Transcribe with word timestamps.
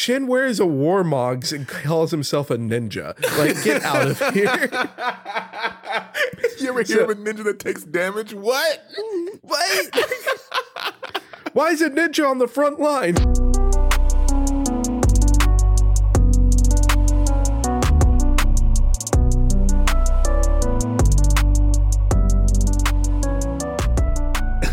Shen 0.00 0.26
wears 0.26 0.58
a 0.58 0.64
Warmog's 0.64 1.52
and 1.52 1.68
calls 1.68 2.10
himself 2.10 2.50
a 2.50 2.56
ninja. 2.56 3.14
Like, 3.36 3.62
get 3.62 3.82
out 3.82 4.06
of 4.06 4.18
here. 4.32 4.56
you 6.58 6.70
ever 6.70 6.82
hear 6.84 6.96
so, 6.96 7.04
of 7.04 7.10
a 7.10 7.14
ninja 7.16 7.44
that 7.44 7.58
takes 7.58 7.84
damage? 7.84 8.32
What? 8.32 8.82
What? 9.42 9.90
Why 11.52 11.72
is 11.72 11.82
a 11.82 11.90
ninja 11.90 12.26
on 12.26 12.38
the 12.38 12.48
front 12.48 12.80
line? 12.80 13.16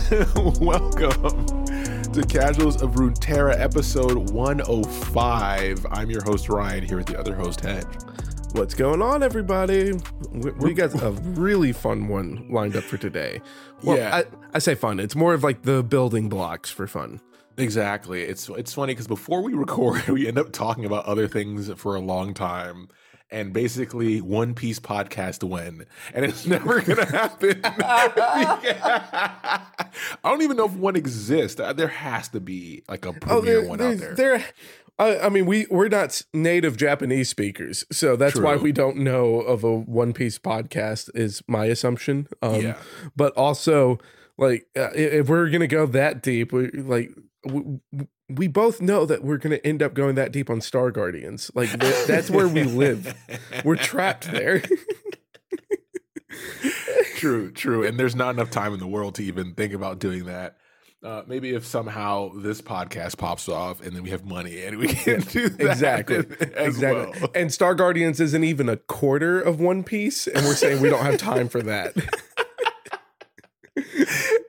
Welcome 0.61 1.56
to 2.17 2.25
Casuals 2.25 2.81
of 2.81 2.95
Runeterra, 2.95 3.59
episode 3.59 4.31
105. 4.31 5.85
I'm 5.91 6.09
your 6.09 6.23
host, 6.23 6.49
Ryan, 6.49 6.83
here 6.83 6.97
with 6.97 7.05
the 7.05 7.19
other 7.19 7.35
host, 7.35 7.59
Hedge. 7.59 7.85
What's 8.53 8.73
going 8.73 9.03
on, 9.03 9.21
everybody? 9.21 9.93
We, 10.31 10.49
we 10.53 10.73
got 10.73 10.99
a 11.03 11.11
really 11.21 11.73
fun 11.73 12.07
one 12.07 12.47
lined 12.49 12.75
up 12.75 12.85
for 12.85 12.97
today. 12.97 13.39
Well, 13.83 13.97
yeah. 13.97 14.15
I, 14.15 14.25
I 14.55 14.57
say 14.57 14.73
fun. 14.73 14.99
It's 14.99 15.15
more 15.15 15.35
of 15.35 15.43
like 15.43 15.61
the 15.61 15.83
building 15.83 16.27
blocks 16.27 16.71
for 16.71 16.87
fun. 16.87 17.21
Exactly. 17.55 18.23
It's 18.23 18.49
it's 18.49 18.73
funny 18.73 18.93
because 18.93 19.07
before 19.07 19.43
we 19.43 19.53
record, 19.53 20.07
we 20.07 20.27
end 20.27 20.39
up 20.39 20.51
talking 20.51 20.85
about 20.85 21.05
other 21.05 21.27
things 21.27 21.71
for 21.73 21.95
a 21.95 21.99
long 21.99 22.33
time 22.33 22.87
and 23.29 23.53
basically 23.53 24.21
One 24.21 24.53
Piece 24.53 24.79
podcast 24.79 25.43
win, 25.47 25.85
and 26.13 26.25
it's 26.25 26.45
never 26.47 26.81
gonna 26.81 27.05
happen. 27.05 27.61
I 27.63 29.61
don't 30.23 30.41
even 30.41 30.57
know 30.57 30.65
if 30.65 30.73
one 30.73 30.95
exists. 30.95 31.59
Uh, 31.59 31.73
there 31.73 31.87
has 31.87 32.29
to 32.29 32.39
be 32.39 32.83
like 32.87 33.05
a 33.05 33.13
premier 33.13 33.37
oh, 33.37 33.41
there, 33.41 33.67
one 33.67 33.81
out 33.81 33.97
there. 33.97 34.15
There, 34.15 34.45
I, 34.99 35.19
I, 35.19 35.29
mean, 35.29 35.45
we 35.45 35.67
we're 35.69 35.89
not 35.89 36.21
native 36.33 36.77
Japanese 36.77 37.29
speakers, 37.29 37.85
so 37.91 38.15
that's 38.15 38.33
True. 38.33 38.45
why 38.45 38.55
we 38.55 38.71
don't 38.71 38.97
know 38.97 39.41
of 39.41 39.63
a 39.63 39.75
One 39.75 40.13
Piece 40.13 40.39
podcast. 40.39 41.09
Is 41.13 41.43
my 41.47 41.65
assumption. 41.65 42.27
Um, 42.41 42.61
yeah, 42.61 42.77
but 43.15 43.33
also 43.33 43.99
like 44.37 44.67
uh, 44.75 44.89
if 44.93 45.29
we're 45.29 45.49
gonna 45.49 45.67
go 45.67 45.85
that 45.85 46.21
deep, 46.21 46.51
we 46.51 46.69
like. 46.71 47.11
We, 47.47 48.07
we 48.29 48.47
both 48.47 48.81
know 48.81 49.05
that 49.05 49.23
we're 49.23 49.37
going 49.37 49.57
to 49.57 49.65
end 49.65 49.81
up 49.81 49.93
going 49.93 50.15
that 50.15 50.31
deep 50.31 50.49
on 50.49 50.61
Star 50.61 50.91
Guardians. 50.91 51.51
Like 51.55 51.69
that's 52.05 52.29
where 52.29 52.47
we 52.47 52.63
live. 52.63 53.15
We're 53.63 53.75
trapped 53.75 54.31
there. 54.31 54.61
true, 57.15 57.51
true. 57.51 57.85
And 57.85 57.99
there's 57.99 58.15
not 58.15 58.35
enough 58.35 58.51
time 58.51 58.73
in 58.73 58.79
the 58.79 58.87
world 58.87 59.15
to 59.15 59.23
even 59.23 59.53
think 59.53 59.73
about 59.73 59.99
doing 59.99 60.25
that. 60.25 60.57
Uh, 61.03 61.21
maybe 61.27 61.51
if 61.51 61.63
somehow 61.63 62.31
this 62.37 62.59
podcast 62.59 63.17
pops 63.17 63.47
off 63.47 63.81
and 63.81 63.95
then 63.95 64.01
we 64.01 64.09
have 64.09 64.25
money 64.25 64.63
and 64.63 64.79
we 64.79 64.87
can 64.87 65.21
do 65.21 65.47
that 65.47 65.71
exactly, 65.71 66.17
exactly. 66.55 67.21
Well. 67.21 67.31
And 67.35 67.53
Star 67.53 67.75
Guardians 67.75 68.19
isn't 68.19 68.43
even 68.43 68.67
a 68.67 68.77
quarter 68.77 69.39
of 69.39 69.59
One 69.59 69.83
Piece, 69.83 70.25
and 70.25 70.43
we're 70.43 70.55
saying 70.55 70.81
we 70.81 70.89
don't 70.89 71.05
have 71.05 71.19
time 71.19 71.49
for 71.49 71.61
that. 71.61 71.93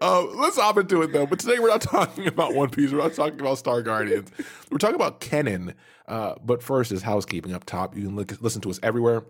uh, 0.00 0.22
let's 0.22 0.56
hop 0.56 0.78
into 0.78 1.02
it 1.02 1.12
though. 1.12 1.26
But 1.26 1.38
today 1.38 1.58
we're 1.58 1.68
not 1.68 1.80
talking 1.82 2.26
about 2.26 2.54
One 2.54 2.70
Piece. 2.70 2.92
We're 2.92 2.98
not 2.98 3.14
talking 3.14 3.40
about 3.40 3.58
Star 3.58 3.82
Guardians. 3.82 4.30
We're 4.70 4.78
talking 4.78 4.96
about 4.96 5.20
Kennen. 5.20 5.74
Uh, 6.06 6.34
but 6.42 6.62
first 6.62 6.92
is 6.92 7.02
housekeeping 7.02 7.52
up 7.52 7.64
top. 7.64 7.96
You 7.96 8.04
can 8.04 8.38
listen 8.40 8.62
to 8.62 8.70
us 8.70 8.80
everywhere. 8.82 9.24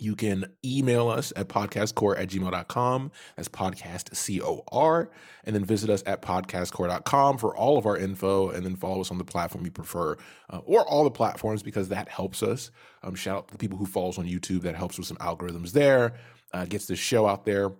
You 0.00 0.14
can 0.14 0.44
email 0.64 1.08
us 1.08 1.32
at 1.34 1.48
podcastcor 1.48 2.18
at 2.18 2.28
gmail.com. 2.28 3.10
That's 3.36 3.48
podcast 3.48 4.14
C 4.14 4.40
O 4.40 4.62
R. 4.70 5.10
And 5.44 5.56
then 5.56 5.64
visit 5.64 5.90
us 5.90 6.02
at 6.06 6.22
podcastcor.com 6.22 7.38
for 7.38 7.56
all 7.56 7.78
of 7.78 7.86
our 7.86 7.96
info. 7.96 8.50
And 8.50 8.64
then 8.64 8.76
follow 8.76 9.00
us 9.00 9.10
on 9.10 9.18
the 9.18 9.24
platform 9.24 9.64
you 9.64 9.70
prefer 9.70 10.16
uh, 10.50 10.58
or 10.58 10.86
all 10.86 11.04
the 11.04 11.10
platforms 11.10 11.62
because 11.62 11.88
that 11.88 12.08
helps 12.08 12.42
us. 12.42 12.70
Um, 13.02 13.14
shout 13.14 13.36
out 13.36 13.48
to 13.48 13.54
the 13.54 13.58
people 13.58 13.78
who 13.78 13.86
follow 13.86 14.10
us 14.10 14.18
on 14.18 14.26
YouTube. 14.26 14.62
That 14.62 14.76
helps 14.76 14.98
with 14.98 15.06
some 15.06 15.16
algorithms 15.18 15.72
there, 15.72 16.14
uh, 16.52 16.64
gets 16.64 16.86
the 16.86 16.96
show 16.96 17.26
out 17.26 17.44
there. 17.44 17.72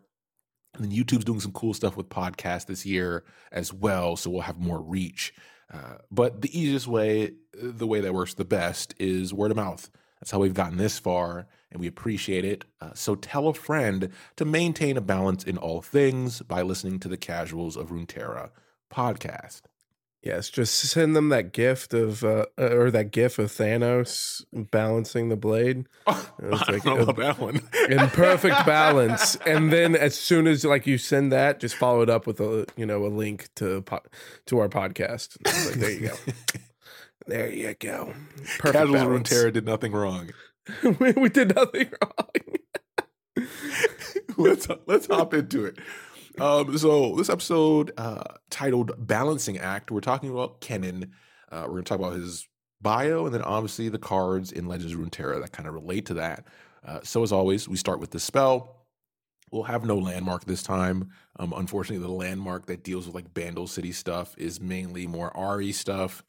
And 0.75 0.85
then 0.85 0.93
YouTube's 0.93 1.25
doing 1.25 1.41
some 1.41 1.53
cool 1.53 1.75
stuff 1.75 1.97
with 1.97 2.09
podcasts 2.09 2.67
this 2.67 2.87
year 2.87 3.25
as 3.51 3.73
well, 3.73 4.17
so 4.17 4.31
we'll 4.31 4.43
have 4.43 4.59
more 4.59 4.81
reach. 4.81 5.35
Uh, 5.73 5.97
but 6.11 6.41
the 6.41 6.59
easiest 6.59 6.87
way, 6.87 7.33
the 7.53 7.87
way 7.87 8.01
that 8.01 8.15
works 8.15 8.35
the 8.35 8.45
best, 8.45 8.95
is 8.99 9.35
word 9.35 9.51
of 9.51 9.57
mouth. 9.57 9.91
That's 10.21 10.31
how 10.31 10.39
we've 10.39 10.55
gotten 10.55 10.79
this 10.79 10.99
far, 10.99 11.47
and 11.71 11.81
we 11.81 11.87
appreciate 11.87 12.45
it. 12.45 12.65
Uh, 12.81 12.93
so 12.95 13.15
tell 13.15 13.49
a 13.49 13.55
friend 13.55 14.11
to 14.37 14.45
maintain 14.45 14.97
a 14.97 15.01
balance 15.01 15.45
in 15.45 15.57
all 15.59 15.83
things 15.83 16.43
by 16.43 16.63
listening 16.63 16.99
to 17.01 17.09
the 17.09 17.17
Casuals 17.17 17.77
of 17.77 17.91
Runeterra 17.91 18.51
podcast. 18.91 19.63
Yes, 20.23 20.51
just 20.51 20.75
send 20.75 21.15
them 21.15 21.29
that 21.29 21.53
gift 21.53 21.95
of 21.95 22.25
uh, 22.25 22.47
uh 22.59 22.75
or 22.75 22.91
that 22.91 23.13
gif 23.13 23.39
of 23.39 23.53
Thanos 23.53 24.45
balancing 24.53 25.29
the 25.29 25.37
blade. 25.37 25.87
Oh, 26.41 26.65
I 26.67 26.73
like 26.73 26.85
don't 26.85 26.97
know 26.97 27.03
about 27.03 27.17
that 27.17 27.39
one. 27.41 27.61
in 27.91 27.99
perfect 28.11 28.65
balance, 28.67 29.35
and 29.45 29.73
then 29.73 29.97
as 29.97 30.17
soon 30.17 30.47
as 30.47 30.65
like 30.65 30.87
you 30.87 30.97
send 30.97 31.33
that, 31.33 31.59
just 31.59 31.75
follow 31.75 32.01
it 32.03 32.09
up 32.09 32.29
with 32.29 32.41
a 32.41 32.65
you 32.77 32.87
know 32.87 33.05
a 33.05 33.09
link 33.09 33.49
to 33.57 33.85
to 34.47 34.59
our 34.61 34.69
podcast. 34.69 35.37
Like, 35.67 35.75
there 35.75 35.91
you 35.91 36.09
go. 36.09 36.15
there 37.27 37.53
you 37.53 37.75
go. 37.75 38.15
Perfect 38.59 38.73
Casuals 38.73 39.03
Runeterra 39.03 39.53
did 39.53 39.67
nothing 39.67 39.91
wrong. 39.91 40.31
we, 41.01 41.11
we 41.13 41.29
did 41.29 41.57
nothing 41.57 41.91
wrong. 42.01 43.47
let's 44.37 44.69
let's 44.87 45.07
hop 45.09 45.35
into 45.35 45.65
it. 45.67 45.79
Um, 46.41 46.79
so 46.79 47.17
this 47.17 47.29
episode 47.29 47.93
uh, 47.97 48.23
titled 48.51 48.93
"Balancing 48.99 49.59
Act," 49.59 49.91
we're 49.91 50.01
talking 50.01 50.31
about 50.31 50.61
Kennen. 50.61 51.11
Uh, 51.51 51.63
we're 51.63 51.73
going 51.73 51.85
to 51.85 51.89
talk 51.89 51.99
about 51.99 52.15
his 52.15 52.47
bio, 52.81 53.27
and 53.27 53.35
then 53.35 53.43
obviously 53.43 53.89
the 53.89 53.99
cards 53.99 54.53
in 54.53 54.67
Legends 54.67 54.93
of 54.93 55.01
Runeterra 55.01 55.41
that 55.41 55.53
kind 55.53 55.69
of 55.69 55.75
relate 55.75 56.07
to 56.07 56.15
that. 56.15 56.47
Uh, 56.87 57.01
so 57.03 57.23
as 57.23 57.33
always, 57.33 57.69
we 57.69 57.77
start 57.77 57.99
with 57.99 58.11
the 58.11 58.21
spell. 58.21 58.87
We'll 59.51 59.65
have 59.65 59.85
no 59.85 59.97
landmark 59.97 60.45
this 60.45 60.63
time. 60.63 61.11
Um, 61.39 61.55
unfortunately, 61.57 62.07
the 62.07 62.13
landmark 62.13 62.67
that 62.67 62.85
deals 62.85 63.07
with 63.07 63.15
like 63.15 63.33
Bandle 63.35 63.67
City 63.67 63.93
stuff 63.93 64.35
is 64.39 64.61
mainly 64.61 65.07
more 65.07 65.33
RE 65.37 65.73
stuff. 65.73 66.23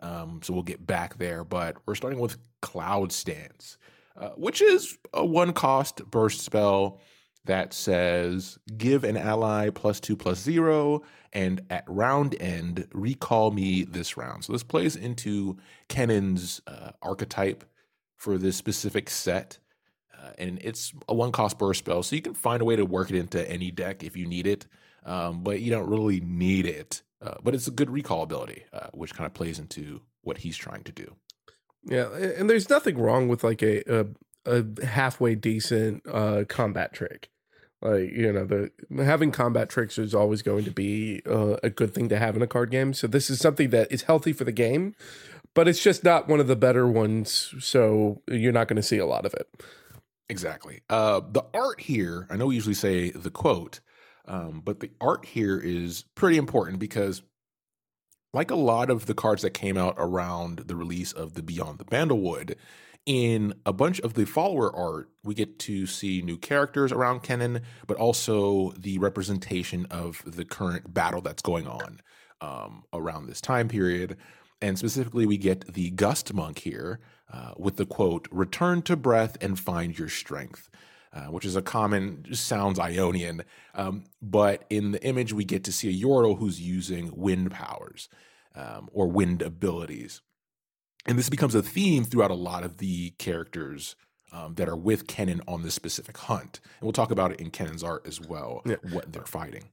Um, 0.00 0.40
so 0.42 0.52
we'll 0.52 0.62
get 0.62 0.86
back 0.86 1.18
there, 1.18 1.42
but 1.42 1.76
we're 1.86 1.94
starting 1.94 2.20
with 2.20 2.36
Cloud 2.60 3.12
Stance, 3.12 3.78
uh, 4.16 4.30
which 4.30 4.60
is 4.60 4.98
a 5.14 5.24
one 5.24 5.52
cost 5.54 6.04
burst 6.10 6.42
spell 6.42 7.00
that 7.46 7.72
says 7.72 8.58
give 8.76 9.02
an 9.04 9.16
ally 9.16 9.70
plus 9.70 10.00
two 10.00 10.16
plus 10.16 10.38
zero, 10.38 11.02
and 11.32 11.62
at 11.70 11.84
round 11.86 12.34
end, 12.40 12.86
recall 12.92 13.50
me 13.50 13.84
this 13.84 14.16
round. 14.16 14.44
So 14.44 14.52
this 14.52 14.62
plays 14.62 14.96
into 14.96 15.56
Kennen's 15.88 16.60
uh, 16.66 16.92
archetype 17.02 17.64
for 18.16 18.38
this 18.38 18.56
specific 18.56 19.10
set. 19.10 19.58
Uh, 20.16 20.30
and 20.38 20.58
it's 20.62 20.92
a 21.08 21.14
one 21.14 21.30
cost 21.30 21.58
burst 21.58 21.80
spell, 21.80 22.02
so 22.02 22.16
you 22.16 22.22
can 22.22 22.34
find 22.34 22.62
a 22.62 22.64
way 22.64 22.76
to 22.76 22.84
work 22.84 23.10
it 23.10 23.16
into 23.16 23.48
any 23.50 23.70
deck 23.70 24.02
if 24.02 24.16
you 24.16 24.26
need 24.26 24.46
it, 24.46 24.66
um, 25.04 25.42
but 25.42 25.60
you 25.60 25.70
don't 25.70 25.88
really 25.88 26.20
need 26.20 26.66
it. 26.66 27.02
Uh, 27.20 27.34
but 27.42 27.54
it's 27.54 27.66
a 27.66 27.70
good 27.70 27.90
recall 27.90 28.22
ability, 28.22 28.64
uh, 28.72 28.88
which 28.92 29.14
kind 29.14 29.26
of 29.26 29.34
plays 29.34 29.58
into 29.58 30.00
what 30.22 30.38
he's 30.38 30.56
trying 30.56 30.82
to 30.84 30.92
do. 30.92 31.14
Yeah, 31.84 32.08
and 32.14 32.50
there's 32.50 32.68
nothing 32.68 32.98
wrong 32.98 33.28
with 33.28 33.44
like 33.44 33.62
a 33.62 33.82
a, 33.88 34.06
a 34.44 34.86
halfway 34.86 35.34
decent 35.34 36.02
uh, 36.10 36.44
combat 36.48 36.92
trick. 36.92 37.30
Like 37.82 38.10
you 38.12 38.32
know, 38.32 38.44
the 38.44 38.70
having 39.04 39.30
combat 39.30 39.68
tricks 39.68 39.98
is 39.98 40.14
always 40.14 40.42
going 40.42 40.64
to 40.64 40.70
be 40.70 41.22
uh, 41.26 41.56
a 41.62 41.70
good 41.70 41.94
thing 41.94 42.08
to 42.08 42.18
have 42.18 42.34
in 42.36 42.42
a 42.42 42.46
card 42.46 42.70
game. 42.70 42.94
So 42.94 43.06
this 43.06 43.28
is 43.28 43.38
something 43.38 43.70
that 43.70 43.92
is 43.92 44.02
healthy 44.02 44.32
for 44.32 44.44
the 44.44 44.52
game, 44.52 44.94
but 45.54 45.68
it's 45.68 45.82
just 45.82 46.02
not 46.02 46.28
one 46.28 46.40
of 46.40 46.46
the 46.46 46.56
better 46.56 46.88
ones. 46.88 47.54
So 47.60 48.22
you're 48.28 48.52
not 48.52 48.68
going 48.68 48.76
to 48.76 48.82
see 48.82 48.98
a 48.98 49.06
lot 49.06 49.26
of 49.26 49.34
it. 49.34 49.48
Exactly. 50.28 50.80
Uh, 50.90 51.20
the 51.30 51.44
art 51.54 51.80
here, 51.80 52.26
I 52.30 52.36
know 52.36 52.46
we 52.46 52.56
usually 52.56 52.74
say 52.74 53.10
the 53.10 53.30
quote, 53.30 53.80
um, 54.26 54.60
but 54.64 54.80
the 54.80 54.90
art 55.00 55.24
here 55.24 55.58
is 55.58 56.04
pretty 56.14 56.36
important 56.36 56.78
because, 56.78 57.22
like 58.32 58.50
a 58.50 58.56
lot 58.56 58.90
of 58.90 59.06
the 59.06 59.14
cards 59.14 59.42
that 59.42 59.50
came 59.50 59.76
out 59.76 59.94
around 59.98 60.64
the 60.66 60.74
release 60.74 61.12
of 61.12 61.34
the 61.34 61.42
Beyond 61.42 61.78
the 61.78 61.84
Bandlewood, 61.84 62.56
in 63.06 63.54
a 63.64 63.72
bunch 63.72 64.00
of 64.00 64.14
the 64.14 64.24
follower 64.24 64.74
art, 64.74 65.08
we 65.22 65.34
get 65.34 65.60
to 65.60 65.86
see 65.86 66.22
new 66.22 66.36
characters 66.36 66.90
around 66.90 67.22
Kennen, 67.22 67.62
but 67.86 67.96
also 67.96 68.72
the 68.72 68.98
representation 68.98 69.86
of 69.90 70.22
the 70.26 70.44
current 70.44 70.92
battle 70.92 71.20
that's 71.20 71.42
going 71.42 71.68
on 71.68 72.00
um, 72.40 72.82
around 72.92 73.26
this 73.26 73.40
time 73.40 73.68
period. 73.68 74.16
And 74.60 74.76
specifically, 74.76 75.24
we 75.24 75.36
get 75.36 75.72
the 75.72 75.90
Gust 75.90 76.34
Monk 76.34 76.58
here 76.58 77.00
uh, 77.32 77.52
with 77.56 77.76
the 77.76 77.86
quote, 77.86 78.26
Return 78.32 78.82
to 78.82 78.96
breath 78.96 79.36
and 79.40 79.58
find 79.58 79.96
your 79.98 80.08
strength. 80.08 80.68
Uh, 81.12 81.30
which 81.30 81.46
is 81.46 81.56
a 81.56 81.62
common 81.62 82.26
sounds 82.34 82.78
Ionian, 82.78 83.42
um, 83.74 84.04
but 84.20 84.66
in 84.68 84.90
the 84.90 85.02
image 85.02 85.32
we 85.32 85.46
get 85.46 85.64
to 85.64 85.72
see 85.72 85.88
a 85.88 86.06
Yordle 86.06 86.36
who's 86.36 86.60
using 86.60 87.10
wind 87.16 87.52
powers 87.52 88.10
um, 88.54 88.90
or 88.92 89.06
wind 89.06 89.40
abilities 89.40 90.20
and 91.06 91.18
this 91.18 91.30
becomes 91.30 91.54
a 91.54 91.62
theme 91.62 92.04
throughout 92.04 92.30
a 92.30 92.34
lot 92.34 92.64
of 92.64 92.78
the 92.78 93.10
characters 93.18 93.96
um, 94.32 94.54
that 94.54 94.68
are 94.68 94.76
with 94.76 95.06
Kennen 95.06 95.40
on 95.46 95.62
this 95.62 95.74
specific 95.74 96.16
hunt. 96.16 96.60
And 96.80 96.86
we'll 96.86 96.92
talk 96.92 97.10
about 97.10 97.32
it 97.32 97.40
in 97.40 97.50
Kennen's 97.50 97.82
art 97.82 98.06
as 98.06 98.20
well, 98.20 98.62
yeah. 98.66 98.76
what 98.90 99.12
they're 99.12 99.22
fighting. 99.22 99.64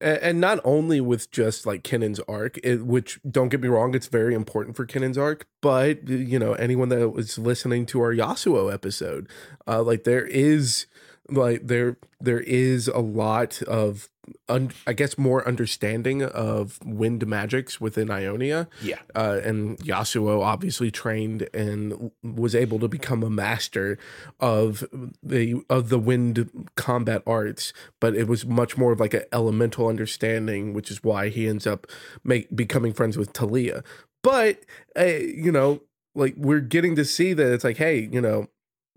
and 0.00 0.40
not 0.40 0.60
only 0.64 1.00
with 1.00 1.30
just 1.30 1.66
like 1.66 1.82
Kennen's 1.82 2.20
arc, 2.28 2.58
it, 2.64 2.84
which 2.84 3.20
don't 3.28 3.48
get 3.48 3.60
me 3.60 3.68
wrong, 3.68 3.94
it's 3.94 4.08
very 4.08 4.34
important 4.34 4.76
for 4.76 4.86
Kennen's 4.86 5.18
arc, 5.18 5.46
but 5.62 6.08
you 6.08 6.38
know 6.38 6.54
anyone 6.54 6.88
that 6.88 7.10
was 7.10 7.38
listening 7.38 7.86
to 7.86 8.00
our 8.00 8.12
Yasuo 8.12 8.72
episode, 8.72 9.28
uh, 9.66 9.82
like 9.82 10.04
there 10.04 10.26
is 10.26 10.86
like 11.28 11.66
there 11.66 11.96
there 12.20 12.40
is 12.40 12.88
a 12.88 12.98
lot 12.98 13.62
of 13.62 14.08
un, 14.48 14.72
I 14.86 14.92
guess 14.92 15.18
more 15.18 15.46
understanding 15.46 16.22
of 16.22 16.78
wind 16.84 17.26
magics 17.26 17.80
within 17.80 18.10
Ionia. 18.10 18.68
Yeah. 18.82 18.98
Uh, 19.14 19.40
and 19.44 19.78
Yasuo 19.78 20.42
obviously 20.42 20.90
trained 20.90 21.48
and 21.54 22.10
was 22.22 22.54
able 22.54 22.78
to 22.80 22.88
become 22.88 23.22
a 23.22 23.30
master 23.30 23.98
of 24.40 24.84
the 25.22 25.62
of 25.68 25.88
the 25.88 25.98
wind 25.98 26.68
combat 26.76 27.22
arts, 27.26 27.72
but 28.00 28.14
it 28.14 28.28
was 28.28 28.44
much 28.44 28.76
more 28.76 28.92
of 28.92 29.00
like 29.00 29.14
an 29.14 29.24
elemental 29.32 29.88
understanding, 29.88 30.72
which 30.72 30.90
is 30.90 31.02
why 31.02 31.28
he 31.28 31.48
ends 31.48 31.66
up 31.66 31.86
make 32.22 32.54
becoming 32.54 32.92
friends 32.92 33.16
with 33.16 33.32
Taliyah. 33.32 33.84
But 34.22 34.64
uh, 34.98 35.04
you 35.04 35.52
know, 35.52 35.82
like 36.14 36.34
we're 36.36 36.60
getting 36.60 36.96
to 36.96 37.04
see 37.04 37.32
that 37.32 37.52
it's 37.52 37.64
like, 37.64 37.76
hey, 37.76 38.08
you 38.10 38.20
know, 38.20 38.48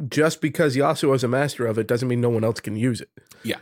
just 0.08 0.42
because 0.42 0.76
Yasuo 0.76 1.16
is 1.16 1.24
a 1.24 1.28
master 1.28 1.66
of 1.66 1.78
it 1.78 1.88
doesn't 1.88 2.08
mean 2.08 2.22
no 2.22 2.30
one 2.30 2.44
else 2.44 2.60
can 2.60 2.76
use 2.76 3.02
it. 3.02 3.10
Yeah. 3.44 3.58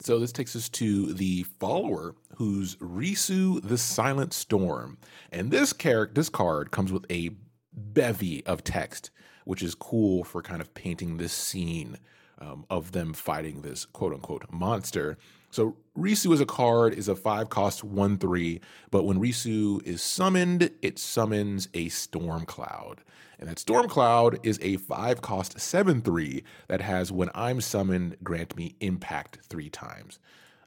So 0.00 0.18
this 0.18 0.32
takes 0.32 0.54
us 0.54 0.68
to 0.70 1.12
the 1.12 1.44
follower, 1.58 2.14
who's 2.36 2.76
Risu 2.76 3.66
the 3.66 3.78
Silent 3.78 4.32
Storm, 4.32 4.98
and 5.32 5.50
this 5.50 5.72
character, 5.72 6.14
this 6.14 6.28
card 6.28 6.70
comes 6.70 6.92
with 6.92 7.04
a 7.10 7.30
bevy 7.72 8.44
of 8.46 8.62
text, 8.62 9.10
which 9.44 9.62
is 9.62 9.74
cool 9.74 10.22
for 10.22 10.42
kind 10.42 10.60
of 10.60 10.74
painting 10.74 11.16
this 11.16 11.32
scene 11.32 11.98
um, 12.38 12.64
of 12.70 12.92
them 12.92 13.14
fighting 13.14 13.62
this 13.62 13.84
quote 13.84 14.12
unquote 14.12 14.44
monster. 14.52 15.18
So 15.50 15.76
Risu 15.96 16.32
as 16.34 16.40
a 16.40 16.46
card 16.46 16.94
is 16.94 17.08
a 17.08 17.16
five 17.16 17.48
cost 17.48 17.82
one 17.82 18.18
three, 18.18 18.60
but 18.90 19.04
when 19.04 19.18
Risu 19.18 19.82
is 19.84 20.02
summoned, 20.02 20.70
it 20.82 20.98
summons 20.98 21.68
a 21.74 21.88
storm 21.88 22.44
cloud. 22.44 23.00
And 23.38 23.48
that 23.48 23.58
Storm 23.58 23.88
Cloud 23.88 24.38
is 24.42 24.58
a 24.62 24.76
five 24.76 25.20
cost 25.20 25.58
7 25.60 26.00
3 26.00 26.42
that 26.68 26.80
has 26.80 27.12
when 27.12 27.30
I'm 27.34 27.60
summoned, 27.60 28.16
grant 28.22 28.56
me 28.56 28.76
impact 28.80 29.40
three 29.48 29.68
times. 29.68 30.18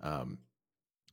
Um, 0.01 0.39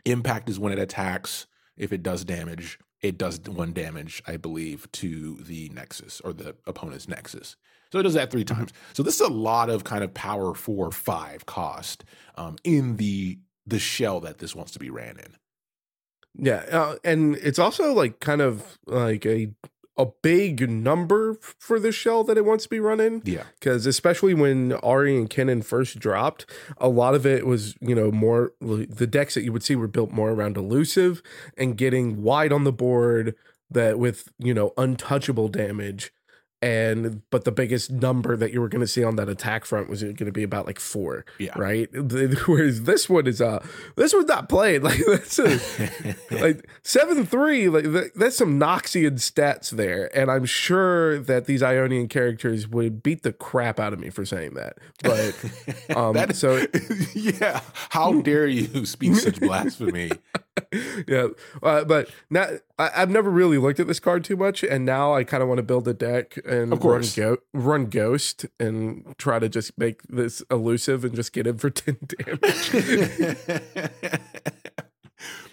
impact 0.04 0.48
is 0.48 0.58
when 0.58 0.72
it 0.72 0.78
attacks. 0.78 1.46
If 1.76 1.92
it 1.92 2.02
does 2.02 2.24
damage, 2.24 2.78
it 3.02 3.18
does 3.18 3.40
one 3.40 3.72
damage, 3.72 4.22
I 4.26 4.36
believe, 4.36 4.90
to 4.92 5.36
the 5.36 5.70
Nexus 5.70 6.20
or 6.22 6.32
the 6.32 6.56
opponent's 6.66 7.08
Nexus. 7.08 7.56
So 7.92 7.98
it 7.98 8.02
does 8.02 8.14
that 8.14 8.30
three 8.30 8.44
mm-hmm. 8.44 8.56
times. 8.56 8.72
So 8.92 9.02
this 9.02 9.14
is 9.14 9.20
a 9.20 9.32
lot 9.32 9.70
of 9.70 9.84
kind 9.84 10.02
of 10.02 10.14
power 10.14 10.54
for 10.54 10.90
five 10.90 11.46
cost 11.46 12.04
um, 12.36 12.56
in 12.64 12.96
the 12.96 13.38
the 13.68 13.78
shell 13.80 14.20
that 14.20 14.38
this 14.38 14.54
wants 14.54 14.72
to 14.72 14.78
be 14.78 14.90
ran 14.90 15.18
in. 15.18 15.36
Yeah, 16.38 16.64
uh, 16.70 16.96
and 17.02 17.36
it's 17.36 17.58
also 17.58 17.92
like 17.92 18.20
kind 18.20 18.40
of 18.40 18.78
like 18.86 19.24
a 19.26 19.48
a 19.98 20.06
big 20.22 20.68
number 20.68 21.38
for 21.40 21.80
the 21.80 21.92
shell 21.92 22.24
that 22.24 22.36
it 22.36 22.44
wants 22.44 22.64
to 22.64 22.70
be 22.70 22.80
running. 22.80 23.22
Yeah. 23.24 23.44
Because 23.58 23.86
especially 23.86 24.34
when 24.34 24.72
Ahri 24.72 25.16
and 25.16 25.30
Kennen 25.30 25.64
first 25.64 25.98
dropped, 25.98 26.46
a 26.78 26.88
lot 26.88 27.14
of 27.14 27.24
it 27.26 27.46
was, 27.46 27.74
you 27.80 27.94
know, 27.94 28.10
more 28.10 28.52
the 28.60 29.06
decks 29.06 29.34
that 29.34 29.42
you 29.42 29.52
would 29.52 29.62
see 29.62 29.76
were 29.76 29.88
built 29.88 30.10
more 30.10 30.30
around 30.30 30.56
elusive 30.56 31.22
and 31.56 31.76
getting 31.76 32.22
wide 32.22 32.52
on 32.52 32.64
the 32.64 32.72
board 32.72 33.34
that 33.70 33.98
with, 33.98 34.28
you 34.38 34.54
know, 34.54 34.72
untouchable 34.76 35.48
damage 35.48 36.12
and 36.66 37.22
but 37.30 37.44
the 37.44 37.52
biggest 37.52 37.92
number 37.92 38.36
that 38.36 38.52
you 38.52 38.60
were 38.60 38.68
going 38.68 38.80
to 38.80 38.88
see 38.88 39.04
on 39.04 39.14
that 39.14 39.28
attack 39.28 39.64
front 39.64 39.88
was 39.88 40.02
going 40.02 40.16
to 40.16 40.32
be 40.32 40.42
about 40.42 40.66
like 40.66 40.80
four 40.80 41.24
yeah. 41.38 41.56
right? 41.56 41.88
Whereas 42.46 42.82
this 42.82 43.08
one 43.08 43.28
is 43.28 43.40
uh 43.40 43.64
this 43.94 44.12
one's 44.12 44.26
not 44.26 44.48
played 44.48 44.82
like 44.86 45.00
that's 45.06 45.38
a, 45.38 45.60
like 46.32 46.68
seven 46.82 47.24
three 47.24 47.68
like 47.68 47.86
that's 48.14 48.36
some 48.36 48.58
noxian 48.58 49.12
stats 49.12 49.70
there 49.70 50.16
and 50.16 50.30
i'm 50.30 50.44
sure 50.44 51.18
that 51.20 51.46
these 51.46 51.62
ionian 51.62 52.08
characters 52.08 52.66
would 52.68 53.02
beat 53.02 53.22
the 53.22 53.32
crap 53.32 53.78
out 53.78 53.92
of 53.92 54.00
me 54.00 54.10
for 54.10 54.24
saying 54.24 54.54
that 54.54 54.76
but 55.02 55.96
um 55.96 56.14
that 56.14 56.30
is, 56.30 56.38
so 56.38 56.64
yeah. 57.14 57.60
How 57.90 58.20
dare 58.20 58.46
you 58.46 58.86
speak 58.86 59.16
such 59.16 59.40
blasphemy 59.40 60.10
yeah, 61.08 61.28
uh, 61.62 61.84
but 61.84 62.08
now 62.30 62.48
I, 62.78 62.88
have 62.90 63.10
never 63.10 63.30
really 63.30 63.58
looked 63.58 63.80
at 63.80 63.86
this 63.86 64.00
card 64.00 64.24
too 64.24 64.36
much, 64.36 64.62
and 64.62 64.84
now 64.84 65.14
I 65.14 65.24
kind 65.24 65.42
of 65.42 65.48
want 65.48 65.58
to 65.58 65.62
build 65.62 65.86
a 65.88 65.94
deck 65.94 66.38
and 66.46 66.72
of 66.72 66.80
course. 66.80 67.16
Run, 67.18 67.34
go- 67.34 67.38
run 67.52 67.86
Ghost 67.86 68.46
and 68.58 69.14
try 69.18 69.38
to 69.38 69.48
just 69.48 69.76
make 69.78 70.02
this 70.04 70.42
elusive 70.50 71.04
and 71.04 71.14
just 71.14 71.32
get 71.32 71.46
in 71.46 71.58
for 71.58 71.70
ten 71.76 71.98
damage. 72.06 72.40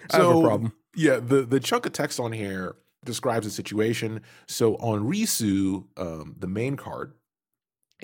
so, 0.10 0.42
problem. 0.42 0.74
Yeah, 0.96 1.20
the 1.20 1.44
the 1.44 1.60
chunk 1.60 1.86
of 1.86 1.94
text 1.94 2.20
on 2.20 2.32
here 2.32 2.76
describes 3.04 3.46
the 3.46 3.52
situation. 3.52 4.22
So 4.48 4.76
on 4.76 5.08
Risu, 5.08 5.86
um, 5.98 6.36
the 6.40 6.48
main 6.48 6.78
card, 6.78 7.14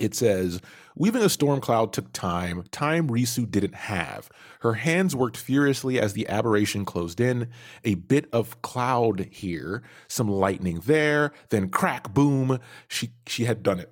it 0.00 0.14
says, 0.14 0.60
Weaving 0.96 1.22
a 1.22 1.28
storm 1.28 1.60
cloud 1.60 1.92
took 1.92 2.12
time, 2.12 2.64
time 2.72 3.08
Risu 3.08 3.48
didn't 3.48 3.74
have. 3.74 4.28
Her 4.60 4.74
hands 4.74 5.14
worked 5.14 5.36
furiously 5.36 6.00
as 6.00 6.12
the 6.12 6.28
aberration 6.28 6.84
closed 6.84 7.20
in. 7.20 7.48
A 7.84 7.94
bit 7.94 8.28
of 8.32 8.60
cloud 8.62 9.28
here, 9.30 9.82
some 10.08 10.28
lightning 10.28 10.80
there, 10.80 11.32
then 11.50 11.68
crack, 11.68 12.12
boom. 12.12 12.58
She 12.88 13.10
she 13.26 13.44
had 13.44 13.62
done 13.62 13.78
it. 13.78 13.90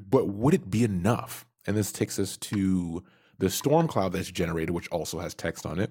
But 0.00 0.28
would 0.28 0.54
it 0.54 0.70
be 0.70 0.84
enough? 0.84 1.44
And 1.66 1.76
this 1.76 1.92
takes 1.92 2.18
us 2.18 2.36
to 2.36 3.02
the 3.38 3.50
storm 3.50 3.88
cloud 3.88 4.12
that's 4.12 4.30
generated, 4.30 4.70
which 4.70 4.88
also 4.88 5.18
has 5.18 5.34
text 5.34 5.66
on 5.66 5.78
it 5.80 5.90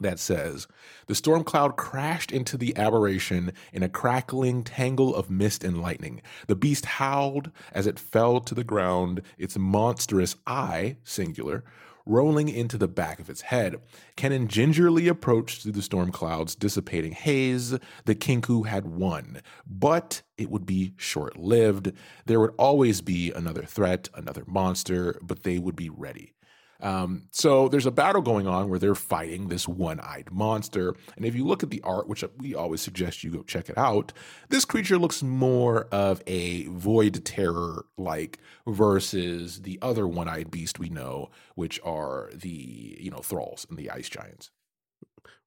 that 0.00 0.18
says 0.18 0.66
the 1.06 1.14
storm 1.14 1.44
cloud 1.44 1.76
crashed 1.76 2.32
into 2.32 2.56
the 2.56 2.76
aberration 2.76 3.52
in 3.72 3.82
a 3.82 3.88
crackling 3.88 4.64
tangle 4.64 5.14
of 5.14 5.30
mist 5.30 5.62
and 5.62 5.80
lightning. 5.80 6.20
The 6.46 6.56
beast 6.56 6.84
howled 6.84 7.50
as 7.72 7.86
it 7.86 7.98
fell 7.98 8.40
to 8.40 8.54
the 8.54 8.64
ground, 8.64 9.22
its 9.38 9.56
monstrous 9.56 10.36
eye, 10.46 10.96
singular, 11.04 11.64
rolling 12.06 12.48
into 12.48 12.76
the 12.76 12.88
back 12.88 13.18
of 13.18 13.30
its 13.30 13.42
head. 13.42 13.76
Kennen 14.16 14.46
gingerly 14.46 15.08
approached 15.08 15.62
through 15.62 15.72
the 15.72 15.82
storm 15.82 16.12
clouds, 16.12 16.54
dissipating 16.54 17.12
haze. 17.12 17.70
The 18.04 18.14
Kinkou 18.14 18.66
had 18.66 18.86
won, 18.86 19.40
but 19.66 20.22
it 20.36 20.50
would 20.50 20.66
be 20.66 20.92
short 20.96 21.38
lived. 21.38 21.92
There 22.26 22.40
would 22.40 22.54
always 22.58 23.00
be 23.00 23.32
another 23.32 23.62
threat, 23.62 24.08
another 24.14 24.44
monster, 24.46 25.18
but 25.22 25.44
they 25.44 25.58
would 25.58 25.76
be 25.76 25.88
ready. 25.88 26.34
Um, 26.84 27.28
so 27.30 27.68
there's 27.68 27.86
a 27.86 27.90
battle 27.90 28.20
going 28.20 28.46
on 28.46 28.68
where 28.68 28.78
they're 28.78 28.94
fighting 28.94 29.48
this 29.48 29.66
one-eyed 29.66 30.30
monster, 30.30 30.94
and 31.16 31.24
if 31.24 31.34
you 31.34 31.44
look 31.46 31.62
at 31.62 31.70
the 31.70 31.80
art, 31.80 32.08
which 32.08 32.22
we 32.38 32.54
always 32.54 32.82
suggest 32.82 33.24
you 33.24 33.30
go 33.30 33.42
check 33.42 33.70
it 33.70 33.78
out, 33.78 34.12
this 34.50 34.66
creature 34.66 34.98
looks 34.98 35.22
more 35.22 35.84
of 35.90 36.22
a 36.26 36.66
void 36.66 37.24
terror 37.24 37.86
like 37.96 38.38
versus 38.66 39.62
the 39.62 39.78
other 39.80 40.06
one-eyed 40.06 40.50
beast 40.50 40.78
we 40.78 40.90
know, 40.90 41.30
which 41.54 41.80
are 41.82 42.30
the 42.34 42.98
you 43.00 43.10
know 43.10 43.18
thralls 43.18 43.66
and 43.68 43.78
the 43.78 43.90
ice 43.90 44.10
giants. 44.10 44.50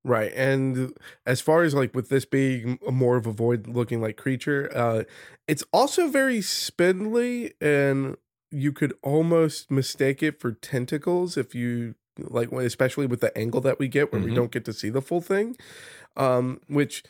Right. 0.03 0.31
And 0.35 0.93
as 1.25 1.41
far 1.41 1.63
as 1.63 1.73
like 1.73 1.93
with 1.93 2.07
this 2.09 2.23
being 2.23 2.79
more 2.89 3.17
of 3.17 3.27
a 3.27 3.31
void 3.31 3.67
looking 3.67 4.01
like 4.01 4.15
creature, 4.15 4.71
uh 4.73 5.03
it's 5.47 5.63
also 5.73 6.07
very 6.07 6.41
spindly 6.41 7.53
and 7.59 8.15
you 8.51 8.71
could 8.71 8.93
almost 9.01 9.69
mistake 9.69 10.23
it 10.23 10.39
for 10.39 10.53
tentacles 10.53 11.37
if 11.37 11.53
you 11.53 11.95
like 12.19 12.51
especially 12.51 13.05
with 13.05 13.19
the 13.19 13.35
angle 13.37 13.61
that 13.61 13.79
we 13.79 13.87
get 13.87 14.11
where 14.11 14.19
mm-hmm. 14.19 14.29
we 14.29 14.35
don't 14.35 14.51
get 14.51 14.65
to 14.65 14.73
see 14.73 14.89
the 14.89 15.01
full 15.01 15.21
thing 15.21 15.55
um 16.15 16.59
which 16.67 17.03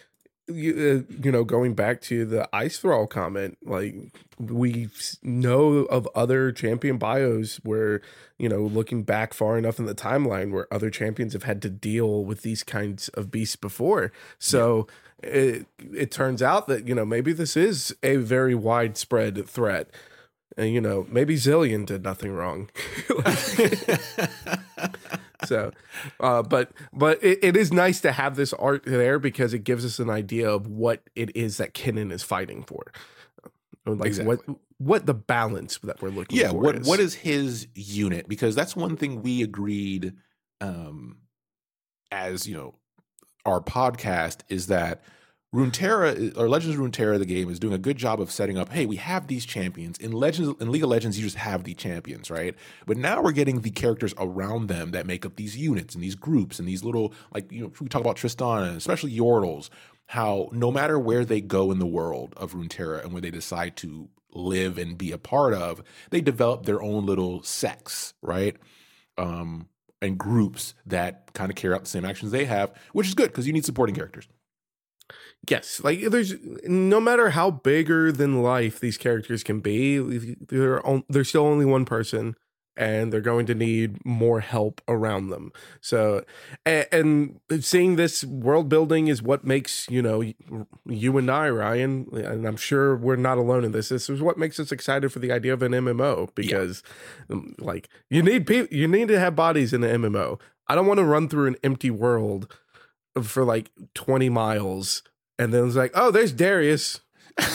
you, 0.48 1.06
uh, 1.10 1.13
you 1.22 1.32
know 1.32 1.44
going 1.44 1.74
back 1.74 2.01
to 2.01 2.25
the 2.25 2.48
ice 2.53 2.79
thrall 2.79 3.06
comment 3.06 3.58
like 3.63 3.96
we 4.39 4.89
know 5.22 5.86
of 5.86 6.08
other 6.15 6.51
champion 6.51 6.98
bios 6.98 7.58
where 7.63 8.01
you 8.38 8.48
know 8.48 8.62
looking 8.62 9.03
back 9.03 9.34
far 9.34 9.58
enough 9.58 9.77
in 9.77 9.86
the 9.86 9.96
timeline 9.96 10.51
where 10.51 10.72
other 10.74 10.89
champions 10.89 11.34
have 11.34 11.44
had 11.44 11.62
to 11.62 11.70
deal 11.70 12.24
with 12.24 12.44
these 12.44 12.63
kinds 12.63 13.10
of 13.10 13.29
beasts 13.29 13.58
before 13.58 14.12
so 14.39 14.88
yeah. 15.22 15.29
it 15.29 15.65
it 15.94 16.12
turns 16.12 16.41
out 16.41 16.67
that 16.67 16.88
you 16.88 16.96
know 16.96 17.06
maybe 17.06 17.34
this 17.34 17.58
is 17.58 17.94
a 18.01 18.15
very 18.15 18.56
widespread 18.56 19.48
threat 19.48 19.89
and 20.57 20.73
you 20.73 20.81
know 20.81 21.07
maybe 21.09 21.35
Zilean 21.35 21.85
did 21.85 22.03
nothing 22.03 22.33
wrong. 22.33 22.69
so, 25.45 25.71
uh, 26.19 26.43
but 26.43 26.71
but 26.91 27.23
it, 27.23 27.39
it 27.43 27.55
is 27.55 27.71
nice 27.71 28.01
to 28.01 28.11
have 28.11 28.35
this 28.35 28.51
art 28.53 28.83
there 28.85 29.19
because 29.19 29.53
it 29.53 29.63
gives 29.63 29.85
us 29.85 29.99
an 29.99 30.09
idea 30.09 30.49
of 30.49 30.67
what 30.67 31.03
it 31.15 31.33
is 31.35 31.57
that 31.57 31.73
Kennen 31.73 32.11
is 32.11 32.23
fighting 32.23 32.63
for, 32.63 32.91
like 33.85 34.07
exactly. 34.07 34.35
what 34.35 34.57
what 34.79 35.05
the 35.05 35.13
balance 35.13 35.77
that 35.79 36.01
we're 36.01 36.09
looking 36.09 36.39
yeah, 36.39 36.49
for. 36.49 36.59
what 36.59 36.75
is. 36.75 36.87
what 36.87 36.99
is 36.99 37.13
his 37.13 37.67
unit? 37.75 38.27
Because 38.27 38.55
that's 38.55 38.75
one 38.75 38.97
thing 38.97 39.21
we 39.21 39.43
agreed, 39.43 40.13
um, 40.59 41.19
as 42.11 42.47
you 42.47 42.55
know, 42.55 42.75
our 43.45 43.61
podcast 43.61 44.41
is 44.49 44.67
that 44.67 45.03
Runeterra 45.56 46.38
or 46.38 46.50
Legends 46.50 46.77
of 46.77 46.82
Runeterra, 46.82 47.18
the 47.18 47.25
game 47.25 47.50
is 47.50 47.60
doing 47.60 47.74
a 47.74 47.77
good 47.77 47.96
job 47.96 48.20
of 48.20 48.30
setting 48.30 48.58
up. 48.58 48.70
Hey, 48.70 48.86
we 48.86 48.98
have 48.98 49.27
these 49.27 49.46
champions 49.46 49.98
in 49.98 50.12
Legends 50.12 50.62
in 50.62 50.72
League 50.72 50.84
of 50.84 50.89
Legends. 50.89 51.18
You 51.18 51.24
just 51.24 51.38
have 51.38 51.63
the 51.63 51.74
champions, 51.74 52.30
right? 52.30 52.54
But 52.86 52.98
now 52.98 53.22
we're 53.22 53.32
getting 53.32 53.62
the 53.62 53.72
characters 53.72 54.13
around 54.18 54.68
them 54.68 54.92
that 54.92 55.06
make 55.06 55.25
up 55.25 55.38
these 55.38 55.56
units 55.56 55.96
and 55.96 56.04
these 56.04 56.16
groups 56.16 56.60
and 56.60 56.68
these 56.68 56.84
little 56.84 57.13
like 57.34 57.50
you 57.50 57.62
know 57.62 57.72
we 57.80 57.88
talk 57.88 58.01
about 58.01 58.18
Tristana, 58.18 58.75
especially 58.75 59.18
Yordles. 59.18 59.70
How 60.08 60.50
no 60.51 60.70
matter 60.70 61.00
where 61.00 61.24
they 61.24 61.39
go 61.39 61.72
in 61.72 61.80
the 61.80 61.86
world 61.86 62.34
of 62.36 62.54
Runeterra 62.54 63.04
and 63.04 63.13
where 63.13 63.22
they 63.22 63.32
decide 63.32 63.77
to 63.77 64.10
live 64.34 64.77
and 64.77 64.98
be 64.98 65.13
a 65.13 65.18
part 65.18 65.54
of, 65.54 65.82
they 66.10 66.20
develop 66.20 66.66
their 66.66 66.82
own 66.82 67.06
little 67.06 67.42
sects, 67.44 68.13
right? 68.22 68.58
Um, 69.18 69.70
and 70.01 70.18
groups 70.18 70.74
that 70.86 71.34
kind 71.34 71.50
of 71.50 71.56
carry 71.56 71.74
out 71.74 71.82
the 71.82 71.89
same 71.89 72.06
actions 72.06 72.32
they 72.32 72.46
have, 72.46 72.74
which 72.92 73.08
is 73.08 73.13
good 73.13 73.30
because 73.30 73.48
you 73.48 73.54
need 73.54 73.66
supporting 73.66 73.96
characters. 73.96 74.27
Yes, 75.50 75.82
like 75.84 76.01
there's 76.01 76.36
no 76.66 77.00
matter 77.00 77.30
how 77.30 77.51
bigger 77.51 78.12
than 78.12 78.44
life 78.44 78.80
these 78.80 78.98
characters 78.98 79.44
can 79.44 79.60
be, 79.62 79.98
they're 80.00 80.82
they're 81.10 81.24
still 81.24 81.46
only 81.46 81.66
one 81.66 81.86
person, 81.86 82.36
and 82.75 83.12
they're 83.12 83.22
going 83.22 83.46
to 83.48 83.56
need 83.56 84.06
more 84.06 84.39
help 84.42 84.82
around 84.88 85.30
them. 85.30 85.51
So, 85.82 86.24
and, 86.66 87.39
and 87.50 87.63
seeing 87.63 87.96
this 87.96 88.24
world 88.24 88.70
building 88.70 89.08
is 89.08 89.22
what 89.22 89.44
makes 89.46 89.88
you 89.89 90.01
know 90.01 90.22
you 90.86 91.18
and 91.18 91.32
I, 91.32 91.50
Ryan, 91.50 92.08
and 92.13 92.46
I'm 92.46 92.58
sure 92.58 92.96
we're 92.96 93.16
not 93.16 93.38
alone 93.38 93.63
in 93.66 93.72
this. 93.72 93.89
This 93.89 94.10
is 94.10 94.22
what 94.22 94.38
makes 94.38 94.60
us 94.60 94.72
excited 94.72 95.12
for 95.12 95.20
the 95.20 95.32
idea 95.32 95.54
of 95.54 95.62
an 95.63 95.72
MMO 95.72 96.34
because, 96.36 96.84
yeah. 97.30 97.36
Um, 97.36 97.56
like, 97.58 97.89
you 98.10 98.22
need 98.22 98.46
people, 98.46 98.75
you 98.75 98.88
need 98.88 99.08
to 99.08 99.20
have 99.20 99.36
bodies 99.36 99.74
in 99.74 99.84
an 99.84 100.01
MMO. 100.01 100.39
I 100.68 100.75
don't 100.75 100.88
want 100.88 101.00
to 101.00 101.06
run 101.06 101.30
through 101.30 101.48
an 101.48 101.56
empty 101.63 101.89
world 101.89 102.54
for 103.22 103.44
like 103.44 103.72
20 103.96 104.30
miles 104.30 105.01
and 105.39 105.53
then 105.53 105.67
it's 105.67 105.75
like, 105.75 105.91
oh, 105.94 106.12
there's 106.12 106.32
Darius. 106.32 107.01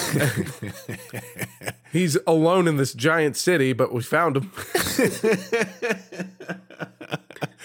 He's 1.93 2.17
alone 2.27 2.69
in 2.69 2.77
this 2.77 2.95
giant 2.95 3.37
city, 3.37 3.73
but 3.73 3.93
we 3.93 4.03
found 4.03 4.37
him. 4.37 4.53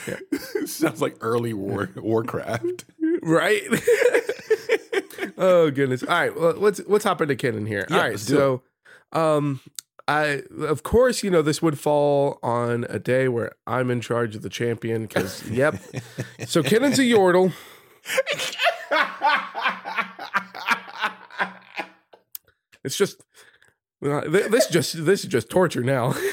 yeah. 0.08 0.16
Sounds 0.66 1.02
like 1.02 1.18
early 1.22 1.54
war 1.54 1.90
Warcraft, 1.96 2.86
right? 3.22 3.62
oh 5.38 5.72
goodness! 5.72 6.04
All 6.04 6.10
right, 6.10 6.38
well, 6.38 6.54
let's 6.54 6.82
let's 6.88 7.04
hop 7.04 7.22
into 7.22 7.36
Kennen 7.36 7.68
here. 7.68 7.86
Yeah, 7.90 7.96
All 7.96 8.02
right, 8.02 8.20
so, 8.20 8.64
um, 9.12 9.60
I 10.08 10.44
of 10.60 10.84
course 10.84 11.24
you 11.24 11.30
know 11.30 11.42
this 11.42 11.62
would 11.62 11.80
fall 11.80 12.40
on 12.42 12.86
a 12.90 13.00
day 13.00 13.28
where 13.28 13.54
I'm 13.66 13.92
in 13.92 14.02
charge 14.02 14.36
of 14.36 14.42
the 14.42 14.50
champion 14.50 15.04
because 15.04 15.48
yep. 15.50 15.76
so 16.48 16.64
Kennen's 16.64 17.00
a 17.00 17.04
Yordle. 17.04 17.54
It's 22.84 22.98
just 22.98 23.22
this 24.02 24.68
just 24.68 25.06
this 25.06 25.24
is 25.24 25.30
just 25.30 25.50
torture 25.50 25.84
now. 25.84 26.14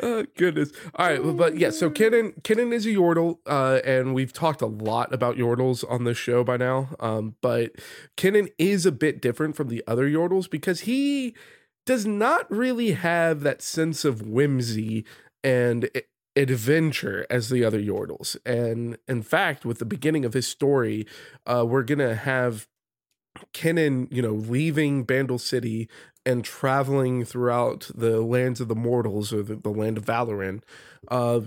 oh 0.00 0.24
goodness. 0.36 0.70
All 0.94 1.08
right, 1.08 1.36
but 1.36 1.56
yeah, 1.56 1.70
so 1.70 1.90
Kennen 1.90 2.40
Kennen 2.42 2.72
is 2.72 2.86
a 2.86 2.90
Yordle, 2.90 3.38
uh, 3.46 3.80
and 3.84 4.14
we've 4.14 4.32
talked 4.32 4.62
a 4.62 4.66
lot 4.66 5.12
about 5.12 5.36
Yordles 5.36 5.84
on 5.90 6.04
this 6.04 6.18
show 6.18 6.44
by 6.44 6.56
now. 6.56 6.90
Um, 7.00 7.36
but 7.40 7.72
Kennen 8.16 8.52
is 8.58 8.86
a 8.86 8.92
bit 8.92 9.20
different 9.20 9.56
from 9.56 9.68
the 9.68 9.82
other 9.86 10.08
Yordles 10.08 10.48
because 10.48 10.80
he 10.80 11.34
does 11.86 12.06
not 12.06 12.50
really 12.50 12.92
have 12.92 13.40
that 13.40 13.60
sense 13.60 14.04
of 14.04 14.22
whimsy 14.22 15.04
and 15.42 15.90
adventure 16.36 17.26
as 17.28 17.48
the 17.48 17.64
other 17.64 17.80
Yordles. 17.80 18.36
And 18.46 18.96
in 19.06 19.22
fact, 19.22 19.64
with 19.64 19.78
the 19.78 19.84
beginning 19.84 20.24
of 20.24 20.32
his 20.32 20.46
story, 20.46 21.06
uh, 21.46 21.64
we're 21.68 21.82
gonna 21.82 22.14
have 22.14 22.66
Kennen, 23.52 24.08
you 24.10 24.22
know, 24.22 24.32
leaving 24.32 25.04
Bandle 25.04 25.38
City 25.38 25.88
and 26.26 26.44
traveling 26.44 27.24
throughout 27.24 27.90
the 27.94 28.20
lands 28.20 28.60
of 28.60 28.68
the 28.68 28.74
mortals 28.74 29.32
or 29.32 29.42
the, 29.42 29.56
the 29.56 29.70
land 29.70 29.98
of 29.98 30.04
Valoran, 30.04 30.62
uh, 31.08 31.40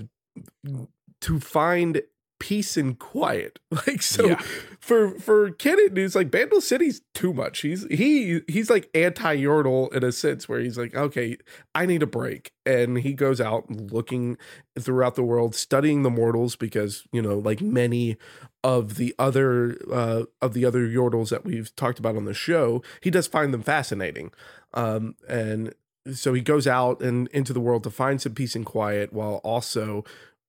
to 1.22 1.40
find 1.40 2.02
peace 2.40 2.78
and 2.78 2.98
quiet. 2.98 3.60
Like 3.88 4.02
so 4.02 4.30
yeah. 4.30 4.42
for 4.80 5.20
for 5.20 5.52
Kennen, 5.52 5.98
it's 5.98 6.16
like 6.16 6.32
Bandle 6.32 6.62
City's 6.62 7.02
too 7.14 7.32
much. 7.32 7.60
He's 7.62 7.86
he 7.90 8.42
he's 8.48 8.70
like 8.70 8.90
anti 8.96 9.36
Yordle 9.38 9.94
in 9.94 10.04
a 10.04 10.12
sense 10.12 10.50
where 10.50 10.60
he's 10.60 10.78
like, 10.78 10.96
okay, 10.96 11.38
I 11.76 11.86
need 11.86 12.02
a 12.02 12.08
break. 12.08 12.52
And 12.66 12.98
he 12.98 13.14
goes 13.14 13.40
out 13.40 13.70
looking 13.70 14.38
throughout 14.80 15.16
the 15.16 15.24
world, 15.24 15.54
studying 15.54 16.02
the 16.04 16.10
mortals 16.10 16.56
because, 16.56 17.04
you 17.12 17.22
know, 17.22 17.38
like 17.38 17.62
many 17.62 18.18
of 18.64 18.96
the 18.96 19.14
other 19.20 19.78
uh 19.92 20.24
of 20.42 20.54
the 20.54 20.66
other 20.66 20.88
Yordles 20.88 21.30
that 21.30 21.46
we've 21.46 21.74
talked 21.76 22.00
about 22.00 22.16
on 22.16 22.26
the 22.26 22.34
show, 22.34 22.82
he 23.02 23.12
does 23.12 23.28
find 23.28 23.54
them 23.54 23.62
fascinating. 23.62 24.32
Um 24.74 25.16
and 25.30 25.74
so 26.14 26.34
he 26.34 26.42
goes 26.42 26.68
out 26.68 27.02
and 27.02 27.28
into 27.28 27.54
the 27.54 27.60
world 27.60 27.84
to 27.84 27.90
find 27.90 28.22
some 28.22 28.34
peace 28.34 28.56
and 28.56 28.66
quiet 28.66 29.14
while 29.14 29.36
also 29.44 30.04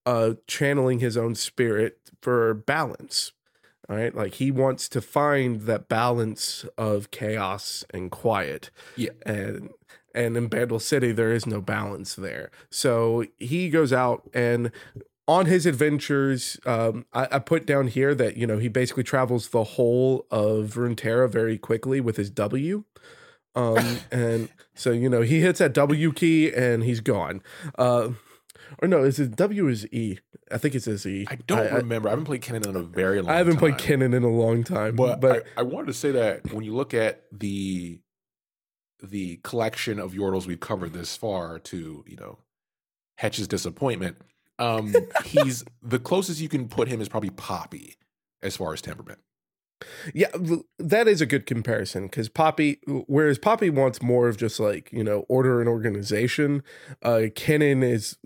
uh, 0.09 0.35
channeling 0.47 1.01
his 1.01 1.19
own 1.19 1.35
spirit 1.35 1.99
for 2.23 2.55
balance. 2.55 3.33
All 3.91 3.97
right, 3.97 4.15
like 4.15 4.35
he 4.35 4.51
wants 4.51 4.89
to 4.91 5.03
find 5.03 5.63
that 5.63 5.89
balance 5.89 6.65
of 6.79 7.11
chaos 7.11 7.85
and 7.91 8.11
quiet. 8.11 8.71
Yeah, 8.97 9.11
and 9.27 9.69
and 10.15 10.35
in 10.35 10.49
Bandle 10.49 10.81
City 10.81 11.13
there 11.13 11.33
is 11.33 11.47
no 11.47 11.61
balance 11.61 12.15
there. 12.15 12.51
So 12.71 13.25
he 13.37 13.69
goes 13.69 13.93
out 13.93 14.29
and 14.33 14.73
on 15.27 15.45
his 15.45 15.67
adventures, 15.67 16.59
um, 16.65 17.05
I, 17.13 17.29
I, 17.33 17.39
put 17.39 17.67
down 17.67 17.89
here 17.89 18.15
that 18.15 18.39
you 18.39 18.47
know 18.47 18.57
he 18.57 18.69
basically 18.69 19.05
travels 19.05 19.49
the 19.49 19.65
whole 19.65 20.27
of 20.31 20.75
Runeterra 20.77 21.31
very 21.31 21.59
quickly 21.59 22.01
with 22.01 22.17
his 22.17 22.31
W. 22.31 22.85
Um, 23.55 23.99
and 24.11 24.49
so 24.75 24.91
you 24.91 25.11
know 25.11 25.21
he 25.21 25.41
hits 25.41 25.59
that 25.59 25.75
W 25.75 26.13
key 26.13 26.51
and 26.51 26.83
he's 26.83 27.01
gone. 27.01 27.43
Uh, 27.79 28.11
or 28.81 28.89
no, 28.89 29.03
is 29.05 29.19
it 29.19 29.37
W 29.37 29.69
is 29.69 29.87
E? 29.93 30.19
I 30.51 30.59
think 30.59 30.75
it's 30.75 30.87
his 30.87 31.07
E. 31.07 31.27
I 31.29 31.37
don't 31.47 31.59
I, 31.59 31.77
remember. 31.77 32.09
I, 32.09 32.11
I 32.11 32.13
haven't 32.13 32.27
played 32.27 32.43
Kennen 32.43 32.67
in 32.67 32.77
a 32.77 32.83
very 32.83 33.17
long. 33.17 33.27
Time. 33.27 33.35
I 33.35 33.39
haven't 33.39 33.55
time. 33.55 33.61
played 33.61 33.75
Kennen 33.75 34.15
in 34.15 34.23
a 34.23 34.29
long 34.29 34.65
time. 34.65 34.97
But, 34.97 35.21
but 35.21 35.47
I, 35.57 35.61
I, 35.61 35.63
wanted 35.63 35.87
to 35.89 35.95
say 35.95 36.11
that 36.13 36.53
when 36.53 36.65
you 36.65 36.75
look 36.75 36.95
at 36.95 37.25
the 37.33 38.01
the 39.03 39.37
collection 39.43 39.99
of 39.99 40.13
Yordles 40.13 40.47
we've 40.47 40.61
covered 40.61 40.93
this 40.93 41.17
far, 41.17 41.59
to 41.61 42.05
you 42.07 42.17
know, 42.17 42.39
Hedge's 43.17 43.49
disappointment, 43.49 44.17
um, 44.59 44.95
he's 45.25 45.65
the 45.83 45.99
closest 45.99 46.41
you 46.41 46.49
can 46.49 46.69
put 46.69 46.89
him 46.89 47.01
is 47.01 47.09
probably 47.09 47.31
Poppy 47.31 47.97
as 48.43 48.57
far 48.57 48.73
as 48.73 48.81
temperament. 48.81 49.19
Yeah, 50.15 50.29
that 50.79 51.09
is 51.09 51.21
a 51.21 51.27
good 51.27 51.47
comparison 51.47 52.05
because 52.05 52.29
Poppy, 52.29 52.81
whereas 52.87 53.39
Poppy 53.39 53.71
wants 53.71 54.03
more 54.03 54.29
of 54.29 54.37
just 54.37 54.61
like 54.61 54.93
you 54.93 55.05
know 55.05 55.21
order 55.29 55.61
and 55.61 55.69
organization, 55.69 56.63
uh, 57.03 57.29
Kennen 57.35 57.83
is 57.83 58.17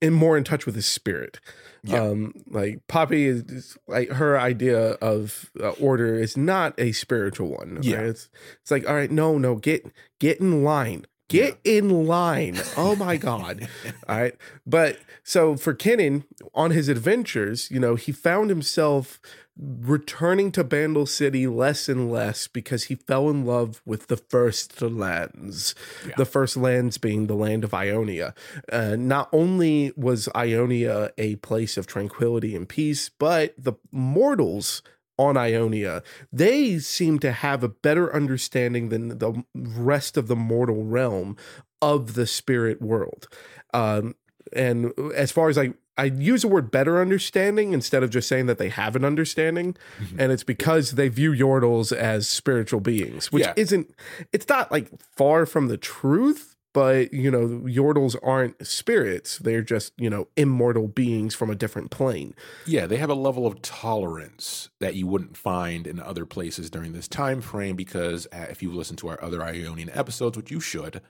in 0.00 0.12
more 0.12 0.36
in 0.36 0.44
touch 0.44 0.66
with 0.66 0.74
his 0.74 0.86
spirit. 0.86 1.40
Yeah. 1.82 2.02
Um, 2.02 2.32
like 2.48 2.86
Poppy 2.88 3.26
is 3.26 3.78
like 3.86 4.10
her 4.10 4.38
idea 4.38 4.92
of 4.92 5.50
uh, 5.60 5.70
order 5.70 6.18
is 6.18 6.36
not 6.36 6.74
a 6.78 6.92
spiritual 6.92 7.48
one. 7.48 7.78
Yeah, 7.82 7.98
right? 7.98 8.06
it's 8.06 8.28
it's 8.60 8.70
like 8.70 8.88
all 8.88 8.94
right, 8.94 9.10
no, 9.10 9.38
no, 9.38 9.56
get 9.56 9.86
get 10.18 10.40
in 10.40 10.64
line. 10.64 11.06
Get 11.28 11.58
yeah. 11.64 11.78
in 11.78 12.06
line. 12.06 12.58
Oh 12.76 12.96
my 12.96 13.16
God. 13.16 13.68
All 14.08 14.20
right. 14.20 14.36
But 14.66 14.98
so 15.24 15.56
for 15.56 15.74
Kennen, 15.74 16.24
on 16.54 16.70
his 16.70 16.88
adventures, 16.88 17.70
you 17.70 17.80
know, 17.80 17.94
he 17.96 18.12
found 18.12 18.50
himself 18.50 19.20
returning 19.58 20.52
to 20.52 20.62
Bandle 20.62 21.06
City 21.06 21.46
less 21.46 21.88
and 21.88 22.10
less 22.10 22.46
because 22.46 22.84
he 22.84 22.94
fell 22.94 23.30
in 23.30 23.44
love 23.44 23.80
with 23.86 24.08
the 24.08 24.16
first 24.16 24.82
lands. 24.82 25.74
Yeah. 26.06 26.14
The 26.18 26.26
first 26.26 26.56
lands 26.56 26.98
being 26.98 27.26
the 27.26 27.34
land 27.34 27.64
of 27.64 27.72
Ionia. 27.72 28.34
Uh, 28.70 28.96
not 28.96 29.28
only 29.32 29.92
was 29.96 30.28
Ionia 30.36 31.10
a 31.16 31.36
place 31.36 31.76
of 31.76 31.86
tranquility 31.86 32.54
and 32.54 32.68
peace, 32.68 33.08
but 33.08 33.54
the 33.56 33.74
mortals 33.90 34.82
on 35.18 35.36
Ionia, 35.36 36.02
they 36.32 36.78
seem 36.78 37.18
to 37.20 37.32
have 37.32 37.62
a 37.62 37.68
better 37.68 38.14
understanding 38.14 38.90
than 38.90 39.18
the 39.18 39.44
rest 39.54 40.16
of 40.16 40.28
the 40.28 40.36
mortal 40.36 40.84
realm 40.84 41.36
of 41.80 42.14
the 42.14 42.26
spirit 42.26 42.82
world. 42.82 43.28
Um, 43.72 44.14
and 44.52 44.92
as 45.14 45.32
far 45.32 45.48
as 45.48 45.58
I 45.58 45.74
I 45.98 46.04
use 46.04 46.42
the 46.42 46.48
word 46.48 46.70
better 46.70 47.00
understanding 47.00 47.72
instead 47.72 48.02
of 48.02 48.10
just 48.10 48.28
saying 48.28 48.46
that 48.46 48.58
they 48.58 48.68
have 48.68 48.96
an 48.96 49.04
understanding. 49.04 49.76
Mm-hmm. 49.98 50.20
And 50.20 50.32
it's 50.32 50.44
because 50.44 50.92
they 50.92 51.08
view 51.08 51.32
Yordles 51.32 51.90
as 51.90 52.28
spiritual 52.28 52.80
beings, 52.80 53.32
which 53.32 53.44
yeah. 53.44 53.54
isn't, 53.56 53.94
it's 54.32 54.48
not 54.48 54.70
like 54.70 54.90
far 55.00 55.46
from 55.46 55.68
the 55.68 55.78
truth, 55.78 56.55
but 56.76 57.14
you 57.14 57.30
know, 57.30 57.62
Yordles 57.64 58.16
aren't 58.22 58.66
spirits. 58.66 59.38
They're 59.38 59.62
just, 59.62 59.94
you 59.96 60.10
know, 60.10 60.28
immortal 60.36 60.88
beings 60.88 61.34
from 61.34 61.48
a 61.48 61.54
different 61.54 61.90
plane. 61.90 62.34
Yeah, 62.66 62.84
they 62.84 62.98
have 62.98 63.08
a 63.08 63.14
level 63.14 63.46
of 63.46 63.62
tolerance 63.62 64.68
that 64.80 64.94
you 64.94 65.06
wouldn't 65.06 65.38
find 65.38 65.86
in 65.86 65.98
other 65.98 66.26
places 66.26 66.68
during 66.68 66.92
this 66.92 67.08
time 67.08 67.40
frame 67.40 67.76
because 67.76 68.26
uh, 68.30 68.44
if 68.50 68.62
you 68.62 68.70
listen 68.70 68.94
to 68.96 69.08
our 69.08 69.24
other 69.24 69.42
Ionian 69.42 69.88
episodes, 69.88 70.36
which 70.36 70.50
you 70.50 70.60
should, 70.60 71.00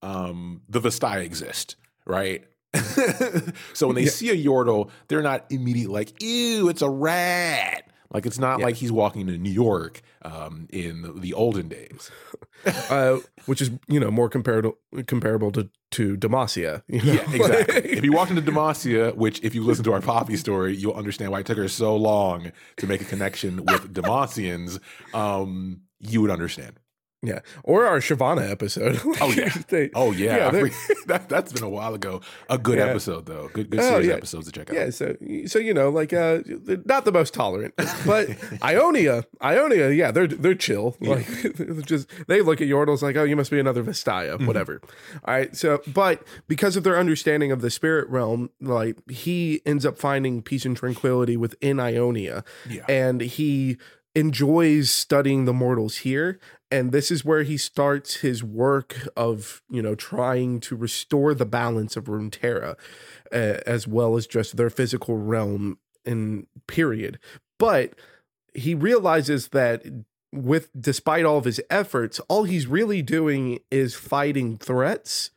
um, 0.00 0.62
the 0.68 0.80
Vastaya 0.80 1.24
exist, 1.24 1.74
right? 2.04 2.44
so 3.74 3.88
when 3.88 3.96
they 3.96 4.04
yeah. 4.04 4.10
see 4.10 4.30
a 4.30 4.36
Yordle, 4.36 4.90
they're 5.08 5.22
not 5.22 5.44
immediately 5.50 5.92
like, 5.92 6.22
ew, 6.22 6.68
it's 6.68 6.82
a 6.82 6.88
rat. 6.88 7.90
Like 8.16 8.24
it's 8.24 8.38
not 8.38 8.60
yeah. 8.60 8.64
like 8.64 8.76
he's 8.76 8.90
walking 8.90 9.26
to 9.26 9.36
New 9.36 9.50
York 9.50 10.00
um, 10.22 10.68
in 10.70 11.02
the, 11.02 11.12
the, 11.12 11.34
olden 11.34 11.68
days, 11.68 12.10
uh, 12.88 13.18
which 13.44 13.60
is 13.60 13.70
you 13.88 14.00
know 14.00 14.10
more 14.10 14.30
comparable 14.30 14.78
comparable 15.06 15.52
to 15.52 15.68
to 15.90 16.16
Demacia. 16.16 16.82
You 16.88 17.02
know? 17.02 17.12
Yeah, 17.12 17.30
exactly. 17.34 17.90
if 17.90 18.02
you 18.02 18.12
walked 18.12 18.30
into 18.30 18.40
Demacia, 18.40 19.14
which 19.14 19.44
if 19.44 19.54
you 19.54 19.62
listen 19.62 19.84
to 19.84 19.92
our 19.92 20.00
Poppy 20.00 20.38
story, 20.38 20.74
you'll 20.74 20.94
understand 20.94 21.30
why 21.30 21.40
it 21.40 21.46
took 21.46 21.58
her 21.58 21.68
so 21.68 21.94
long 21.94 22.52
to 22.78 22.86
make 22.86 23.02
a 23.02 23.04
connection 23.04 23.58
with 23.58 23.92
Demacians. 23.92 24.80
Um, 25.12 25.82
you 26.00 26.22
would 26.22 26.30
understand. 26.30 26.80
Yeah, 27.26 27.40
or 27.64 27.86
our 27.86 27.98
Shyvana 27.98 28.48
episode. 28.50 29.00
oh 29.20 29.30
yeah, 29.30 29.52
they, 29.68 29.90
oh 29.94 30.12
yeah. 30.12 30.52
yeah 30.52 30.68
that 31.06 31.28
that's 31.28 31.52
been 31.52 31.64
a 31.64 31.68
while 31.68 31.94
ago. 31.94 32.20
A 32.48 32.56
good 32.56 32.78
yeah. 32.78 32.86
episode 32.86 33.26
though. 33.26 33.48
Good 33.52 33.70
good 33.70 33.80
oh, 33.80 33.82
series 33.82 34.06
oh, 34.06 34.10
yeah. 34.10 34.16
episodes 34.16 34.46
to 34.46 34.52
check 34.52 34.70
out. 34.70 34.76
Yeah, 34.76 34.90
so 34.90 35.16
so 35.46 35.58
you 35.58 35.74
know, 35.74 35.88
like 35.88 36.12
uh, 36.12 36.40
not 36.84 37.04
the 37.04 37.12
most 37.12 37.34
tolerant, 37.34 37.74
but 38.06 38.28
Ionia, 38.62 39.24
Ionia, 39.42 39.90
yeah, 39.90 40.10
they're 40.10 40.28
they're 40.28 40.54
chill. 40.54 40.96
Like 41.00 41.26
just 41.84 42.08
they 42.28 42.42
look 42.42 42.60
at 42.60 42.68
Yordles 42.68 43.02
like, 43.02 43.16
oh, 43.16 43.24
you 43.24 43.36
must 43.36 43.50
be 43.50 43.58
another 43.58 43.82
Vastaya, 43.82 44.36
mm-hmm. 44.36 44.46
whatever. 44.46 44.80
All 45.24 45.34
right, 45.34 45.56
so 45.56 45.82
but 45.88 46.22
because 46.46 46.76
of 46.76 46.84
their 46.84 46.98
understanding 46.98 47.50
of 47.50 47.60
the 47.60 47.70
spirit 47.70 48.08
realm, 48.08 48.50
like 48.60 48.96
he 49.10 49.62
ends 49.66 49.84
up 49.84 49.98
finding 49.98 50.42
peace 50.42 50.64
and 50.64 50.76
tranquility 50.76 51.36
within 51.36 51.80
Ionia, 51.80 52.44
yeah. 52.68 52.84
and 52.88 53.20
he 53.20 53.78
enjoys 54.16 54.90
studying 54.90 55.44
the 55.44 55.52
mortals 55.52 55.98
here 55.98 56.40
and 56.70 56.90
this 56.90 57.10
is 57.10 57.24
where 57.24 57.42
he 57.42 57.56
starts 57.56 58.16
his 58.16 58.42
work 58.42 59.08
of 59.16 59.62
you 59.70 59.80
know 59.80 59.94
trying 59.94 60.60
to 60.60 60.76
restore 60.76 61.34
the 61.34 61.46
balance 61.46 61.96
of 61.96 62.04
Runeterra 62.04 62.76
uh, 63.32 63.60
as 63.66 63.86
well 63.86 64.16
as 64.16 64.26
just 64.26 64.56
their 64.56 64.70
physical 64.70 65.16
realm 65.16 65.78
in 66.04 66.46
period. 66.66 67.18
But 67.58 67.94
he 68.54 68.74
realizes 68.74 69.48
that 69.48 69.84
with 70.32 70.68
despite 70.78 71.24
all 71.24 71.38
of 71.38 71.44
his 71.44 71.60
efforts 71.70 72.20
all 72.28 72.44
he's 72.44 72.66
really 72.66 73.00
doing 73.00 73.60
is 73.70 73.94
fighting 73.94 74.56
threats 74.58 75.30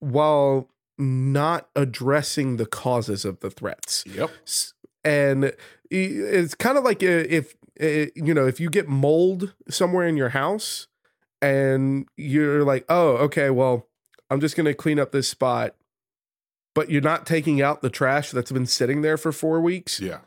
while 0.00 0.68
not 0.98 1.68
addressing 1.74 2.56
the 2.56 2.66
causes 2.66 3.24
of 3.24 3.40
the 3.40 3.50
threats. 3.50 4.04
Yep. 4.06 4.30
And 5.04 5.52
it's 5.90 6.54
kind 6.54 6.76
of 6.76 6.84
like 6.84 7.02
if 7.02 7.54
it, 7.76 8.12
you 8.16 8.34
know, 8.34 8.46
if 8.46 8.60
you 8.60 8.70
get 8.70 8.88
mold 8.88 9.54
somewhere 9.68 10.06
in 10.06 10.16
your 10.16 10.30
house 10.30 10.88
and 11.42 12.08
you're 12.16 12.64
like, 12.64 12.84
oh, 12.88 13.16
okay, 13.16 13.50
well, 13.50 13.86
I'm 14.30 14.40
just 14.40 14.56
going 14.56 14.66
to 14.66 14.74
clean 14.74 14.98
up 14.98 15.12
this 15.12 15.28
spot, 15.28 15.74
but 16.74 16.90
you're 16.90 17.02
not 17.02 17.26
taking 17.26 17.62
out 17.62 17.82
the 17.82 17.90
trash 17.90 18.30
that's 18.30 18.52
been 18.52 18.66
sitting 18.66 19.02
there 19.02 19.16
for 19.16 19.32
four 19.32 19.60
weeks. 19.60 20.00
Yeah. 20.00 20.18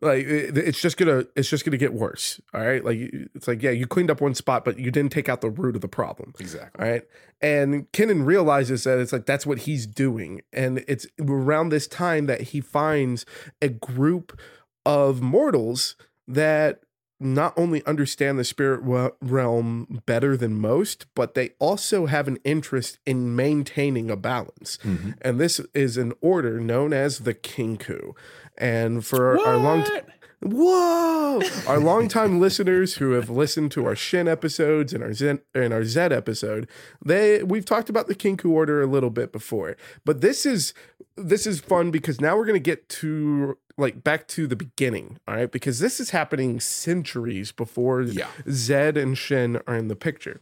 Like 0.00 0.24
eh, 0.26 0.48
it, 0.48 0.58
it's 0.58 0.80
just 0.80 0.96
gonna, 0.96 1.26
it's 1.36 1.48
just 1.48 1.64
gonna 1.64 1.76
get 1.76 1.94
worse. 1.94 2.40
All 2.52 2.60
right, 2.60 2.84
like 2.84 2.98
it's 3.36 3.46
like 3.46 3.62
yeah, 3.62 3.70
you 3.70 3.86
cleaned 3.86 4.10
up 4.10 4.20
one 4.20 4.34
spot, 4.34 4.64
but 4.64 4.76
you 4.76 4.90
didn't 4.90 5.12
take 5.12 5.28
out 5.28 5.42
the 5.42 5.50
root 5.50 5.76
of 5.76 5.80
the 5.80 5.88
problem. 5.88 6.34
Exactly. 6.40 6.84
All 6.84 6.90
right, 6.90 7.02
and 7.40 7.90
Kennen 7.92 8.26
realizes 8.26 8.82
that 8.82 8.98
it's 8.98 9.12
like 9.12 9.26
that's 9.26 9.46
what 9.46 9.58
he's 9.58 9.86
doing, 9.86 10.42
and 10.52 10.84
it's 10.88 11.06
around 11.20 11.68
this 11.68 11.86
time 11.86 12.26
that 12.26 12.40
he 12.40 12.60
finds 12.60 13.24
a 13.60 13.68
group 13.68 14.40
of 14.84 15.22
mortals 15.22 15.94
that 16.26 16.80
not 17.22 17.54
only 17.56 17.86
understand 17.86 18.38
the 18.38 18.44
spirit 18.44 18.80
realm 19.20 20.02
better 20.06 20.36
than 20.36 20.58
most, 20.58 21.06
but 21.14 21.34
they 21.34 21.50
also 21.60 22.06
have 22.06 22.26
an 22.26 22.38
interest 22.44 22.98
in 23.06 23.36
maintaining 23.36 24.10
a 24.10 24.16
balance. 24.16 24.78
Mm-hmm. 24.82 25.12
And 25.20 25.38
this 25.38 25.60
is 25.72 25.96
an 25.96 26.12
order 26.20 26.58
known 26.58 26.92
as 26.92 27.20
the 27.20 27.34
Kinkou. 27.34 28.14
And 28.58 29.06
for 29.06 29.36
what? 29.36 29.46
our 29.46 29.56
long 29.56 29.84
time 29.84 30.02
Whoa! 30.42 31.40
our 31.66 31.78
longtime 31.78 32.40
listeners 32.40 32.96
who 32.96 33.12
have 33.12 33.30
listened 33.30 33.70
to 33.72 33.86
our 33.86 33.94
Shen 33.94 34.26
episodes 34.26 34.92
and 34.92 35.02
our 35.02 35.12
Zen 35.12 35.40
and 35.54 35.72
our 35.72 35.84
Zed 35.84 36.12
episode, 36.12 36.68
they 37.04 37.42
we've 37.42 37.64
talked 37.64 37.88
about 37.88 38.08
the 38.08 38.14
Kinkou 38.14 38.50
order 38.50 38.82
a 38.82 38.86
little 38.86 39.10
bit 39.10 39.32
before. 39.32 39.76
But 40.04 40.20
this 40.20 40.44
is 40.44 40.74
this 41.16 41.46
is 41.46 41.60
fun 41.60 41.90
because 41.90 42.20
now 42.20 42.36
we're 42.36 42.46
gonna 42.46 42.58
get 42.58 42.88
to 42.88 43.56
like 43.78 44.02
back 44.02 44.28
to 44.28 44.46
the 44.46 44.56
beginning, 44.56 45.18
all 45.26 45.36
right? 45.36 45.50
Because 45.50 45.78
this 45.78 46.00
is 46.00 46.10
happening 46.10 46.60
centuries 46.60 47.52
before 47.52 48.02
yeah. 48.02 48.26
Zed 48.50 48.96
and 48.96 49.16
Shen 49.16 49.60
are 49.66 49.76
in 49.76 49.88
the 49.88 49.96
picture. 49.96 50.40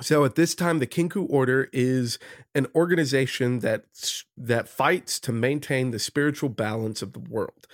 So 0.00 0.24
at 0.26 0.34
this 0.34 0.54
time, 0.54 0.78
the 0.78 0.86
Kinkou 0.86 1.26
Order 1.30 1.70
is 1.72 2.18
an 2.54 2.66
organization 2.74 3.60
that 3.60 3.84
that 4.36 4.68
fights 4.68 5.18
to 5.20 5.32
maintain 5.32 5.90
the 5.90 5.98
spiritual 5.98 6.50
balance 6.50 7.00
of 7.00 7.12
the 7.12 7.18
world 7.18 7.66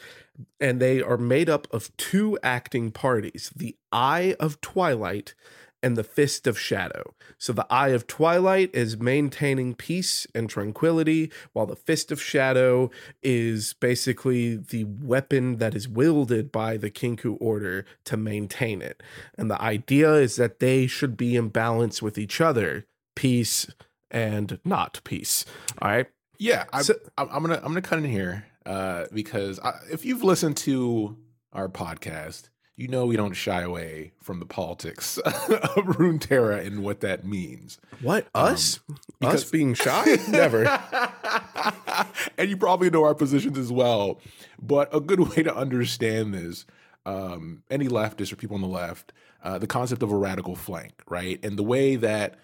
and 0.60 0.80
they 0.80 1.02
are 1.02 1.18
made 1.18 1.48
up 1.48 1.66
of 1.72 1.94
two 1.96 2.38
acting 2.42 2.90
parties 2.90 3.50
the 3.54 3.76
Eye 3.90 4.34
of 4.40 4.60
Twilight 4.60 5.34
and 5.82 5.96
the 5.96 6.04
Fist 6.04 6.46
of 6.46 6.58
Shadow. 6.58 7.14
So 7.38 7.52
the 7.52 7.66
Eye 7.70 7.88
of 7.88 8.06
Twilight 8.06 8.70
is 8.72 8.98
maintaining 8.98 9.74
peace 9.74 10.26
and 10.34 10.48
tranquility, 10.48 11.30
while 11.52 11.66
the 11.66 11.76
Fist 11.76 12.12
of 12.12 12.22
Shadow 12.22 12.90
is 13.22 13.74
basically 13.74 14.56
the 14.56 14.84
weapon 14.84 15.58
that 15.58 15.74
is 15.74 15.88
wielded 15.88 16.52
by 16.52 16.76
the 16.76 16.90
Kinkou 16.90 17.36
Order 17.40 17.84
to 18.04 18.16
maintain 18.16 18.80
it. 18.80 19.02
And 19.36 19.50
the 19.50 19.60
idea 19.60 20.14
is 20.14 20.36
that 20.36 20.60
they 20.60 20.86
should 20.86 21.16
be 21.16 21.36
in 21.36 21.48
balance 21.48 22.00
with 22.00 22.18
each 22.18 22.40
other, 22.40 22.86
peace 23.16 23.66
and 24.10 24.58
not 24.64 25.00
peace. 25.04 25.44
All 25.80 25.90
right. 25.90 26.06
Yeah, 26.38 26.64
I, 26.72 26.82
so, 26.82 26.94
I'm 27.16 27.28
gonna 27.28 27.56
I'm 27.56 27.68
gonna 27.68 27.82
cut 27.82 27.98
in 27.98 28.04
here 28.04 28.46
uh, 28.66 29.04
because 29.12 29.60
I, 29.60 29.74
if 29.90 30.04
you've 30.04 30.24
listened 30.24 30.56
to 30.58 31.16
our 31.52 31.68
podcast, 31.68 32.48
you 32.82 32.88
know 32.88 33.06
we 33.06 33.16
don't 33.16 33.34
shy 33.34 33.62
away 33.62 34.10
from 34.20 34.40
the 34.40 34.44
politics 34.44 35.16
of 35.18 35.84
Runeterra 35.86 36.66
and 36.66 36.82
what 36.82 37.00
that 37.00 37.24
means. 37.24 37.78
What 38.00 38.26
us? 38.34 38.80
Um, 38.88 39.28
us 39.30 39.48
being 39.48 39.74
shy? 39.74 40.16
Never. 40.28 40.66
and 42.36 42.50
you 42.50 42.56
probably 42.56 42.90
know 42.90 43.04
our 43.04 43.14
positions 43.14 43.56
as 43.56 43.70
well. 43.70 44.20
But 44.60 44.92
a 44.92 44.98
good 44.98 45.20
way 45.20 45.44
to 45.44 45.54
understand 45.54 46.34
this, 46.34 46.66
um, 47.06 47.62
any 47.70 47.86
leftists 47.86 48.32
or 48.32 48.36
people 48.36 48.56
on 48.56 48.62
the 48.62 48.68
left, 48.68 49.12
uh, 49.44 49.58
the 49.58 49.68
concept 49.68 50.02
of 50.02 50.10
a 50.10 50.16
radical 50.16 50.56
flank, 50.56 51.04
right, 51.08 51.38
and 51.44 51.56
the 51.56 51.62
way 51.62 51.94
that 51.94 52.34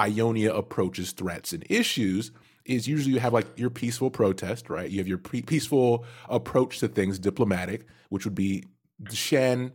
Ionia 0.00 0.52
approaches 0.52 1.12
threats 1.12 1.52
and 1.52 1.64
issues 1.70 2.32
is 2.64 2.88
usually 2.88 3.14
you 3.14 3.20
have 3.20 3.32
like 3.32 3.46
your 3.56 3.70
peaceful 3.70 4.10
protest, 4.10 4.68
right? 4.68 4.90
You 4.90 4.98
have 4.98 5.08
your 5.08 5.18
pre- 5.18 5.42
peaceful 5.42 6.04
approach 6.28 6.80
to 6.80 6.88
things, 6.88 7.20
diplomatic, 7.20 7.86
which 8.08 8.24
would 8.24 8.34
be 8.34 8.64
Shen, 9.10 9.72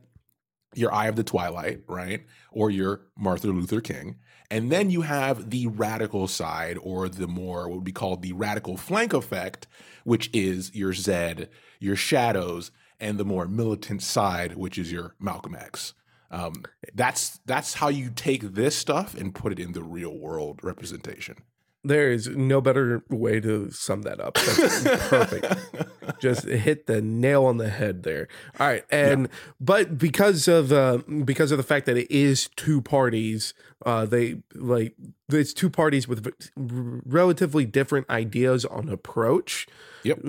your 0.73 0.93
Eye 0.93 1.07
of 1.07 1.15
the 1.15 1.23
Twilight, 1.23 1.81
right? 1.87 2.25
Or 2.51 2.69
your 2.69 3.01
Martin 3.17 3.51
Luther 3.51 3.81
King. 3.81 4.17
And 4.51 4.71
then 4.71 4.89
you 4.89 5.01
have 5.01 5.49
the 5.49 5.67
radical 5.67 6.27
side, 6.27 6.77
or 6.81 7.09
the 7.09 7.27
more 7.27 7.67
what 7.67 7.75
would 7.75 7.83
be 7.83 7.91
called 7.91 8.21
the 8.21 8.33
radical 8.33 8.77
flank 8.77 9.13
effect, 9.13 9.67
which 10.03 10.29
is 10.33 10.73
your 10.75 10.93
Zed, 10.93 11.49
your 11.79 11.95
Shadows, 11.95 12.71
and 12.99 13.17
the 13.17 13.25
more 13.25 13.47
militant 13.47 14.03
side, 14.03 14.55
which 14.55 14.77
is 14.77 14.91
your 14.91 15.15
Malcolm 15.19 15.55
X. 15.55 15.93
Um, 16.31 16.63
that's 16.93 17.39
that's 17.45 17.75
how 17.75 17.87
you 17.87 18.11
take 18.13 18.41
this 18.41 18.75
stuff 18.75 19.15
and 19.15 19.33
put 19.33 19.51
it 19.51 19.59
in 19.59 19.73
the 19.73 19.83
real 19.83 20.17
world 20.17 20.59
representation. 20.63 21.37
There 21.85 22.11
is 22.11 22.27
no 22.29 22.61
better 22.61 23.03
way 23.09 23.39
to 23.39 23.69
sum 23.69 24.01
that 24.03 24.19
up. 24.19 24.35
That's 24.35 24.83
perfect. 25.07 25.55
Just 26.19 26.45
hit 26.45 26.87
the 26.87 27.01
nail 27.01 27.45
on 27.45 27.57
the 27.57 27.69
head 27.69 28.03
there. 28.03 28.27
All 28.59 28.67
right, 28.67 28.83
and 28.89 29.23
yeah. 29.23 29.27
but 29.59 29.97
because 29.97 30.47
of 30.47 30.71
uh, 30.71 30.99
because 31.23 31.51
of 31.51 31.57
the 31.57 31.63
fact 31.63 31.85
that 31.85 31.97
it 31.97 32.09
is 32.11 32.49
two 32.55 32.81
parties, 32.81 33.53
uh, 33.85 34.05
they 34.05 34.41
like 34.53 34.95
it's 35.29 35.53
two 35.53 35.69
parties 35.69 36.07
with 36.07 36.27
relatively 36.55 37.65
different 37.65 38.09
ideas 38.09 38.65
on 38.65 38.89
approach. 38.89 39.67
Yep. 40.03 40.19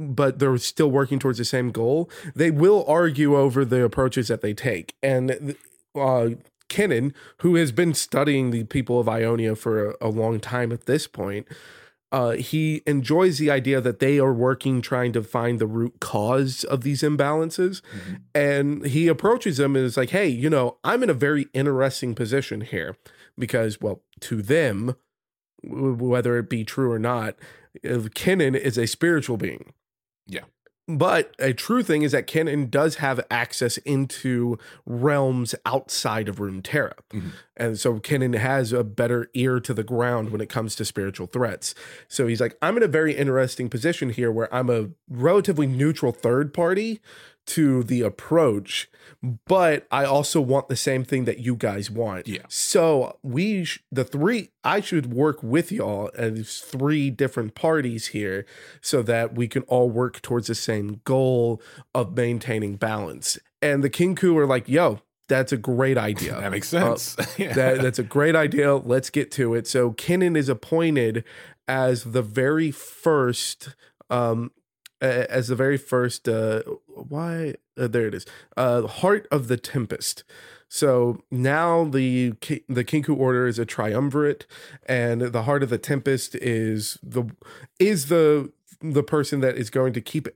But 0.00 0.38
they're 0.38 0.56
still 0.58 0.90
working 0.90 1.18
towards 1.18 1.38
the 1.38 1.44
same 1.44 1.70
goal. 1.70 2.08
They 2.34 2.52
will 2.52 2.84
argue 2.86 3.36
over 3.36 3.64
the 3.64 3.82
approaches 3.82 4.28
that 4.28 4.42
they 4.42 4.54
take, 4.54 4.94
and 5.02 5.56
uh, 5.96 6.30
Kennen, 6.68 7.12
who 7.38 7.54
has 7.56 7.72
been 7.72 7.94
studying 7.94 8.50
the 8.50 8.64
people 8.64 9.00
of 9.00 9.08
Ionia 9.08 9.56
for 9.56 9.90
a, 9.90 9.94
a 10.02 10.08
long 10.08 10.40
time 10.40 10.72
at 10.72 10.86
this 10.86 11.06
point, 11.06 11.46
uh, 12.10 12.32
he 12.32 12.82
enjoys 12.86 13.38
the 13.38 13.50
idea 13.50 13.80
that 13.80 13.98
they 13.98 14.18
are 14.18 14.32
working 14.32 14.80
trying 14.80 15.12
to 15.12 15.22
find 15.22 15.58
the 15.58 15.66
root 15.66 16.00
cause 16.00 16.64
of 16.64 16.82
these 16.82 17.02
imbalances. 17.02 17.82
Mm-hmm. 17.82 18.14
And 18.34 18.86
he 18.86 19.08
approaches 19.08 19.58
them 19.58 19.76
and 19.76 19.84
is 19.84 19.96
like, 19.96 20.10
hey, 20.10 20.28
you 20.28 20.48
know, 20.48 20.78
I'm 20.84 21.02
in 21.02 21.10
a 21.10 21.14
very 21.14 21.48
interesting 21.52 22.14
position 22.14 22.62
here 22.62 22.96
because, 23.38 23.80
well, 23.80 24.02
to 24.20 24.40
them, 24.40 24.96
whether 25.62 26.38
it 26.38 26.48
be 26.48 26.64
true 26.64 26.90
or 26.90 26.98
not, 26.98 27.34
uh, 27.84 28.08
Kennen 28.14 28.56
is 28.58 28.78
a 28.78 28.86
spiritual 28.86 29.36
being. 29.36 29.72
Yeah. 30.26 30.44
But 30.88 31.34
a 31.38 31.52
true 31.52 31.82
thing 31.82 32.00
is 32.00 32.12
that 32.12 32.26
Kennen 32.26 32.70
does 32.70 32.96
have 32.96 33.20
access 33.30 33.76
into 33.78 34.58
realms 34.86 35.54
outside 35.66 36.30
of 36.30 36.36
Runeterra. 36.36 36.94
Mm-hmm. 37.12 37.28
And 37.58 37.78
so 37.78 38.00
Kennen 38.00 38.38
has 38.38 38.72
a 38.72 38.82
better 38.82 39.28
ear 39.34 39.60
to 39.60 39.74
the 39.74 39.84
ground 39.84 40.30
when 40.30 40.40
it 40.40 40.48
comes 40.48 40.74
to 40.76 40.86
spiritual 40.86 41.26
threats. 41.26 41.74
So 42.08 42.26
he's 42.26 42.40
like, 42.40 42.56
I'm 42.62 42.78
in 42.78 42.82
a 42.82 42.88
very 42.88 43.14
interesting 43.14 43.68
position 43.68 44.08
here 44.08 44.32
where 44.32 44.52
I'm 44.54 44.70
a 44.70 44.88
relatively 45.10 45.66
neutral 45.66 46.12
third 46.12 46.54
party 46.54 47.00
to 47.48 47.82
the 47.82 48.02
approach, 48.02 48.88
but 49.46 49.86
I 49.90 50.04
also 50.04 50.40
want 50.40 50.68
the 50.68 50.76
same 50.76 51.02
thing 51.02 51.24
that 51.24 51.38
you 51.38 51.56
guys 51.56 51.90
want. 51.90 52.28
Yeah. 52.28 52.42
So 52.48 53.18
we, 53.22 53.64
sh- 53.64 53.82
the 53.90 54.04
three, 54.04 54.50
I 54.62 54.80
should 54.80 55.12
work 55.12 55.42
with 55.42 55.72
y'all 55.72 56.10
as 56.14 56.58
three 56.58 57.10
different 57.10 57.54
parties 57.54 58.08
here 58.08 58.44
so 58.80 59.02
that 59.02 59.34
we 59.34 59.48
can 59.48 59.62
all 59.62 59.88
work 59.88 60.20
towards 60.20 60.48
the 60.48 60.54
same 60.54 61.00
goal 61.04 61.62
of 61.94 62.16
maintaining 62.16 62.76
balance. 62.76 63.38
And 63.62 63.82
the 63.82 63.90
King 63.90 64.14
Kinkou 64.14 64.36
are 64.36 64.46
like, 64.46 64.68
yo, 64.68 65.00
that's 65.28 65.52
a 65.52 65.56
great 65.56 65.96
idea. 65.96 66.32
that 66.40 66.50
makes 66.50 66.68
sense. 66.68 67.18
Uh, 67.18 67.24
yeah. 67.38 67.52
that, 67.54 67.80
that's 67.80 67.98
a 67.98 68.04
great 68.04 68.36
idea. 68.36 68.76
Let's 68.76 69.10
get 69.10 69.30
to 69.32 69.54
it. 69.54 69.66
So 69.66 69.92
Kennen 69.92 70.36
is 70.36 70.48
appointed 70.48 71.24
as 71.66 72.04
the 72.04 72.22
very 72.22 72.70
first 72.70 73.74
um 74.10 74.50
as 75.00 75.48
the 75.48 75.56
very 75.56 75.76
first 75.76 76.28
uh 76.28 76.62
why 76.86 77.54
uh, 77.76 77.86
there 77.86 78.06
it 78.06 78.14
is 78.14 78.26
uh 78.56 78.86
heart 78.86 79.26
of 79.30 79.48
the 79.48 79.56
tempest 79.56 80.24
so 80.68 81.22
now 81.30 81.84
the 81.84 82.30
the 82.68 82.84
kinkou 82.84 83.16
order 83.16 83.46
is 83.46 83.58
a 83.58 83.64
triumvirate 83.64 84.46
and 84.86 85.20
the 85.20 85.44
heart 85.44 85.62
of 85.62 85.70
the 85.70 85.78
tempest 85.78 86.34
is 86.36 86.98
the 87.02 87.24
is 87.78 88.06
the 88.06 88.52
the 88.80 89.02
person 89.02 89.40
that 89.40 89.56
is 89.56 89.70
going 89.70 89.92
to 89.92 90.00
keep 90.00 90.28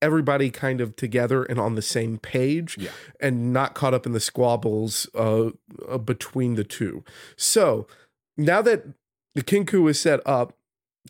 everybody 0.00 0.50
kind 0.50 0.80
of 0.80 0.94
together 0.94 1.42
and 1.44 1.58
on 1.58 1.74
the 1.74 1.82
same 1.82 2.16
page 2.18 2.76
yeah. 2.78 2.90
and 3.20 3.52
not 3.52 3.74
caught 3.74 3.92
up 3.92 4.06
in 4.06 4.12
the 4.12 4.20
squabbles 4.20 5.08
uh, 5.14 5.50
uh, 5.88 5.98
between 5.98 6.54
the 6.54 6.64
two 6.64 7.02
so 7.36 7.86
now 8.36 8.62
that 8.62 8.84
the 9.34 9.42
kinkou 9.42 9.90
is 9.90 9.98
set 9.98 10.20
up 10.26 10.57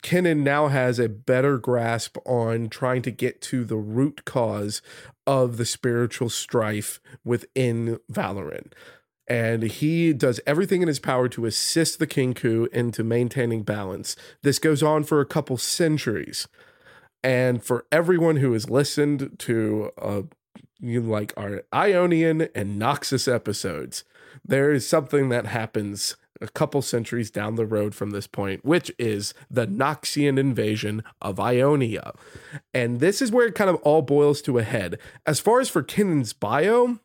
Kennen 0.02 0.38
now 0.38 0.68
has 0.68 0.98
a 0.98 1.08
better 1.08 1.58
grasp 1.58 2.16
on 2.24 2.68
trying 2.68 3.02
to 3.02 3.10
get 3.10 3.40
to 3.42 3.64
the 3.64 3.76
root 3.76 4.24
cause 4.24 4.82
of 5.26 5.56
the 5.56 5.64
spiritual 5.64 6.30
strife 6.30 7.00
within 7.24 7.98
Valoran. 8.10 8.72
And 9.26 9.64
he 9.64 10.14
does 10.14 10.40
everything 10.46 10.80
in 10.80 10.88
his 10.88 10.98
power 10.98 11.28
to 11.28 11.44
assist 11.44 11.98
the 11.98 12.06
Kinkou 12.06 12.68
into 12.68 13.04
maintaining 13.04 13.62
balance. 13.62 14.16
This 14.42 14.58
goes 14.58 14.82
on 14.82 15.04
for 15.04 15.20
a 15.20 15.26
couple 15.26 15.58
centuries. 15.58 16.48
And 17.22 17.62
for 17.62 17.84
everyone 17.92 18.36
who 18.36 18.54
has 18.54 18.70
listened 18.70 19.38
to 19.40 19.90
uh, 20.00 20.22
you 20.80 21.02
like 21.02 21.34
our 21.36 21.62
Ionian 21.74 22.48
and 22.54 22.80
Noxus 22.80 23.32
episodes, 23.32 24.04
there 24.44 24.72
is 24.72 24.88
something 24.88 25.28
that 25.28 25.46
happens 25.46 26.16
a 26.40 26.48
couple 26.48 26.82
centuries 26.82 27.30
down 27.30 27.54
the 27.54 27.66
road 27.66 27.94
from 27.94 28.10
this 28.10 28.26
point, 28.26 28.64
which 28.64 28.90
is 28.98 29.34
the 29.50 29.66
Noxian 29.66 30.38
invasion 30.38 31.02
of 31.20 31.40
Ionia. 31.40 32.12
And 32.72 33.00
this 33.00 33.20
is 33.20 33.32
where 33.32 33.46
it 33.46 33.54
kind 33.54 33.70
of 33.70 33.76
all 33.76 34.02
boils 34.02 34.42
to 34.42 34.58
a 34.58 34.62
head. 34.62 34.98
As 35.26 35.40
far 35.40 35.60
as 35.60 35.68
for 35.68 35.82
Kennen's 35.82 36.32
bio, 36.32 36.98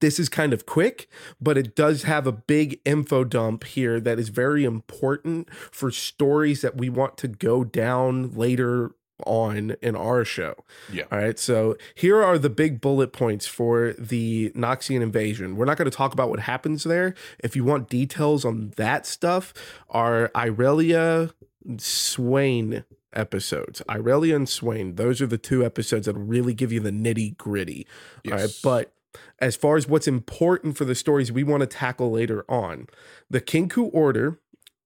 this 0.00 0.18
is 0.18 0.28
kind 0.28 0.52
of 0.52 0.66
quick, 0.66 1.08
but 1.40 1.56
it 1.56 1.74
does 1.74 2.02
have 2.02 2.26
a 2.26 2.32
big 2.32 2.80
info 2.84 3.24
dump 3.24 3.64
here 3.64 3.98
that 4.00 4.18
is 4.18 4.28
very 4.28 4.64
important 4.64 5.48
for 5.52 5.90
stories 5.90 6.60
that 6.60 6.76
we 6.76 6.90
want 6.90 7.16
to 7.18 7.28
go 7.28 7.64
down 7.64 8.34
later 8.34 8.92
on 9.24 9.76
in 9.82 9.96
our 9.96 10.24
show. 10.24 10.54
Yeah. 10.92 11.04
All 11.10 11.18
right. 11.18 11.38
So 11.38 11.76
here 11.94 12.22
are 12.22 12.38
the 12.38 12.50
big 12.50 12.80
bullet 12.80 13.12
points 13.12 13.46
for 13.46 13.94
the 13.98 14.50
Noxian 14.50 15.00
invasion. 15.00 15.56
We're 15.56 15.64
not 15.64 15.76
going 15.76 15.90
to 15.90 15.96
talk 15.96 16.12
about 16.12 16.28
what 16.28 16.40
happens 16.40 16.84
there. 16.84 17.14
If 17.38 17.56
you 17.56 17.64
want 17.64 17.88
details 17.88 18.44
on 18.44 18.72
that 18.76 19.06
stuff, 19.06 19.54
our 19.90 20.28
Irelia 20.34 21.32
Swain 21.78 22.84
episodes. 23.12 23.82
Irelia 23.88 24.36
and 24.36 24.48
Swain, 24.48 24.96
those 24.96 25.22
are 25.22 25.26
the 25.26 25.38
two 25.38 25.64
episodes 25.64 26.06
that 26.06 26.14
really 26.14 26.54
give 26.54 26.70
you 26.70 26.80
the 26.80 26.90
nitty 26.90 27.36
gritty. 27.36 27.86
Yes. 28.22 28.32
All 28.32 28.38
right. 28.38 28.60
But 28.62 28.92
as 29.38 29.56
far 29.56 29.76
as 29.76 29.88
what's 29.88 30.06
important 30.06 30.76
for 30.76 30.84
the 30.84 30.94
stories 30.94 31.32
we 31.32 31.42
want 31.42 31.62
to 31.62 31.66
tackle 31.66 32.10
later 32.10 32.44
on, 32.48 32.86
the 33.30 33.40
Kinkou 33.40 33.90
Order 33.92 34.38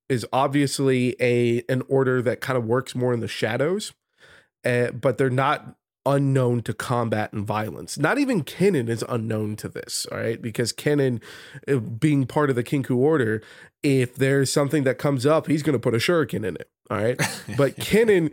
is 0.09 0.27
obviously 0.33 1.17
a 1.21 1.63
an 1.69 1.83
order 1.89 2.21
that 2.21 2.41
kind 2.41 2.57
of 2.57 2.65
works 2.65 2.95
more 2.95 3.13
in 3.15 3.21
the 3.21 3.29
shadows 3.29 3.93
uh, 4.65 4.91
but 4.93 5.19
they're 5.19 5.31
not 5.31 5.77
unknown 6.07 6.63
to 6.63 6.73
combat 6.73 7.33
and 7.33 7.47
violence. 7.47 7.99
Not 7.99 8.19
even 8.19 8.43
Kennen 8.43 8.89
is 8.89 9.05
unknown 9.09 9.57
to 9.57 9.69
this, 9.69 10.07
all 10.11 10.19
right? 10.19 10.41
Because 10.41 10.73
Kennen, 10.73 11.21
uh, 11.69 11.77
being 11.77 12.27
part 12.27 12.51
of 12.51 12.57
the 12.57 12.65
Kinkou 12.65 12.97
Order, 12.97 13.43
if 13.83 14.15
there's 14.15 14.53
something 14.53 14.85
that 14.85 14.99
comes 14.99 15.27
up, 15.27 15.47
he's 15.47 15.63
going 15.63 15.75
to 15.75 15.79
put 15.79 15.95
a 15.95 15.99
shuriken 15.99 16.47
in 16.47 16.57
it, 16.57 16.71
all 16.91 16.99
right? 16.99 17.21
But 17.57 17.77
Kennen, 17.77 18.31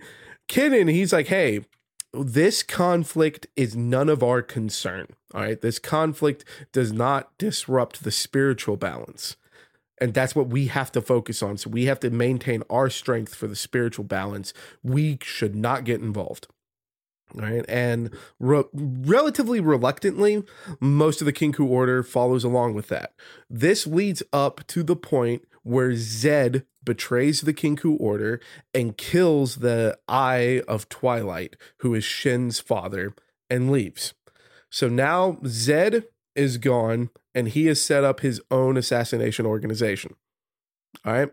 Kennen, 0.49 0.89
he's 0.91 1.11
like, 1.11 1.27
hey, 1.27 1.65
this 2.13 2.63
conflict 2.63 3.47
is 3.55 3.75
none 3.75 4.09
of 4.09 4.23
our 4.23 4.41
concern, 4.41 5.07
all 5.33 5.41
right? 5.41 5.59
This 5.59 5.79
conflict 5.79 6.45
does 6.71 6.93
not 6.93 7.37
disrupt 7.37 8.03
the 8.03 8.11
spiritual 8.11 8.77
balance. 8.77 9.35
And 9.99 10.13
that's 10.13 10.35
what 10.35 10.49
we 10.49 10.67
have 10.67 10.91
to 10.91 11.01
focus 11.01 11.41
on. 11.41 11.57
So 11.57 11.69
we 11.69 11.85
have 11.85 11.99
to 12.01 12.09
maintain 12.09 12.63
our 12.69 12.89
strength 12.89 13.33
for 13.33 13.47
the 13.47 13.55
spiritual 13.55 14.05
balance. 14.05 14.53
We 14.83 15.17
should 15.21 15.55
not 15.55 15.83
get 15.83 16.01
involved. 16.01 16.47
Right. 17.33 17.65
And 17.67 18.11
re- 18.39 18.63
relatively 18.73 19.59
reluctantly, 19.59 20.43
most 20.79 21.19
of 21.21 21.25
the 21.25 21.33
Kinkou 21.33 21.67
order 21.67 22.01
follows 22.01 22.45
along 22.45 22.73
with 22.73 22.87
that. 22.87 23.13
This 23.49 23.85
leads 23.85 24.23
up 24.31 24.65
to 24.67 24.81
the 24.81 24.95
point 24.95 25.43
where 25.63 25.93
Zed 25.95 26.65
betrays 26.85 27.41
the 27.41 27.53
Kinkou 27.53 27.97
order 27.99 28.39
and 28.73 28.97
kills 28.97 29.57
the 29.57 29.99
Eye 30.07 30.61
of 30.69 30.87
Twilight, 30.87 31.57
who 31.79 31.93
is 31.93 32.05
Shen's 32.05 32.61
father, 32.61 33.13
and 33.49 33.69
leaves. 33.69 34.13
So 34.69 34.87
now 34.87 35.39
Zed 35.45 36.05
is 36.33 36.57
gone 36.57 37.09
and 37.37 37.49
he 37.49 37.67
has 37.67 37.79
set 37.79 38.03
up 38.03 38.21
his 38.21 38.41
own 38.49 38.77
assassination 38.77 39.45
organization. 39.45 40.15
All 41.05 41.13
right. 41.13 41.29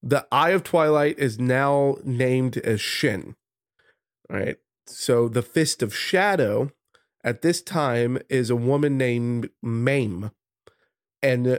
The 0.00 0.24
Eye 0.30 0.50
of 0.50 0.62
Twilight 0.62 1.18
is 1.18 1.36
now 1.36 1.96
named 2.04 2.58
as 2.58 2.80
Shen. 2.80 3.34
All 4.30 4.36
right. 4.36 4.56
So 4.86 5.26
the 5.26 5.42
Fist 5.42 5.82
of 5.82 5.92
Shadow 5.92 6.70
at 7.24 7.42
this 7.42 7.60
time 7.60 8.20
is 8.28 8.50
a 8.50 8.56
woman 8.56 8.96
named 8.96 9.50
Mame. 9.64 10.30
And 11.24 11.58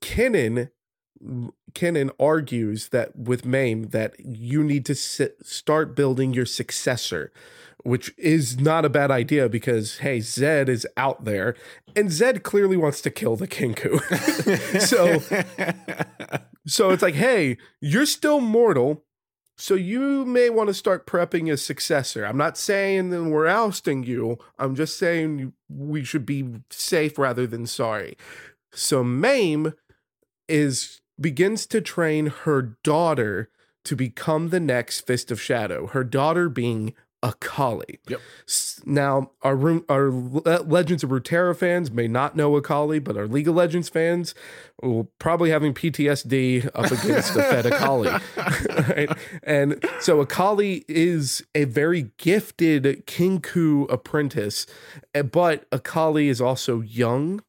Kennen 0.00 0.70
Kennen 1.72 2.10
argues 2.20 2.90
that 2.90 3.16
with 3.16 3.44
Mame 3.44 3.88
that 3.88 4.14
you 4.20 4.62
need 4.62 4.86
to 4.86 4.94
sit, 4.94 5.44
start 5.44 5.96
building 5.96 6.32
your 6.32 6.46
successor 6.46 7.32
which 7.84 8.12
is 8.16 8.58
not 8.58 8.84
a 8.84 8.88
bad 8.88 9.10
idea 9.10 9.48
because 9.48 9.98
hey, 9.98 10.20
Zed 10.20 10.68
is 10.68 10.86
out 10.96 11.24
there, 11.24 11.54
and 11.94 12.10
Zed 12.10 12.42
clearly 12.42 12.76
wants 12.76 13.00
to 13.02 13.10
kill 13.10 13.36
the 13.36 13.46
Kinkou. 13.46 14.00
so, 14.80 15.20
so 16.66 16.90
it's 16.90 17.02
like, 17.02 17.14
hey, 17.14 17.58
you're 17.80 18.06
still 18.06 18.40
mortal, 18.40 19.04
so 19.56 19.74
you 19.74 20.24
may 20.24 20.50
want 20.50 20.68
to 20.68 20.74
start 20.74 21.06
prepping 21.06 21.52
a 21.52 21.56
successor. 21.56 22.24
I'm 22.24 22.38
not 22.38 22.58
saying 22.58 23.10
that 23.10 23.22
we're 23.22 23.46
ousting 23.46 24.02
you. 24.02 24.38
I'm 24.58 24.74
just 24.74 24.98
saying 24.98 25.52
we 25.68 26.02
should 26.02 26.26
be 26.26 26.60
safe 26.70 27.18
rather 27.18 27.46
than 27.46 27.66
sorry. 27.66 28.16
So 28.72 29.04
Mame 29.04 29.74
is 30.48 31.00
begins 31.20 31.66
to 31.66 31.80
train 31.80 32.26
her 32.26 32.76
daughter 32.82 33.50
to 33.84 33.94
become 33.94 34.48
the 34.48 34.60
next 34.60 35.06
Fist 35.06 35.30
of 35.30 35.40
Shadow. 35.40 35.86
Her 35.88 36.02
daughter 36.02 36.48
being 36.48 36.94
Akali. 37.24 37.98
Yep. 38.06 38.20
Now, 38.84 39.30
our 39.40 39.56
room, 39.56 39.84
our 39.88 40.10
Legends 40.10 41.02
of 41.02 41.08
Runeterra 41.08 41.56
fans 41.56 41.90
may 41.90 42.06
not 42.06 42.36
know 42.36 42.54
Akali, 42.56 42.98
but 42.98 43.16
our 43.16 43.26
League 43.26 43.48
of 43.48 43.54
Legends 43.54 43.88
fans 43.88 44.34
will 44.82 45.10
probably 45.18 45.48
having 45.48 45.72
PTSD 45.72 46.66
up 46.74 46.90
against 46.92 47.32
the 47.32 47.42
Fed 47.42 47.64
Akali. 47.64 48.10
right? 48.94 49.18
And 49.42 49.82
so 50.00 50.20
Akali 50.20 50.84
is 50.86 51.42
a 51.54 51.64
very 51.64 52.10
gifted 52.18 53.06
Kinkou 53.06 53.90
apprentice, 53.90 54.66
eh, 55.14 55.22
but 55.22 55.66
Akali 55.72 56.28
is 56.28 56.42
also 56.42 56.82
young 56.82 57.40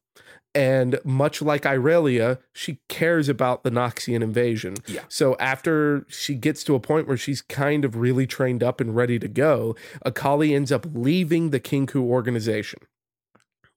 and 0.56 0.98
much 1.04 1.42
like 1.42 1.62
Irelia, 1.64 2.38
she 2.54 2.78
cares 2.88 3.28
about 3.28 3.62
the 3.62 3.70
Noxian 3.70 4.22
invasion. 4.22 4.76
Yeah. 4.86 5.02
So 5.06 5.36
after 5.38 6.06
she 6.08 6.34
gets 6.34 6.64
to 6.64 6.74
a 6.74 6.80
point 6.80 7.06
where 7.06 7.18
she's 7.18 7.42
kind 7.42 7.84
of 7.84 7.96
really 7.96 8.26
trained 8.26 8.62
up 8.62 8.80
and 8.80 8.96
ready 8.96 9.18
to 9.18 9.28
go, 9.28 9.76
Akali 10.00 10.54
ends 10.54 10.72
up 10.72 10.86
leaving 10.94 11.50
the 11.50 11.60
Kinkou 11.60 11.96
organization. 11.96 12.80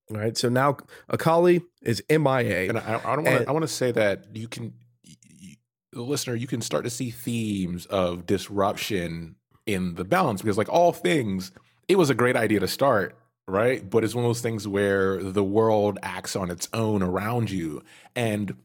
All 0.10 0.18
right. 0.18 0.38
So 0.38 0.48
now 0.48 0.78
Akali 1.10 1.64
is 1.82 2.02
MIA. 2.10 2.70
And 2.70 2.78
I, 2.80 3.02
I 3.04 3.16
don't 3.18 3.26
want 3.26 3.42
to. 3.42 3.50
I 3.50 3.52
want 3.52 3.64
to 3.64 3.68
say 3.68 3.92
that 3.92 4.34
you 4.34 4.48
can, 4.48 4.74
you, 5.04 5.58
the 5.92 6.02
listener, 6.02 6.36
you 6.36 6.48
can 6.48 6.62
start 6.62 6.86
to 6.86 6.90
see 6.90 7.12
themes 7.12 7.88
of 7.88 8.26
disruption 8.26 9.36
in 9.66 9.96
the 9.96 10.06
balance 10.06 10.42
because, 10.42 10.58
like 10.58 10.70
all 10.70 10.94
things, 10.94 11.52
it 11.90 11.98
was 11.98 12.10
a 12.10 12.16
great 12.16 12.38
idea 12.38 12.62
to 12.62 12.70
start 12.70 13.19
right? 13.50 13.90
But 13.90 14.04
it's 14.04 14.16
one 14.16 14.24
of 14.24 14.30
those 14.30 14.42
things 14.42 14.68
where 14.68 15.18
the 15.18 15.44
world 15.44 15.98
acts 16.04 16.36
on 16.36 16.52
its 16.52 16.70
own 16.74 17.02
around 17.02 17.50
you. 17.50 17.84
And 18.16 18.56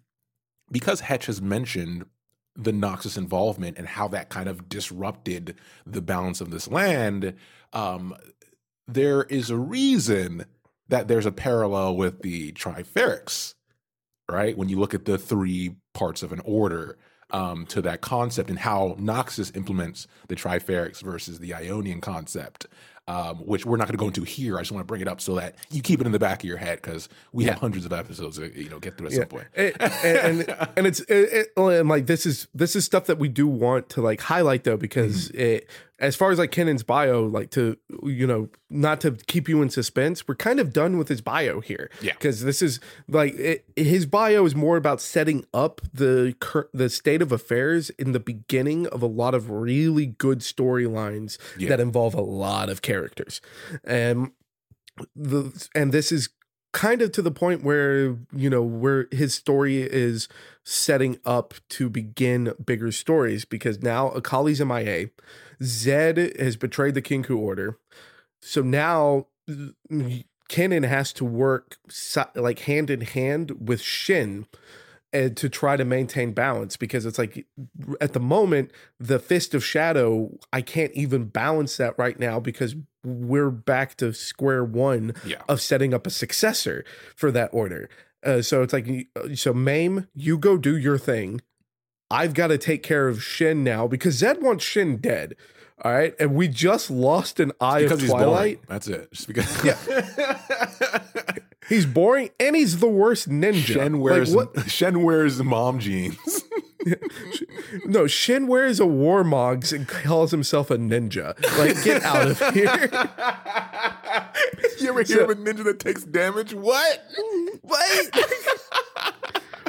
because 0.70 1.00
Hedge 1.00 1.26
has 1.26 1.40
mentioned 1.40 2.04
the 2.54 2.72
Noxus 2.72 3.16
involvement 3.16 3.78
and 3.78 3.86
how 3.86 4.08
that 4.08 4.28
kind 4.28 4.48
of 4.48 4.68
disrupted 4.68 5.56
the 5.86 6.02
balance 6.02 6.40
of 6.40 6.50
this 6.50 6.68
land, 6.68 7.34
um, 7.72 8.14
there 8.86 9.24
is 9.24 9.50
a 9.50 9.56
reason 9.56 10.44
that 10.88 11.08
there's 11.08 11.26
a 11.26 11.32
parallel 11.32 11.96
with 11.96 12.20
the 12.20 12.52
Trifarix, 12.52 13.54
right? 14.30 14.56
When 14.56 14.68
you 14.68 14.78
look 14.78 14.94
at 14.94 15.06
the 15.06 15.18
three 15.18 15.76
parts 15.94 16.22
of 16.22 16.32
an 16.32 16.42
order 16.44 16.98
um, 17.30 17.66
to 17.66 17.80
that 17.82 18.02
concept 18.02 18.50
and 18.50 18.58
how 18.58 18.96
Noxus 19.00 19.56
implements 19.56 20.06
the 20.28 20.36
Trifarix 20.36 21.02
versus 21.02 21.38
the 21.38 21.54
Ionian 21.54 22.00
concept 22.00 22.66
um, 23.06 23.36
which 23.38 23.66
we're 23.66 23.76
not 23.76 23.86
going 23.86 23.96
to 23.96 24.00
go 24.00 24.06
into 24.06 24.22
here. 24.22 24.56
I 24.56 24.60
just 24.60 24.72
want 24.72 24.80
to 24.80 24.86
bring 24.86 25.00
it 25.00 25.08
up 25.08 25.20
so 25.20 25.34
that 25.34 25.56
you 25.70 25.82
keep 25.82 26.00
it 26.00 26.06
in 26.06 26.12
the 26.12 26.18
back 26.18 26.42
of 26.42 26.48
your 26.48 26.56
head 26.56 26.80
because 26.80 27.08
we 27.32 27.44
yeah. 27.44 27.50
have 27.50 27.60
hundreds 27.60 27.84
of 27.84 27.92
episodes 27.92 28.38
to 28.38 28.50
you 28.58 28.70
know 28.70 28.78
get 28.78 28.96
through 28.96 29.08
at 29.08 29.12
yeah. 29.12 29.18
some 29.20 29.28
point. 29.28 29.46
and, 29.54 29.74
and, 29.80 30.68
and 30.76 30.86
it's 30.86 31.00
it, 31.00 31.12
it, 31.32 31.52
and 31.56 31.88
like 31.88 32.06
this 32.06 32.24
is 32.24 32.48
this 32.54 32.74
is 32.74 32.84
stuff 32.84 33.06
that 33.06 33.18
we 33.18 33.28
do 33.28 33.46
want 33.46 33.88
to 33.90 34.00
like 34.00 34.20
highlight 34.20 34.64
though 34.64 34.76
because 34.76 35.28
mm-hmm. 35.28 35.40
it 35.40 35.68
as 36.04 36.16
far 36.16 36.30
as 36.30 36.38
like 36.38 36.50
Kennen's 36.50 36.82
bio, 36.82 37.24
like 37.24 37.50
to 37.50 37.76
you 38.02 38.26
know, 38.26 38.48
not 38.70 39.00
to 39.02 39.12
keep 39.12 39.48
you 39.48 39.62
in 39.62 39.70
suspense, 39.70 40.26
we're 40.26 40.34
kind 40.34 40.60
of 40.60 40.72
done 40.72 40.98
with 40.98 41.08
his 41.08 41.20
bio 41.20 41.60
here. 41.60 41.90
Yeah, 42.00 42.12
because 42.12 42.42
this 42.44 42.62
is 42.62 42.80
like 43.08 43.34
it, 43.34 43.64
his 43.76 44.06
bio 44.06 44.44
is 44.44 44.54
more 44.54 44.76
about 44.76 45.00
setting 45.00 45.44
up 45.52 45.80
the 45.92 46.34
cur- 46.40 46.68
the 46.72 46.88
state 46.88 47.22
of 47.22 47.32
affairs 47.32 47.90
in 47.90 48.12
the 48.12 48.20
beginning 48.20 48.86
of 48.88 49.02
a 49.02 49.06
lot 49.06 49.34
of 49.34 49.50
really 49.50 50.06
good 50.06 50.40
storylines 50.40 51.38
yeah. 51.58 51.68
that 51.68 51.80
involve 51.80 52.14
a 52.14 52.20
lot 52.20 52.68
of 52.68 52.82
characters, 52.82 53.40
and 53.82 54.30
the 55.16 55.68
and 55.74 55.92
this 55.92 56.12
is 56.12 56.28
kind 56.74 57.00
of 57.00 57.12
to 57.12 57.22
the 57.22 57.30
point 57.30 57.62
where 57.62 58.16
you 58.34 58.50
know 58.50 58.62
where 58.62 59.06
his 59.10 59.32
story 59.32 59.80
is 59.80 60.28
setting 60.64 61.18
up 61.24 61.54
to 61.70 61.88
begin 61.88 62.52
bigger 62.62 62.92
stories 62.92 63.44
because 63.44 63.80
now 63.80 64.10
Akali's 64.10 64.60
MIA 64.60 65.10
Zed 65.62 66.18
has 66.38 66.56
betrayed 66.56 66.94
the 66.94 67.00
Kinkou 67.00 67.38
Order. 67.38 67.78
So 68.42 68.60
now 68.60 69.28
Kennen 70.50 70.86
has 70.86 71.12
to 71.14 71.24
work 71.24 71.78
like 72.34 72.58
hand 72.60 72.90
in 72.90 73.02
hand 73.02 73.68
with 73.68 73.80
Shen 73.80 74.46
and 75.12 75.36
to 75.36 75.48
try 75.48 75.76
to 75.76 75.84
maintain 75.84 76.32
balance 76.32 76.76
because 76.76 77.06
it's 77.06 77.18
like 77.18 77.46
at 78.00 78.14
the 78.14 78.20
moment 78.20 78.72
the 78.98 79.20
fist 79.20 79.54
of 79.54 79.64
shadow 79.64 80.36
i 80.52 80.60
can't 80.60 80.92
even 80.92 81.26
balance 81.26 81.76
that 81.76 81.96
right 81.96 82.18
now 82.18 82.40
because 82.40 82.74
we're 83.04 83.50
back 83.50 83.96
to 83.96 84.12
square 84.12 84.64
one 84.64 85.14
yeah. 85.24 85.42
of 85.48 85.60
setting 85.60 85.92
up 85.94 86.06
a 86.06 86.10
successor 86.10 86.84
for 87.14 87.30
that 87.30 87.50
order 87.52 87.88
uh, 88.24 88.40
so 88.42 88.62
it's 88.62 88.72
like 88.72 89.08
so 89.34 89.52
mame 89.52 90.06
you 90.14 90.38
go 90.38 90.56
do 90.56 90.76
your 90.76 90.98
thing 90.98 91.40
I've 92.10 92.34
got 92.34 92.48
to 92.48 92.58
take 92.58 92.82
care 92.82 93.08
of 93.08 93.22
Shen 93.22 93.64
now 93.64 93.86
because 93.88 94.14
Zed 94.14 94.42
wants 94.42 94.64
Shen 94.64 94.96
dead. 94.96 95.34
All 95.82 95.92
right. 95.92 96.14
And 96.20 96.34
we 96.34 96.48
just 96.48 96.90
lost 96.90 97.40
an 97.40 97.52
eye 97.60 97.82
because 97.82 98.02
of 98.02 98.10
Twilight. 98.10 98.60
That's 98.68 98.86
it. 98.86 99.12
Just 99.12 99.26
because 99.26 99.64
yeah. 99.64 99.76
he's 101.68 101.86
boring 101.86 102.30
and 102.38 102.54
he's 102.54 102.78
the 102.78 102.88
worst 102.88 103.28
ninja. 103.28 103.74
Shen 103.74 103.98
wears 103.98 104.34
like, 104.34 104.54
what? 104.54 104.70
Shen 104.70 105.02
wears 105.02 105.42
mom 105.42 105.80
jeans. 105.80 106.44
No, 107.86 108.06
Shen 108.06 108.46
wears 108.46 108.80
a 108.80 108.86
Warmog's 108.86 109.72
and 109.72 109.88
calls 109.88 110.30
himself 110.30 110.70
a 110.70 110.76
ninja. 110.76 111.34
Like, 111.58 111.82
get 111.82 112.02
out 112.02 112.28
of 112.28 112.38
here. 112.54 112.90
you 114.80 114.88
ever 114.88 115.02
hear 115.02 115.18
so, 115.18 115.24
of 115.24 115.30
a 115.30 115.34
ninja 115.34 115.64
that 115.64 115.80
takes 115.80 116.04
damage? 116.04 116.54
What? 116.54 117.02
What? 117.62 118.10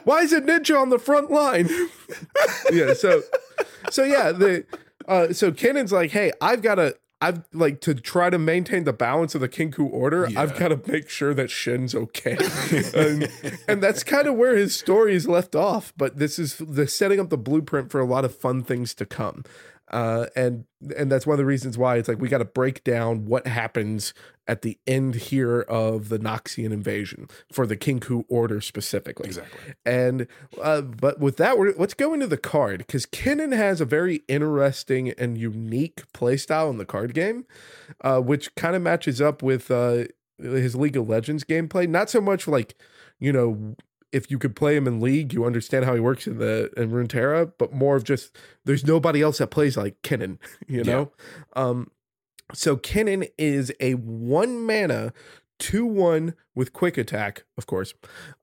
Why 0.04 0.21
is 0.21 0.34
a 0.34 0.41
ninja 0.41 0.80
on 0.80 0.89
the 0.89 0.99
front 0.99 1.32
line? 1.32 1.67
yeah, 2.71 2.93
so 2.93 3.23
so 3.89 4.04
yeah, 4.04 4.32
the 4.32 4.65
uh 5.08 5.34
so 5.34 5.51
Kennen's 5.51 5.91
like, 5.91 6.12
hey, 6.12 6.32
I've 6.41 6.62
got 6.62 6.75
to 6.75 6.95
I've 7.21 7.45
like 7.54 7.80
to 7.82 7.95
try 7.95 8.30
to 8.30 8.38
maintain 8.38 8.84
the 8.84 8.93
balance 8.93 9.36
of 9.36 9.41
the 9.41 9.47
Kinku 9.49 9.91
order. 9.91 10.28
Yeah. 10.30 10.41
I've 10.41 10.58
got 10.60 10.67
to 10.67 10.91
make 10.91 11.10
sure 11.10 11.34
that 11.34 11.49
Shen's 11.49 11.95
okay, 11.95 12.38
and, 12.93 13.32
and, 13.67 13.82
that's 13.82 14.04
kind 14.04 14.28
of 14.28 14.36
where 14.36 14.56
his 14.56 14.75
story 14.75 15.15
is 15.15 15.28
left 15.28 15.56
off. 15.56 15.93
But 15.95 16.17
this 16.17 16.38
is 16.38 16.58
the 16.58 16.88
setting 16.88 17.19
up 17.19 17.30
the 17.30 17.38
blueprint 17.38 17.89
for 17.89 18.01
a 18.01 18.06
lot 18.06 18.25
of 18.25 18.36
fun 18.36 18.63
things 18.63 18.93
to 18.95 19.06
come, 19.06 19.45
uh, 19.91 20.25
and 20.36 20.65
and 20.95 21.10
that's 21.12 21.25
one 21.25 21.36
of 21.36 21.38
the 21.39 21.45
reasons 21.45 21.78
why 21.78 21.95
it's 21.95 22.10
like 22.10 22.19
we 22.19 22.28
got 22.28 22.39
to 22.39 22.45
break 22.45 22.84
down 22.84 23.25
what 23.25 23.47
happens 23.47 24.13
at 24.47 24.62
the 24.62 24.77
end 24.86 25.15
here 25.15 25.62
of 25.62 26.10
the 26.10 26.19
Noxian 26.19 26.71
invasion 26.71 27.27
for 27.51 27.65
the 27.65 27.75
Kinkou 27.75 28.25
Order 28.27 28.62
specifically. 28.62 29.27
Exactly. 29.27 29.73
And 29.86 30.27
uh, 30.62 30.81
but 30.81 31.19
with 31.19 31.38
that, 31.38 31.58
we're, 31.58 31.73
let's 31.77 31.93
go 31.93 32.13
into 32.13 32.27
the 32.27 32.38
card 32.38 32.79
because 32.79 33.05
Kennen 33.05 33.55
has 33.55 33.81
a 33.81 33.86
very 33.86 34.21
interesting 34.27 35.12
and 35.12 35.38
unique 35.38 36.03
playstyle 36.13 36.69
in 36.69 36.77
the 36.77 36.86
card 36.86 37.13
game, 37.13 37.45
uh, 38.01 38.19
which 38.19 38.53
kind 38.55 38.75
of 38.75 38.81
matches 38.81 39.21
up 39.21 39.41
with 39.41 39.71
uh, 39.71 40.05
his 40.38 40.75
League 40.75 40.97
of 40.97 41.10
Legends 41.10 41.43
gameplay. 41.43 41.88
Not 41.88 42.10
so 42.10 42.21
much 42.21 42.47
like 42.47 42.75
you 43.19 43.31
know 43.31 43.75
if 44.12 44.31
you 44.31 44.39
could 44.39 44.55
play 44.55 44.77
him 44.77 44.88
in 44.88 45.01
League, 45.01 45.34
you 45.34 45.43
understand 45.43 45.84
how 45.84 45.93
he 45.93 45.99
works 45.99 46.25
in 46.25 46.38
the 46.38 46.71
in 46.77 46.89
Runeterra, 46.89 47.51
but 47.58 47.73
more 47.73 47.97
of 47.97 48.05
just 48.05 48.38
there's 48.63 48.86
nobody 48.86 49.21
else 49.21 49.39
that 49.39 49.47
plays 49.47 49.75
like 49.75 50.01
Kennen, 50.03 50.38
you 50.67 50.84
know. 50.84 51.12
Yeah. 51.55 51.63
Um, 51.63 51.91
so 52.53 52.77
Kennen 52.77 53.27
is 53.38 53.71
a 53.79 53.95
one 53.95 54.65
mana 54.65 55.13
two 55.58 55.86
one 55.86 56.36
with 56.53 56.73
quick 56.73 56.97
attack, 56.97 57.45
of 57.58 57.65
course, 57.65 57.93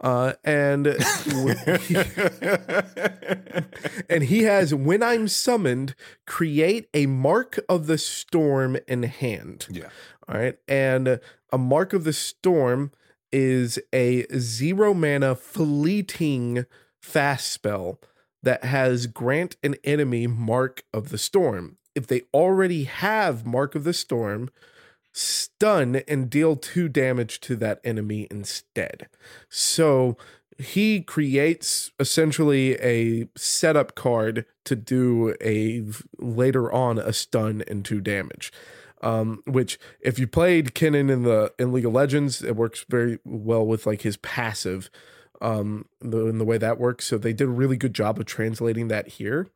uh, 0.01 0.35
and 0.45 0.87
he, 1.81 1.97
and 4.09 4.25
he 4.25 4.45
has 4.45 4.75
when 4.75 5.03
I'm 5.03 5.29
summoned, 5.29 5.95
create 6.27 6.89
a 6.95 7.07
mark 7.07 7.59
of 7.69 7.87
the 7.87 7.99
storm 7.99 8.79
in 8.87 9.03
hand. 9.05 9.67
Yeah. 9.71 9.89
All 10.29 10.37
right, 10.37 10.57
and 10.69 11.21
a 11.53 11.59
mark 11.59 11.93
of 11.93 12.05
the 12.05 12.13
storm 12.13 12.93
is 13.31 13.79
a 13.93 14.27
zero 14.39 14.95
mana 14.95 15.35
fleeting 15.35 16.67
fast 17.01 17.51
spell 17.51 17.99
that 18.43 18.65
has 18.65 19.07
grant 19.07 19.57
an 19.63 19.77
enemy 19.85 20.27
mark 20.27 20.83
of 20.93 21.11
the 21.11 21.19
storm 21.19 21.77
if 21.95 22.07
they 22.07 22.23
already 22.33 22.85
have 22.85 23.47
Mark 23.47 23.75
of 23.75 23.85
the 23.85 23.93
Storm, 23.93 24.51
stun 25.13 25.97
and 26.09 26.31
deal 26.31 26.57
two 26.57 26.89
damage 26.89 27.41
to 27.41 27.57
that 27.57 27.81
enemy 27.85 28.27
instead. 28.31 29.09
So 29.49 30.17
he 30.59 31.01
creates 31.01 31.91
essentially 31.99 32.75
a 32.81 33.29
setup 33.37 33.95
card 33.95 34.47
to 34.65 34.77
do 34.77 35.35
a 35.43 35.83
later 36.19 36.73
on 36.73 36.99
a 36.99 37.13
stun 37.13 37.63
and 37.67 37.85
two 37.85 38.01
damage. 38.01 38.53
Um, 39.01 39.43
which 39.47 39.81
if 40.01 40.21
you 40.21 40.29
played 40.29 40.75
Kennen 40.75 41.11
in 41.11 41.25
the 41.25 41.53
in 41.59 41.73
League 41.73 41.87
of 41.87 41.93
Legends, 41.93 42.43
it 42.43 42.55
works 42.55 42.85
very 42.89 43.19
well 43.25 43.67
with 43.67 43.85
like 43.85 44.03
his 44.03 44.17
passive 44.19 44.91
um 45.41 45.87
the, 46.01 46.27
in 46.27 46.39
the 46.39 46.45
way 46.45 46.57
that 46.57 46.79
works. 46.79 47.07
So 47.07 47.19
they 47.19 47.33
did 47.33 47.49
a 47.49 47.51
really 47.51 47.77
good 47.77 47.95
job 47.95 48.21
of 48.21 48.27
translating 48.27 48.89
that 48.89 49.09
here. 49.09 49.49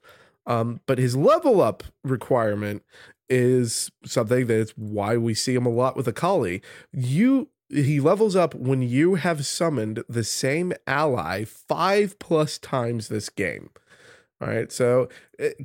Um, 0.47 0.81
but 0.87 0.99
his 0.99 1.17
level 1.17 1.61
up 1.61 1.85
requirement 2.05 2.83
is 3.29 3.91
something 4.05 4.47
that's 4.47 4.73
why 4.73 5.17
we 5.17 5.35
see 5.35 5.55
him 5.55 5.67
a 5.67 5.71
lot 5.71 5.97
with 5.97 6.07
Akali. 6.07 6.63
You 6.93 7.49
he 7.69 7.99
levels 7.99 8.37
up 8.37 8.55
when 8.55 8.81
you 8.81 9.17
have 9.17 9.45
summoned 9.45 10.05
the 10.09 10.23
same 10.23 10.73
ally 10.87 11.45
five 11.45 12.17
plus 12.21 12.59
times 12.59 13.09
this 13.09 13.29
game. 13.29 13.71
All 14.41 14.49
right, 14.49 14.71
so 14.71 15.09
it, 15.39 15.57
eh, 15.59 15.65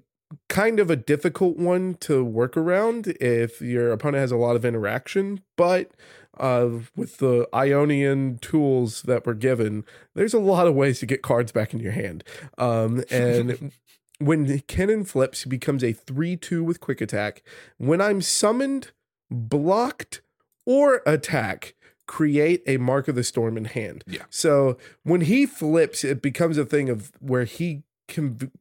kind 0.49 0.79
of 0.79 0.89
a 0.89 0.95
difficult 0.95 1.57
one 1.57 1.95
to 1.95 2.23
work 2.23 2.55
around 2.55 3.07
if 3.19 3.61
your 3.61 3.91
opponent 3.91 4.21
has 4.21 4.31
a 4.31 4.37
lot 4.37 4.55
of 4.55 4.63
interaction, 4.63 5.41
but 5.57 5.91
uh, 6.39 6.69
with 6.95 7.17
the 7.17 7.47
Ionian 7.53 8.37
tools 8.39 9.03
that 9.03 9.25
were 9.25 9.33
given, 9.33 9.83
there's 10.15 10.33
a 10.33 10.39
lot 10.39 10.67
of 10.67 10.73
ways 10.73 10.99
to 10.99 11.05
get 11.05 11.21
cards 11.21 11.51
back 11.51 11.73
in 11.73 11.79
your 11.79 11.91
hand. 11.91 12.23
Um, 12.57 13.03
and 13.11 13.73
when 14.21 14.47
Kennen 14.61 15.07
flips, 15.07 15.43
he 15.43 15.49
becomes 15.49 15.83
a 15.83 15.93
3 15.93 16.37
2 16.37 16.63
with 16.63 16.79
quick 16.79 17.01
attack. 17.01 17.43
When 17.77 18.01
I'm 18.01 18.21
summoned, 18.21 18.91
blocked, 19.29 20.21
or 20.65 21.01
attack, 21.05 21.75
create 22.07 22.61
a 22.67 22.77
mark 22.77 23.07
of 23.07 23.15
the 23.15 23.23
storm 23.23 23.57
in 23.57 23.65
hand. 23.65 24.03
Yeah. 24.07 24.23
So 24.29 24.77
when 25.03 25.21
he 25.21 25.45
flips, 25.45 26.03
it 26.03 26.21
becomes 26.21 26.57
a 26.57 26.65
thing 26.65 26.89
of 26.89 27.11
where 27.19 27.45
he 27.45 27.83
can 28.07 28.51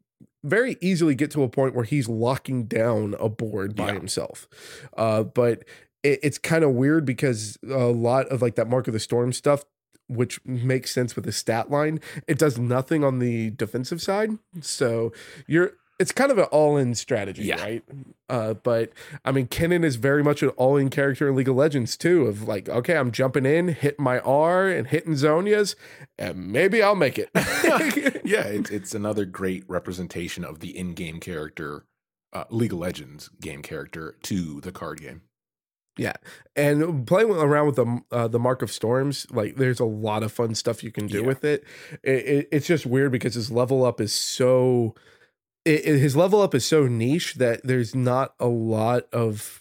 very 0.42 0.76
easily 0.80 1.14
get 1.14 1.30
to 1.32 1.42
a 1.42 1.48
point 1.48 1.74
where 1.74 1.84
he's 1.84 2.08
locking 2.08 2.64
down 2.64 3.14
a 3.18 3.28
board 3.28 3.76
by 3.76 3.88
yeah. 3.88 3.94
himself. 3.94 4.48
Uh, 4.96 5.22
but 5.22 5.64
it, 6.02 6.20
it's 6.22 6.38
kind 6.38 6.64
of 6.64 6.70
weird 6.70 7.04
because 7.04 7.58
a 7.68 7.86
lot 7.86 8.28
of 8.28 8.40
like 8.40 8.54
that 8.54 8.68
mark 8.68 8.86
of 8.86 8.94
the 8.94 9.00
storm 9.00 9.32
stuff 9.32 9.64
which 10.10 10.44
makes 10.44 10.92
sense 10.92 11.14
with 11.14 11.24
the 11.24 11.32
stat 11.32 11.70
line. 11.70 12.00
It 12.26 12.38
does 12.38 12.58
nothing 12.58 13.04
on 13.04 13.20
the 13.20 13.50
defensive 13.50 14.02
side. 14.02 14.38
So 14.60 15.12
you're 15.46 15.72
it's 16.00 16.12
kind 16.12 16.32
of 16.32 16.38
an 16.38 16.44
all-in 16.44 16.94
strategy, 16.94 17.44
yeah. 17.44 17.62
right? 17.62 17.84
Uh, 18.26 18.54
but 18.54 18.90
I 19.22 19.32
mean, 19.32 19.48
Kennen 19.48 19.84
is 19.84 19.96
very 19.96 20.24
much 20.24 20.42
an 20.42 20.48
all-in 20.50 20.88
character 20.88 21.28
in 21.28 21.36
League 21.36 21.48
of 21.48 21.56
Legends 21.56 21.94
too. 21.94 22.26
Of 22.26 22.48
like, 22.48 22.70
okay, 22.70 22.96
I'm 22.96 23.12
jumping 23.12 23.44
in, 23.44 23.68
hitting 23.68 24.02
my 24.02 24.18
R 24.20 24.66
and 24.66 24.86
hitting 24.88 25.12
Zhonya's, 25.12 25.76
and 26.18 26.50
maybe 26.50 26.82
I'll 26.82 26.96
make 26.96 27.18
it. 27.18 27.28
yeah, 28.24 28.44
it's 28.44 28.70
it's 28.70 28.94
another 28.94 29.26
great 29.26 29.64
representation 29.68 30.42
of 30.42 30.60
the 30.60 30.76
in-game 30.76 31.20
character, 31.20 31.84
uh, 32.32 32.44
League 32.48 32.72
of 32.72 32.78
Legends 32.78 33.28
game 33.40 33.60
character 33.60 34.16
to 34.22 34.62
the 34.62 34.72
card 34.72 35.02
game. 35.02 35.20
Yeah, 36.00 36.14
and 36.56 37.06
playing 37.06 37.28
around 37.30 37.66
with 37.66 37.76
the 37.76 38.00
uh, 38.10 38.26
the 38.26 38.38
Mark 38.38 38.62
of 38.62 38.72
Storms, 38.72 39.26
like 39.30 39.56
there's 39.56 39.80
a 39.80 39.84
lot 39.84 40.22
of 40.22 40.32
fun 40.32 40.54
stuff 40.54 40.82
you 40.82 40.90
can 40.90 41.06
do 41.06 41.20
yeah. 41.20 41.26
with 41.26 41.44
it. 41.44 41.62
It, 42.02 42.10
it. 42.10 42.48
It's 42.50 42.66
just 42.66 42.86
weird 42.86 43.12
because 43.12 43.34
his 43.34 43.52
level 43.52 43.84
up 43.84 44.00
is 44.00 44.14
so, 44.14 44.94
it, 45.66 45.84
his 45.84 46.16
level 46.16 46.40
up 46.40 46.54
is 46.54 46.64
so 46.64 46.86
niche 46.86 47.34
that 47.34 47.60
there's 47.64 47.94
not 47.94 48.34
a 48.40 48.46
lot 48.46 49.08
of 49.12 49.60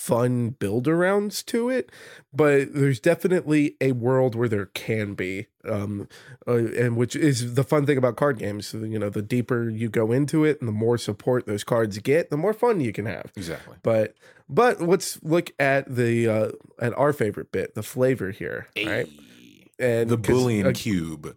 fun 0.00 0.48
build 0.48 0.86
arounds 0.86 1.44
to 1.44 1.68
it, 1.68 1.92
but 2.32 2.72
there's 2.72 2.98
definitely 2.98 3.76
a 3.82 3.92
world 3.92 4.34
where 4.34 4.48
there 4.48 4.64
can 4.64 5.12
be, 5.12 5.46
um, 5.66 6.08
uh, 6.48 6.54
and 6.54 6.96
which 6.96 7.14
is 7.14 7.54
the 7.54 7.62
fun 7.62 7.84
thing 7.84 7.98
about 7.98 8.16
card 8.16 8.38
games. 8.38 8.72
You 8.72 8.98
know, 8.98 9.10
the 9.10 9.20
deeper 9.20 9.68
you 9.68 9.90
go 9.90 10.10
into 10.10 10.42
it, 10.46 10.58
and 10.58 10.66
the 10.66 10.72
more 10.72 10.96
support 10.96 11.44
those 11.44 11.64
cards 11.64 11.98
get, 11.98 12.30
the 12.30 12.38
more 12.38 12.54
fun 12.54 12.80
you 12.80 12.94
can 12.94 13.04
have. 13.04 13.30
Exactly. 13.36 13.76
But 13.82 14.14
but 14.48 14.80
let's 14.80 15.22
look 15.22 15.52
at 15.60 15.94
the 15.94 16.26
uh, 16.26 16.48
at 16.78 16.96
our 16.96 17.12
favorite 17.12 17.52
bit, 17.52 17.74
the 17.74 17.82
flavor 17.82 18.30
here, 18.30 18.68
hey. 18.74 18.88
right? 18.88 19.08
And 19.78 20.08
the 20.08 20.18
Boolean 20.18 20.66
uh, 20.66 20.72
cube 20.72 21.36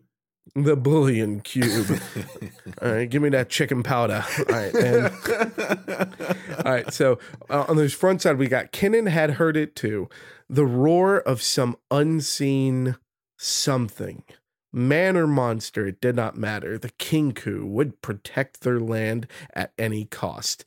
the 0.55 0.75
bullion 0.75 1.39
cube. 1.39 1.99
all 2.81 2.91
right, 2.91 3.09
give 3.09 3.21
me 3.21 3.29
that 3.29 3.49
chicken 3.49 3.83
powder. 3.83 4.23
All 4.39 4.45
right, 4.45 4.73
and, 4.73 5.05
all 6.65 6.71
right. 6.71 6.93
So 6.93 7.19
uh, 7.49 7.65
on 7.67 7.77
this 7.77 7.93
front 7.93 8.21
side, 8.21 8.37
we 8.37 8.47
got 8.47 8.71
Kennen 8.71 9.09
had 9.09 9.31
heard 9.31 9.57
it 9.57 9.75
too. 9.75 10.09
The 10.49 10.65
roar 10.65 11.17
of 11.17 11.41
some 11.41 11.77
unseen 11.89 12.97
something, 13.37 14.23
man 14.71 15.17
or 15.17 15.27
monster, 15.27 15.87
it 15.87 15.99
did 15.99 16.15
not 16.15 16.37
matter. 16.37 16.77
The 16.77 16.91
Kinkou 16.91 17.65
would 17.65 18.01
protect 18.01 18.61
their 18.61 18.79
land 18.79 19.27
at 19.53 19.73
any 19.77 20.05
cost. 20.05 20.65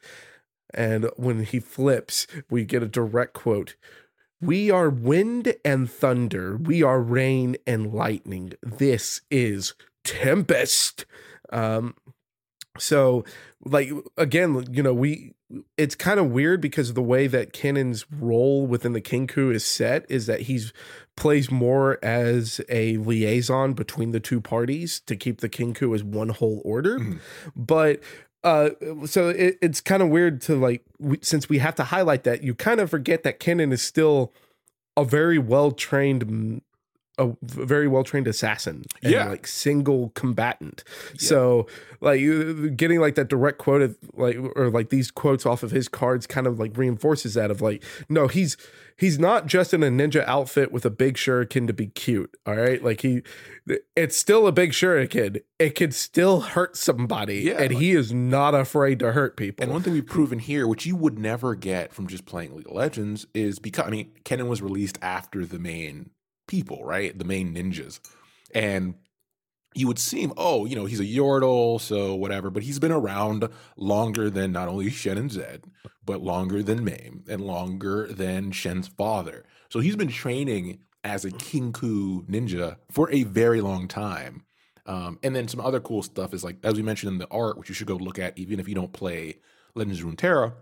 And 0.75 1.09
when 1.17 1.45
he 1.45 1.61
flips, 1.61 2.27
we 2.51 2.65
get 2.65 2.83
a 2.83 2.89
direct 2.89 3.35
quote. 3.35 3.77
We 4.41 4.71
are 4.71 4.91
wind 4.91 5.55
and 5.65 5.91
thunder. 5.91 6.57
We 6.57 6.83
are 6.83 7.01
rain 7.01 7.57
and 7.67 7.93
lightning. 7.93 8.53
This 8.63 9.23
is 9.31 9.75
Tempest. 10.05 11.07
Um, 11.51 11.95
so, 12.79 13.25
like, 13.65 13.91
again, 14.19 14.65
you 14.71 14.83
know, 14.83 14.93
we, 14.93 15.33
it's 15.79 15.95
kind 15.95 16.21
of 16.21 16.31
weird 16.31 16.61
because 16.61 16.91
of 16.91 16.95
the 16.95 17.03
way 17.03 17.27
that 17.27 17.53
Kennen's 17.53 18.05
role 18.11 18.67
within 18.67 18.93
the 18.93 19.01
Kinkou 19.01 19.55
is 19.55 19.65
set 19.65 20.05
is 20.09 20.27
that 20.27 20.43
he's 20.43 20.73
plays 21.17 21.51
more 21.51 21.99
as 22.05 22.61
a 22.69 22.99
liaison 22.99 23.73
between 23.73 24.11
the 24.11 24.21
two 24.21 24.41
parties 24.41 25.01
to 25.01 25.17
keep 25.17 25.41
the 25.41 25.49
Kinkou 25.49 25.95
as 25.95 26.05
one 26.05 26.29
whole 26.29 26.61
order. 26.65 26.99
Mm-hmm. 26.99 27.17
But 27.57 28.01
uh, 28.47 28.71
so 29.07 29.31
it, 29.31 29.59
it's 29.61 29.81
kind 29.81 30.03
of 30.05 30.09
weird 30.09 30.41
to 30.41 30.55
like 30.55 30.85
we, 31.01 31.19
since 31.21 31.49
we 31.49 31.59
have 31.59 31.75
to 31.75 31.83
highlight 31.85 32.23
that 32.23 32.45
you 32.45 32.55
kind 32.55 32.79
of 32.79 32.89
forget 32.89 33.25
that 33.25 33.41
Kennen 33.41 33.73
is 33.73 33.83
still 33.83 34.33
a 34.97 35.05
very 35.05 35.37
well 35.37 35.73
trained 35.73 36.63
a 37.19 37.33
very 37.43 37.89
well 37.89 38.05
trained 38.05 38.27
assassin 38.27 38.85
and 39.03 39.13
yeah. 39.13 39.29
like 39.29 39.47
single 39.47 40.11
combatant. 40.11 40.85
Yeah. 41.15 41.29
So 41.29 41.67
like 42.01 42.21
getting 42.77 43.01
like 43.01 43.15
that 43.15 43.29
direct 43.29 43.59
quote 43.59 43.83
of 43.83 43.97
like 44.15 44.37
or 44.55 44.71
like 44.71 44.91
these 44.91 45.11
quotes 45.11 45.47
off 45.47 45.63
of 45.63 45.71
his 45.71 45.89
cards 45.89 46.27
kind 46.27 46.47
of 46.47 46.59
like 46.59 46.77
reinforces 46.77 47.35
that 47.35 47.51
of 47.51 47.61
like 47.61 47.83
no 48.09 48.29
he's 48.29 48.57
he's 48.97 49.19
not 49.19 49.47
just 49.47 49.73
in 49.73 49.83
a 49.83 49.89
ninja 49.89 50.25
outfit 50.27 50.73
with 50.73 50.85
a 50.85 50.91
big 50.91 51.15
shuriken 51.15 51.67
to 51.67 51.73
be 51.73 51.87
cute. 51.87 52.37
All 52.47 52.57
right, 52.57 52.83
like 52.83 53.01
he 53.01 53.23
it's 53.97 54.17
still 54.17 54.47
a 54.47 54.53
big 54.53 54.73
shuriken. 54.73 55.43
It 55.59 55.71
could 55.71 55.95
still 55.95 56.41
hurt 56.41 56.77
somebody, 56.77 57.43
yeah, 57.45 57.55
and 57.55 57.75
like, 57.75 57.83
he 57.83 57.93
is 57.93 58.13
not 58.13 58.55
afraid 58.55 58.99
to 59.01 59.13
hurt 59.13 59.37
people. 59.37 59.63
And 59.63 59.73
one 59.73 59.83
thing 59.83 59.95
we've 59.95 60.07
proven 60.07 60.39
here, 60.39 60.69
which 60.69 60.85
you 60.85 60.97
would 60.97 61.19
never 61.19 61.55
get 61.55 61.93
from 61.93 62.07
just 62.07 62.27
playing 62.27 62.55
League 62.55 62.69
of 62.69 62.75
Legends, 62.75 63.27
is 63.35 63.59
because 63.59 63.87
I 63.87 63.91
mean 63.91 64.13
Kennen 64.25 64.49
was 64.49 64.61
released 64.61 64.99
after 65.01 65.47
the 65.47 65.59
main 65.59 66.11
people, 66.47 66.85
right? 66.85 67.17
The 67.17 67.25
main 67.25 67.55
ninjas. 67.55 68.01
And 68.55 68.95
you 69.75 69.87
would 69.87 69.99
seem, 69.99 70.33
oh, 70.37 70.65
you 70.65 70.75
know, 70.75 70.87
he's 70.87 71.01
a 71.01 71.05
Yordle, 71.05 71.79
so 71.81 72.15
whatever, 72.15 72.51
but 72.51 72.63
he's 72.63 72.79
been 72.79 72.93
around 72.93 73.49
longer 73.77 74.31
than 74.31 74.51
not 74.51 74.69
only 74.69 74.89
Shen 74.91 75.19
and 75.19 75.31
Zed, 75.31 75.65
but 76.05 76.23
longer 76.23 76.63
than 76.63 76.83
Mame 76.83 77.25
and 77.29 77.43
longer 77.43 78.07
than 78.07 78.53
Shen's 78.53 78.89
father. 78.89 79.45
So 79.69 79.81
he's 79.81 79.97
been 79.97 80.09
training 80.09 80.79
as 81.05 81.25
a 81.25 81.31
Kinkou 81.31 82.27
ninja 82.27 82.77
for 82.91 83.11
a 83.11 83.25
very 83.25 83.61
long 83.61 83.87
time. 83.87 84.45
Um, 84.87 85.19
and 85.23 85.37
then 85.37 85.49
some 85.49 85.61
other 85.61 85.81
cool 85.81 86.03
stuff 86.03 86.33
is 86.33 86.43
like, 86.43 86.57
as 86.63 86.75
we 86.75 86.83
mentioned 86.83 87.13
in 87.13 87.19
the 87.19 87.29
art, 87.31 87.59
which 87.59 87.69
you 87.69 87.75
should 87.75 87.87
go 87.87 87.97
look 87.97 88.19
at, 88.19 88.39
even 88.39 88.59
if 88.59 88.69
you 88.69 88.75
don't 88.75 88.93
play 88.93 89.41
Legends 89.75 90.01
of 90.01 90.07
Runeterra, 90.07 90.55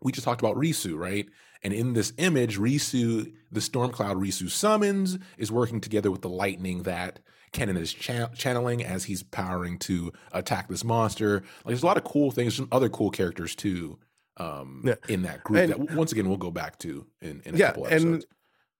we 0.00 0.10
just 0.10 0.24
talked 0.24 0.40
about 0.40 0.56
Risu, 0.56 0.96
right? 0.98 1.26
And 1.62 1.72
in 1.72 1.92
this 1.92 2.12
image, 2.18 2.58
Risu, 2.58 3.32
the 3.50 3.60
storm 3.60 3.90
cloud 3.90 4.16
Risu 4.16 4.50
summons, 4.50 5.18
is 5.38 5.52
working 5.52 5.80
together 5.80 6.10
with 6.10 6.22
the 6.22 6.28
lightning 6.28 6.82
that 6.82 7.20
Kennen 7.52 7.78
is 7.78 7.92
cha- 7.92 8.28
channeling 8.28 8.84
as 8.84 9.04
he's 9.04 9.22
powering 9.22 9.78
to 9.80 10.12
attack 10.32 10.68
this 10.68 10.84
monster. 10.84 11.34
Like 11.34 11.66
there's 11.66 11.82
a 11.82 11.86
lot 11.86 11.96
of 11.96 12.04
cool 12.04 12.30
things, 12.30 12.56
some 12.56 12.68
other 12.72 12.88
cool 12.88 13.10
characters 13.10 13.54
too 13.54 13.98
um, 14.38 14.82
yeah. 14.84 14.94
in 15.08 15.22
that 15.22 15.44
group. 15.44 15.58
And, 15.58 15.88
that 15.88 15.96
once 15.96 16.12
again 16.12 16.28
we'll 16.28 16.38
go 16.38 16.50
back 16.50 16.78
to 16.80 17.06
in, 17.20 17.42
in 17.44 17.54
a 17.54 17.58
yeah, 17.58 17.66
couple 17.68 17.86
episodes. 17.86 18.04
And, 18.04 18.26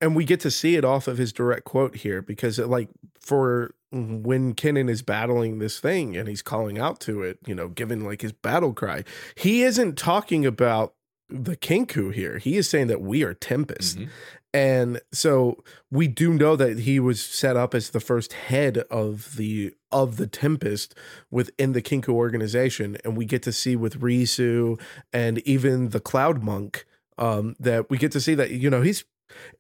and 0.01 0.17
we 0.17 0.25
get 0.25 0.41
to 0.41 0.51
see 0.51 0.77
it 0.77 0.85
off 0.85 1.07
of 1.07 1.19
his 1.19 1.33
direct 1.33 1.65
quote 1.65 1.97
here 1.97 2.23
because 2.23 2.59
it, 2.59 2.67
like 2.69 2.89
for 3.21 3.75
when 3.93 4.55
Kennen 4.55 4.89
is 4.89 5.03
battling 5.03 5.59
this 5.59 5.79
thing 5.79 6.17
and 6.17 6.27
he's 6.27 6.43
calling 6.43 6.79
out 6.79 6.99
to 7.01 7.23
it, 7.23 7.39
you 7.47 7.55
know, 7.55 7.69
giving 7.69 8.05
like 8.05 8.23
his 8.23 8.33
battle 8.33 8.73
cry, 8.73 9.05
he 9.37 9.63
isn't 9.63 9.99
talking 9.99 10.47
about 10.47 10.95
the 11.33 11.57
kinkou 11.57 12.13
here. 12.13 12.39
He 12.39 12.57
is 12.57 12.69
saying 12.69 12.89
that 12.89 13.01
we 13.01 13.23
are 13.23 13.35
Tempest. 13.35 13.99
Mm-hmm. 13.99 14.11
And 14.55 15.01
so 15.13 15.65
we 15.91 16.09
do 16.09 16.35
know 16.35 16.57
that 16.57 16.81
he 16.81 17.01
was 17.01 17.25
set 17.25 17.57
up 17.57 17.75
as 17.75 17.91
the 17.91 18.01
first 18.01 18.35
head 18.35 18.79
of 18.91 19.37
the 19.37 19.75
of 19.91 20.19
the 20.19 20.27
Tempest 20.27 20.95
within 21.31 21.73
the 21.73 21.81
kinkou 21.81 22.11
organization. 22.11 22.99
And 23.05 23.17
we 23.17 23.25
get 23.25 23.43
to 23.45 23.53
see 23.53 23.77
with 23.77 24.01
Risu 24.01 24.79
and 25.13 25.39
even 25.41 25.91
the 25.91 26.01
Cloud 26.01 26.43
Monk 26.43 26.85
um, 27.17 27.57
that 27.61 27.89
we 27.89 27.97
get 27.97 28.13
to 28.13 28.21
see 28.21 28.35
that, 28.35 28.51
you 28.51 28.69
know, 28.69 28.83
he's 28.83 29.05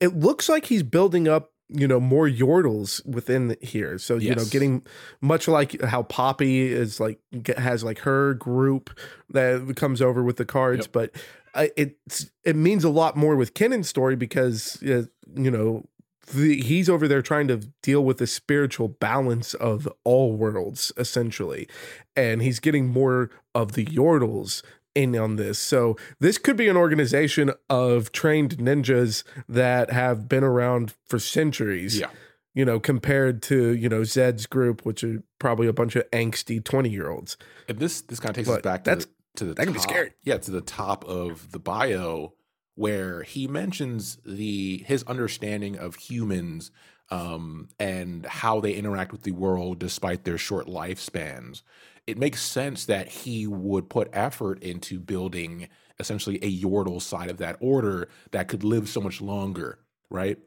it 0.00 0.14
looks 0.16 0.48
like 0.48 0.66
he's 0.66 0.82
building 0.82 1.26
up 1.26 1.52
you 1.74 1.88
know 1.88 2.00
more 2.00 2.28
yordles 2.28 3.04
within 3.06 3.56
here 3.62 3.96
so 3.96 4.16
you 4.16 4.28
yes. 4.28 4.36
know 4.36 4.44
getting 4.44 4.82
much 5.22 5.48
like 5.48 5.80
how 5.82 6.02
poppy 6.02 6.70
is 6.70 7.00
like 7.00 7.18
has 7.56 7.82
like 7.82 8.00
her 8.00 8.34
group 8.34 8.90
that 9.30 9.74
comes 9.76 10.02
over 10.02 10.22
with 10.22 10.36
the 10.36 10.44
cards 10.44 10.86
yep. 10.86 10.92
but 10.92 11.10
it's 11.54 12.30
it 12.44 12.56
means 12.56 12.84
a 12.84 12.90
lot 12.90 13.16
more 13.16 13.36
with 13.36 13.54
Kennen's 13.54 13.88
story 13.88 14.16
because 14.16 14.82
uh, 14.82 15.04
you 15.34 15.50
know 15.50 15.86
the, 16.32 16.60
he's 16.60 16.88
over 16.88 17.08
there 17.08 17.22
trying 17.22 17.48
to 17.48 17.58
deal 17.82 18.04
with 18.04 18.18
the 18.18 18.26
spiritual 18.26 18.88
balance 18.88 19.54
of 19.54 19.88
all 20.04 20.32
worlds 20.32 20.92
essentially, 20.96 21.68
and 22.16 22.42
he's 22.42 22.60
getting 22.60 22.88
more 22.88 23.30
of 23.54 23.72
the 23.72 23.84
Yordles 23.84 24.62
in 24.94 25.16
on 25.16 25.36
this. 25.36 25.58
So 25.58 25.96
this 26.20 26.38
could 26.38 26.56
be 26.56 26.68
an 26.68 26.76
organization 26.76 27.52
of 27.68 28.12
trained 28.12 28.58
ninjas 28.58 29.24
that 29.48 29.90
have 29.90 30.28
been 30.28 30.44
around 30.44 30.94
for 31.06 31.18
centuries. 31.18 31.98
Yeah. 31.98 32.10
You 32.54 32.66
know, 32.66 32.78
compared 32.78 33.40
to, 33.44 33.70
you 33.70 33.88
know, 33.88 34.04
Zed's 34.04 34.44
group, 34.44 34.84
which 34.84 35.02
are 35.02 35.22
probably 35.38 35.66
a 35.66 35.72
bunch 35.72 35.96
of 35.96 36.08
angsty 36.10 36.62
20 36.62 36.90
year 36.90 37.08
olds. 37.08 37.38
And 37.66 37.78
this 37.78 38.02
this 38.02 38.20
kind 38.20 38.28
of 38.28 38.36
takes 38.36 38.48
but 38.48 38.58
us 38.58 38.62
back 38.62 38.84
to 38.84 38.90
that's, 38.90 39.06
to 39.36 39.44
the 39.44 39.54
that 39.54 39.64
can 39.64 39.72
be 39.72 39.78
scary. 39.78 40.12
Yeah, 40.22 40.38
to 40.38 40.50
the 40.50 40.60
top 40.60 41.04
of 41.04 41.52
the 41.52 41.58
bio 41.58 42.34
where 42.74 43.22
he 43.22 43.46
mentions 43.46 44.18
the 44.24 44.84
his 44.86 45.02
understanding 45.04 45.78
of 45.78 45.96
humans 45.96 46.70
um, 47.10 47.68
and 47.78 48.24
how 48.24 48.60
they 48.60 48.72
interact 48.72 49.12
with 49.12 49.22
the 49.22 49.32
world 49.32 49.78
despite 49.78 50.24
their 50.24 50.38
short 50.38 50.66
lifespans. 50.66 51.62
It 52.06 52.18
makes 52.18 52.42
sense 52.42 52.86
that 52.86 53.08
he 53.08 53.46
would 53.46 53.88
put 53.88 54.08
effort 54.12 54.62
into 54.62 54.98
building 54.98 55.68
essentially 56.00 56.36
a 56.42 56.62
Yordle 56.62 57.00
side 57.00 57.30
of 57.30 57.38
that 57.38 57.56
order 57.60 58.08
that 58.32 58.48
could 58.48 58.64
live 58.64 58.88
so 58.88 59.00
much 59.00 59.20
longer, 59.20 59.78
right? 60.10 60.38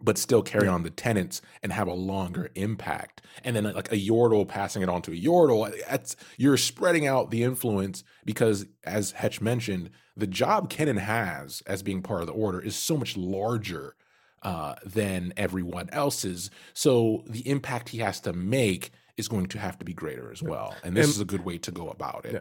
But 0.00 0.16
still 0.16 0.42
carry 0.42 0.68
on 0.68 0.84
the 0.84 0.90
tenets 0.90 1.42
and 1.62 1.72
have 1.72 1.88
a 1.88 1.94
longer 1.94 2.50
impact. 2.54 3.22
And 3.42 3.56
then 3.56 3.64
like 3.64 3.90
a 3.90 3.96
Yordle 3.96 4.46
passing 4.46 4.82
it 4.82 4.88
on 4.88 5.02
to 5.02 5.12
a 5.12 5.20
Yordle, 5.20 5.72
that's 5.88 6.14
you're 6.36 6.56
spreading 6.56 7.06
out 7.06 7.30
the 7.30 7.42
influence 7.42 8.04
because 8.24 8.66
as 8.84 9.12
Hedge 9.12 9.40
mentioned, 9.40 9.90
the 10.16 10.26
job 10.26 10.70
Kennen 10.70 10.98
has 10.98 11.62
as 11.66 11.82
being 11.82 12.02
part 12.02 12.20
of 12.20 12.26
the 12.28 12.32
order 12.32 12.60
is 12.60 12.76
so 12.76 12.96
much 12.96 13.16
larger 13.16 13.96
uh, 14.42 14.76
than 14.84 15.32
everyone 15.36 15.88
else's. 15.90 16.50
So 16.74 17.24
the 17.26 17.48
impact 17.48 17.88
he 17.88 17.98
has 17.98 18.20
to 18.20 18.32
make 18.32 18.90
is 19.16 19.26
going 19.26 19.46
to 19.46 19.58
have 19.58 19.78
to 19.80 19.84
be 19.84 19.92
greater 19.92 20.30
as 20.30 20.42
well. 20.42 20.76
And 20.84 20.96
this 20.96 21.06
and, 21.06 21.14
is 21.14 21.20
a 21.20 21.24
good 21.24 21.44
way 21.44 21.58
to 21.58 21.72
go 21.72 21.88
about 21.88 22.24
it. 22.24 22.34
Yeah 22.34 22.40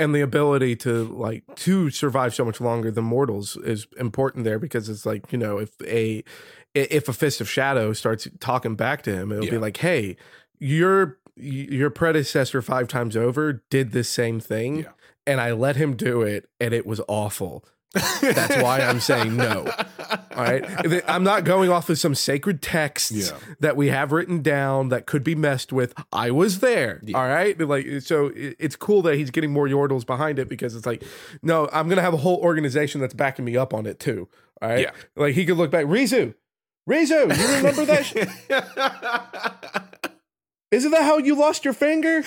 and 0.00 0.14
the 0.14 0.22
ability 0.22 0.74
to 0.74 1.04
like 1.14 1.44
to 1.54 1.90
survive 1.90 2.34
so 2.34 2.42
much 2.42 2.58
longer 2.58 2.90
than 2.90 3.04
mortals 3.04 3.56
is 3.58 3.86
important 3.98 4.44
there 4.44 4.58
because 4.58 4.88
it's 4.88 5.04
like 5.04 5.30
you 5.30 5.38
know 5.38 5.58
if 5.58 5.70
a 5.82 6.24
if 6.74 7.06
a 7.08 7.12
fist 7.12 7.40
of 7.40 7.48
shadow 7.48 7.92
starts 7.92 8.26
talking 8.40 8.74
back 8.74 9.02
to 9.02 9.14
him 9.14 9.30
it'll 9.30 9.44
yeah. 9.44 9.50
be 9.50 9.58
like 9.58 9.76
hey 9.76 10.16
your 10.58 11.18
your 11.36 11.90
predecessor 11.90 12.62
five 12.62 12.88
times 12.88 13.14
over 13.14 13.62
did 13.68 13.92
this 13.92 14.08
same 14.08 14.40
thing 14.40 14.76
yeah. 14.76 14.88
and 15.26 15.38
i 15.38 15.52
let 15.52 15.76
him 15.76 15.94
do 15.94 16.22
it 16.22 16.48
and 16.58 16.72
it 16.72 16.86
was 16.86 17.00
awful 17.06 17.62
That's 17.92 18.62
why 18.62 18.80
I'm 18.80 19.00
saying 19.00 19.36
no. 19.36 19.66
All 20.36 20.44
right. 20.44 20.64
I'm 21.08 21.24
not 21.24 21.44
going 21.44 21.70
off 21.70 21.90
of 21.90 21.98
some 21.98 22.14
sacred 22.14 22.62
texts 22.62 23.10
yeah. 23.30 23.36
that 23.58 23.76
we 23.76 23.88
have 23.88 24.12
written 24.12 24.42
down 24.42 24.90
that 24.90 25.06
could 25.06 25.24
be 25.24 25.34
messed 25.34 25.72
with. 25.72 25.92
I 26.12 26.30
was 26.30 26.60
there. 26.60 27.00
Yeah. 27.04 27.16
All 27.18 27.26
right. 27.26 27.58
Like, 27.58 28.02
so 28.02 28.30
it's 28.34 28.76
cool 28.76 29.02
that 29.02 29.16
he's 29.16 29.30
getting 29.30 29.52
more 29.52 29.66
Yordles 29.66 30.06
behind 30.06 30.38
it 30.38 30.48
because 30.48 30.76
it's 30.76 30.86
like, 30.86 31.02
no, 31.42 31.68
I'm 31.72 31.86
going 31.88 31.96
to 31.96 32.02
have 32.02 32.14
a 32.14 32.18
whole 32.18 32.38
organization 32.38 33.00
that's 33.00 33.14
backing 33.14 33.44
me 33.44 33.56
up 33.56 33.74
on 33.74 33.86
it 33.86 33.98
too. 33.98 34.28
All 34.62 34.68
right. 34.68 34.80
Yeah. 34.80 34.92
Like 35.16 35.34
he 35.34 35.44
could 35.44 35.56
look 35.56 35.70
back, 35.70 35.86
Rizu, 35.86 36.34
Rizu, 36.88 37.36
you 37.36 37.56
remember 37.56 37.84
that? 37.86 38.06
Sh- 38.06 38.14
Isn't 40.70 40.92
that 40.92 41.02
how 41.02 41.18
you 41.18 41.34
lost 41.34 41.64
your 41.64 41.74
finger? 41.74 42.18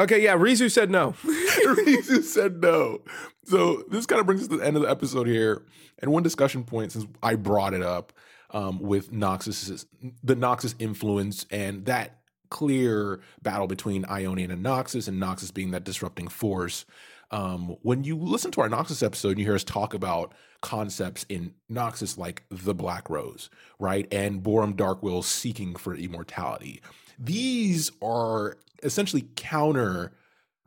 okay, 0.00 0.22
yeah, 0.22 0.36
Rizu 0.36 0.70
said 0.70 0.90
no. 0.90 1.12
Rizu 1.22 2.22
said 2.24 2.60
no. 2.60 3.02
So 3.44 3.84
this 3.88 4.06
kind 4.06 4.20
of 4.20 4.26
brings 4.26 4.42
us 4.42 4.48
to 4.48 4.56
the 4.58 4.66
end 4.66 4.76
of 4.76 4.82
the 4.82 4.90
episode 4.90 5.26
here. 5.26 5.62
And 5.98 6.12
one 6.12 6.22
discussion 6.22 6.64
point, 6.64 6.92
since 6.92 7.06
I 7.22 7.34
brought 7.34 7.74
it 7.74 7.82
up 7.82 8.12
um, 8.50 8.80
with 8.80 9.12
Noxus, 9.12 9.84
the 10.22 10.36
Noxus 10.36 10.74
influence 10.78 11.46
and 11.50 11.84
that 11.86 12.18
clear 12.50 13.20
battle 13.40 13.66
between 13.66 14.04
Ionian 14.04 14.50
and 14.50 14.64
Noxus, 14.64 15.08
and 15.08 15.20
Noxus 15.20 15.52
being 15.52 15.70
that 15.70 15.84
disrupting 15.84 16.28
force. 16.28 16.84
Um, 17.30 17.76
when 17.80 18.04
you 18.04 18.16
listen 18.16 18.50
to 18.52 18.60
our 18.60 18.68
Noxus 18.68 19.02
episode 19.02 19.30
and 19.30 19.38
you 19.38 19.46
hear 19.46 19.54
us 19.54 19.64
talk 19.64 19.94
about 19.94 20.34
concepts 20.60 21.24
in 21.30 21.54
Noxus 21.70 22.18
like 22.18 22.44
the 22.50 22.74
Black 22.74 23.08
Rose, 23.08 23.48
right? 23.78 24.06
And 24.12 24.42
Boram 24.42 24.74
Darkwill 24.74 25.24
seeking 25.24 25.74
for 25.74 25.94
immortality. 25.94 26.82
These 27.18 27.90
are 28.02 28.58
essentially 28.82 29.28
counter 29.34 30.12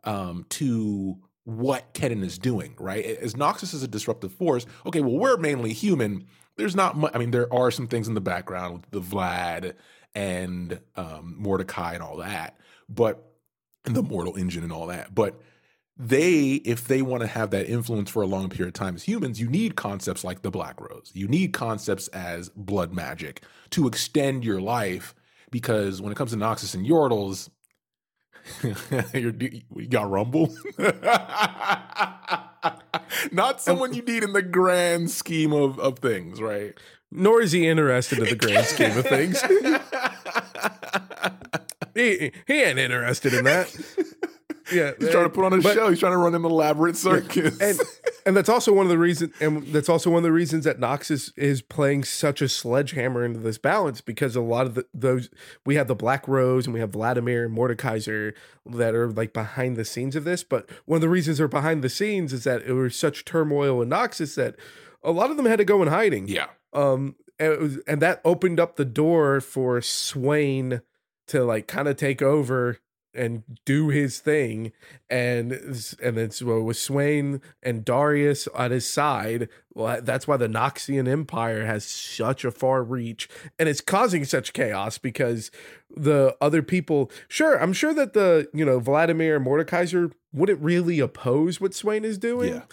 um, 0.04 0.46
to 0.50 1.18
what 1.46 1.94
Kennen 1.94 2.24
is 2.24 2.38
doing, 2.38 2.76
right? 2.78 3.06
As 3.06 3.36
Noxus 3.36 3.74
is 3.74 3.84
a 3.84 3.88
disruptive 3.88 4.34
force, 4.34 4.66
okay, 4.86 5.00
well, 5.02 5.18
we're 5.18 5.38
mainly 5.38 5.74
human. 5.74 6.26
There's 6.58 6.76
not 6.76 6.98
much, 6.98 7.12
I 7.16 7.20
mean, 7.20 7.32
there 7.32 7.52
are 7.54 7.72
some 7.72 7.88
things 7.88 8.08
in 8.08 8.16
the 8.16 8.22
background 8.22 8.74
with 8.74 8.90
the 8.92 9.02
Vlad 9.02 9.74
and 10.14 10.80
um, 10.96 11.36
Mordecai 11.38 11.94
and 11.94 12.04
all 12.04 12.18
that, 12.18 12.58
but 12.90 13.32
the 13.84 14.02
Mortal 14.02 14.36
Engine 14.36 14.64
and 14.64 14.74
all 14.74 14.88
that. 14.88 15.14
But 15.14 15.40
they, 15.98 16.54
if 16.66 16.88
they 16.88 17.02
want 17.02 17.22
to 17.22 17.28
have 17.28 17.52
that 17.52 17.70
influence 17.70 18.10
for 18.10 18.24
a 18.24 18.28
long 18.28 18.50
period 18.50 18.70
of 18.70 18.74
time 18.74 18.96
as 18.96 19.04
humans, 19.04 19.40
you 19.40 19.50
need 19.50 19.76
concepts 19.76 20.24
like 20.24 20.42
the 20.42 20.52
Black 20.52 20.82
Rose. 20.82 21.12
You 21.14 21.28
need 21.28 21.54
concepts 21.54 22.08
as 22.10 22.50
blood 22.50 22.94
magic 22.94 23.44
to 23.72 23.88
extend 23.88 24.44
your 24.44 24.60
life. 24.60 25.14
Because 25.52 26.02
when 26.02 26.12
it 26.12 26.16
comes 26.16 26.32
to 26.32 26.38
Noxus 26.38 26.74
and 26.74 26.86
Yordles, 26.86 27.50
you 29.14 29.62
got 29.90 30.10
Rumble. 30.10 30.56
Not 33.32 33.62
someone 33.62 33.94
you 33.94 34.02
need 34.02 34.24
in 34.24 34.34
the 34.34 34.42
grand 34.42 35.12
scheme 35.12 35.54
of, 35.54 35.80
of 35.80 36.00
things, 36.00 36.42
right? 36.42 36.74
Nor 37.12 37.42
is 37.42 37.52
he 37.52 37.68
interested 37.68 38.20
in 38.20 38.26
the 38.26 38.36
grand 38.36 38.66
scheme 38.72 38.98
of 38.98 39.06
things. 39.06 39.42
he, 41.94 42.32
he 42.48 42.64
ain't 42.64 42.80
interested 42.80 43.34
in 43.34 43.46
that 43.46 43.68
yeah, 44.72 44.92
he's 45.00 45.10
trying 45.10 45.26
to 45.26 45.30
put 45.30 45.46
on 45.46 45.54
a 45.54 45.62
but, 45.62 45.74
show. 45.74 45.90
He's 45.90 46.00
trying 46.00 46.14
to 46.14 46.18
run 46.18 46.36
an 46.36 46.46
elaborate 46.46 46.98
circus. 46.98 47.60
And, 47.60 47.80
and 48.26 48.38
that's 48.38 48.50
also 48.50 48.74
one 48.74 48.86
of 48.86 48.90
the 48.90 48.98
reasons, 48.98 49.34
and 49.40 49.66
that's 49.68 49.90
also 49.90 50.10
one 50.10 50.18
of 50.18 50.24
the 50.24 50.32
reasons 50.32 50.66
that 50.66 50.80
Nox 50.80 51.12
is, 51.12 51.34
is 51.36 51.62
playing 51.62 52.04
such 52.04 52.42
a 52.42 52.50
sledgehammer 52.50 53.24
into 53.24 53.40
this 53.40 53.58
balance 53.58 54.02
because 54.02 54.36
a 54.36 54.42
lot 54.42 54.66
of 54.66 54.76
the, 54.76 54.86
those 54.94 55.30
we 55.66 55.76
have 55.76 55.88
the 55.88 55.96
Black 55.96 56.28
Rose 56.28 56.66
and 56.66 56.74
we 56.74 56.80
have 56.80 56.92
Vladimir 56.92 57.46
and 57.46 57.56
Mordekaiser 57.56 58.34
that 58.66 58.96
are 58.96 59.12
like 59.12 59.34
behind 59.34 59.76
the 59.76 59.86
scenes 59.86 60.16
of 60.16 60.24
this. 60.24 60.44
But 60.44 60.70
one 60.86 60.98
of 60.98 61.02
the 61.02 61.10
reasons 61.10 61.38
they're 61.38 61.48
behind 61.48 61.84
the 61.84 61.90
scenes 61.90 62.34
is 62.34 62.44
that 62.46 62.64
it 62.64 62.74
was 62.74 62.96
such 62.96 63.26
turmoil 63.26 63.82
in 63.82 63.90
Noxus 63.90 64.36
that 64.36 64.56
a 65.04 65.12
lot 65.12 65.32
of 65.32 65.38
them 65.38 65.46
had 65.46 65.58
to 65.58 65.66
go 65.66 65.82
in 65.82 65.88
hiding. 65.88 66.28
Yeah. 66.28 66.48
Um, 66.74 67.16
and, 67.40 67.60
was, 67.60 67.78
and 67.88 68.02
that 68.02 68.22
opened 68.26 68.60
up 68.60 68.76
the 68.76 68.86
door 68.86 69.42
for 69.42 69.82
Swain 69.82 70.82
to 71.28 71.44
like 71.44 71.68
kind 71.68 71.88
of 71.88 71.98
take 71.98 72.22
over 72.22 72.80
and 73.16 73.44
do 73.66 73.90
his 73.90 74.20
thing 74.20 74.72
and 75.10 75.52
and 76.02 76.18
it's 76.18 76.42
well, 76.42 76.62
with 76.62 76.78
Swain 76.78 77.42
and 77.64 77.86
Darius 77.86 78.48
at 78.58 78.72
his 78.72 78.86
side 78.86 79.50
well 79.74 80.02
that's 80.02 80.28
why 80.28 80.38
the 80.38 80.48
Noxian 80.48 81.08
empire 81.08 81.66
has 81.66 81.86
such 81.86 82.46
a 82.46 82.52
far 82.52 82.84
reach 82.84 83.30
and 83.58 83.70
it's 83.70 83.82
causing 83.82 84.26
such 84.26 84.54
chaos 84.54 84.98
because 84.98 85.52
the 85.96 86.36
other 86.42 86.62
people 86.62 87.12
sure 87.28 87.62
I'm 87.62 87.74
sure 87.74 87.94
that 87.94 88.14
the 88.14 88.50
you 88.54 88.66
know 88.66 88.80
Vladimir 88.80 89.38
and 89.38 89.46
Mordekaiser 89.46 90.12
wouldn't 90.34 90.62
really 90.62 91.00
oppose 91.00 91.62
what 91.62 91.74
Swain 91.74 92.04
is 92.06 92.18
doing 92.18 92.56
yeah 92.56 92.64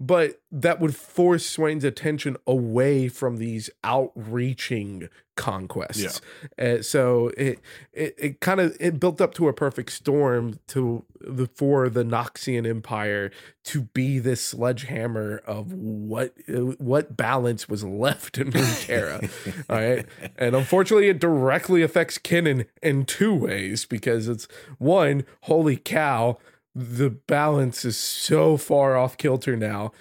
but 0.00 0.40
that 0.50 0.80
would 0.80 0.96
force 0.96 1.44
Swain's 1.44 1.84
attention 1.84 2.38
away 2.46 3.08
from 3.08 3.36
these 3.36 3.68
outreaching 3.84 5.10
conquests. 5.36 6.20
Yeah. 6.58 6.64
Uh, 6.64 6.82
so 6.82 7.28
it 7.36 7.60
it, 7.92 8.14
it 8.18 8.40
kind 8.40 8.60
of 8.60 8.76
it 8.80 8.98
built 8.98 9.20
up 9.20 9.34
to 9.34 9.48
a 9.48 9.52
perfect 9.52 9.92
storm 9.92 10.58
to 10.68 11.04
the 11.20 11.46
for 11.54 11.90
the 11.90 12.02
Noxian 12.02 12.66
Empire 12.66 13.30
to 13.64 13.82
be 13.82 14.18
this 14.18 14.40
sledgehammer 14.40 15.42
of 15.46 15.72
what 15.72 16.34
what 16.78 17.16
balance 17.16 17.68
was 17.68 17.84
left 17.84 18.38
in 18.38 18.52
Runeterra. 18.52 19.30
all 19.70 19.76
right, 19.76 20.06
and 20.38 20.56
unfortunately, 20.56 21.08
it 21.08 21.20
directly 21.20 21.82
affects 21.82 22.18
Kennen 22.18 22.66
in 22.82 23.04
two 23.04 23.34
ways 23.34 23.84
because 23.84 24.28
it's 24.28 24.48
one, 24.78 25.24
holy 25.42 25.76
cow 25.76 26.38
the 26.74 27.10
balance 27.10 27.84
is 27.84 27.96
so 27.96 28.56
far 28.56 28.96
off 28.96 29.16
kilter 29.16 29.56
now. 29.56 29.92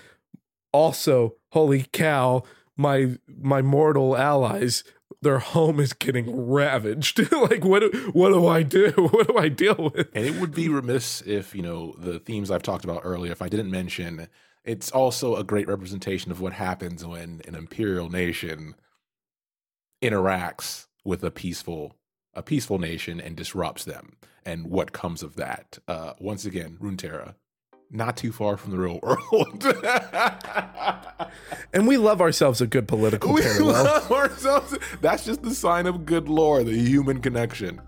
Also, 0.72 1.36
holy 1.50 1.86
cow, 1.92 2.44
my 2.78 3.18
my 3.28 3.62
mortal 3.62 4.16
allies, 4.16 4.84
their 5.22 5.40
home 5.40 5.80
is 5.80 5.94
getting 5.94 6.48
ravaged. 6.48 7.32
like 7.32 7.66
what 7.66 7.84
what 8.14 8.30
do 8.30 8.48
I 8.48 8.64
do? 8.64 8.92
What 9.12 9.28
do 9.28 9.38
I 9.38 9.50
deal 9.50 9.92
with? 9.94 10.10
And 10.14 10.26
it 10.26 10.40
would 10.40 10.54
be 10.54 10.70
remiss 10.70 11.22
if, 11.22 11.56
you 11.56 11.62
know, 11.62 11.96
the 11.98 12.20
themes 12.20 12.52
I've 12.52 12.64
talked 12.64 12.84
about 12.84 13.02
earlier 13.04 13.32
if 13.32 13.42
I 13.42 13.50
didn't 13.50 13.72
mention 13.72 14.28
it's 14.70 14.92
also 14.92 15.36
a 15.36 15.44
great 15.44 15.68
representation 15.68 16.32
of 16.32 16.42
what 16.42 16.54
happens 16.54 17.06
when 17.06 17.42
an 17.48 17.56
imperial 17.56 18.10
nation 18.10 18.76
interacts 20.04 20.88
with 21.04 21.24
a 21.24 21.32
peaceful 21.32 21.96
a 22.34 22.42
peaceful 22.42 22.80
nation 22.80 23.20
and 23.20 23.36
disrupts 23.36 23.84
them 23.84 24.14
and 24.46 24.68
what 24.68 24.92
comes 24.92 25.24
of 25.24 25.36
that. 25.36 25.80
Uh, 25.88 26.14
once 26.20 26.46
again, 26.46 26.78
Runeterra, 26.82 27.36
not 27.92 28.18
too 28.18 28.32
far 28.32 28.56
from 28.58 28.72
the 28.72 28.78
real 28.78 29.00
world. 29.04 29.66
and 31.74 31.88
we 31.88 31.98
love 31.98 32.22
ourselves 32.22 32.62
a 32.62 32.68
good 32.68 32.88
political 32.88 33.34
we 33.34 33.42
parallel. 33.42 33.84
Love 33.84 34.12
ourselves. 34.12 34.78
That's 35.02 35.26
just 35.26 35.42
the 35.42 35.54
sign 35.54 35.88
of 35.88 36.06
good 36.06 36.30
lore, 36.30 36.64
the 36.64 36.78
human 36.78 37.20
connection. 37.22 37.82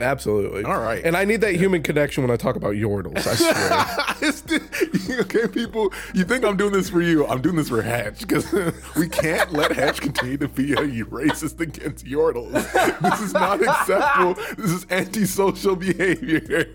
Absolutely. 0.00 0.64
All 0.64 0.80
right. 0.80 1.04
And 1.04 1.16
I 1.16 1.24
need 1.24 1.42
that 1.42 1.54
human 1.54 1.82
connection 1.82 2.22
when 2.22 2.30
I 2.30 2.36
talk 2.36 2.56
about 2.56 2.74
Yordles. 2.74 3.26
I 3.26 3.34
swear. 3.34 5.20
okay, 5.20 5.48
people, 5.48 5.92
you 6.14 6.24
think 6.24 6.44
I'm 6.44 6.56
doing 6.56 6.72
this 6.72 6.88
for 6.88 7.02
you. 7.02 7.26
I'm 7.26 7.42
doing 7.42 7.56
this 7.56 7.68
for 7.68 7.82
Hatch 7.82 8.20
because 8.20 8.50
we 8.96 9.08
can't 9.08 9.52
let 9.52 9.72
Hatch 9.72 10.00
continue 10.00 10.38
to 10.38 10.48
be 10.48 10.72
a 10.72 11.04
racist 11.04 11.60
against 11.60 12.06
Yordles. 12.06 12.52
This 13.00 13.20
is 13.20 13.34
not 13.34 13.60
acceptable. 13.62 14.34
This 14.56 14.70
is 14.70 14.86
antisocial 14.90 15.76
behavior. 15.76 16.72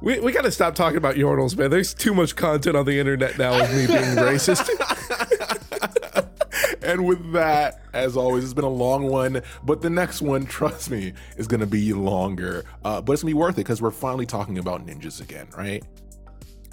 we, 0.00 0.20
we 0.20 0.32
got 0.32 0.42
to 0.42 0.50
stop 0.50 0.74
talking 0.74 0.96
about 0.96 1.16
Yordles, 1.16 1.56
man. 1.56 1.70
There's 1.70 1.92
too 1.92 2.14
much 2.14 2.36
content 2.36 2.76
on 2.76 2.86
the 2.86 2.98
internet 2.98 3.36
now 3.38 3.62
of 3.62 3.70
me 3.70 3.86
being 3.86 4.16
racist. 4.16 4.68
And 6.88 7.04
with 7.04 7.32
that, 7.32 7.82
as 7.92 8.16
always, 8.16 8.44
it's 8.44 8.54
been 8.54 8.64
a 8.64 8.68
long 8.68 9.08
one, 9.08 9.42
but 9.62 9.82
the 9.82 9.90
next 9.90 10.22
one, 10.22 10.46
trust 10.46 10.90
me, 10.90 11.12
is 11.36 11.46
going 11.46 11.60
to 11.60 11.66
be 11.66 11.92
longer. 11.92 12.64
Uh, 12.82 13.02
but 13.02 13.12
it's 13.12 13.22
going 13.22 13.32
to 13.32 13.36
be 13.36 13.38
worth 13.38 13.54
it 13.54 13.56
because 13.58 13.82
we're 13.82 13.90
finally 13.90 14.24
talking 14.24 14.56
about 14.56 14.86
ninjas 14.86 15.20
again, 15.20 15.48
right? 15.54 15.84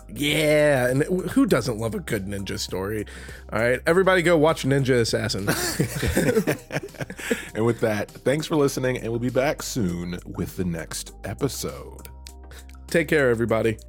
Yeah, 0.08 0.88
and 0.88 1.04
who 1.04 1.46
doesn't 1.46 1.80
love 1.80 1.96
a 1.96 2.00
good 2.00 2.28
ninja 2.28 2.58
story? 2.58 3.06
All 3.52 3.60
right, 3.60 3.82
everybody 3.86 4.22
go 4.22 4.38
watch 4.38 4.64
Ninja 4.64 5.02
Assassin. 5.02 5.50
and 7.56 7.66
with 7.66 7.82
that, 7.82 8.10
thanks 8.10 8.48
for 8.48 8.56
listening, 8.56 9.00
and 9.00 9.10
we'll 9.10 9.20
be 9.20 9.30
back 9.30 9.62
soon 9.62 10.18
with 10.26 10.56
the 10.56 10.64
next 10.64 11.12
episode. 11.26 12.08
Take 12.88 13.10
care, 13.10 13.30
everybody. 13.30 13.80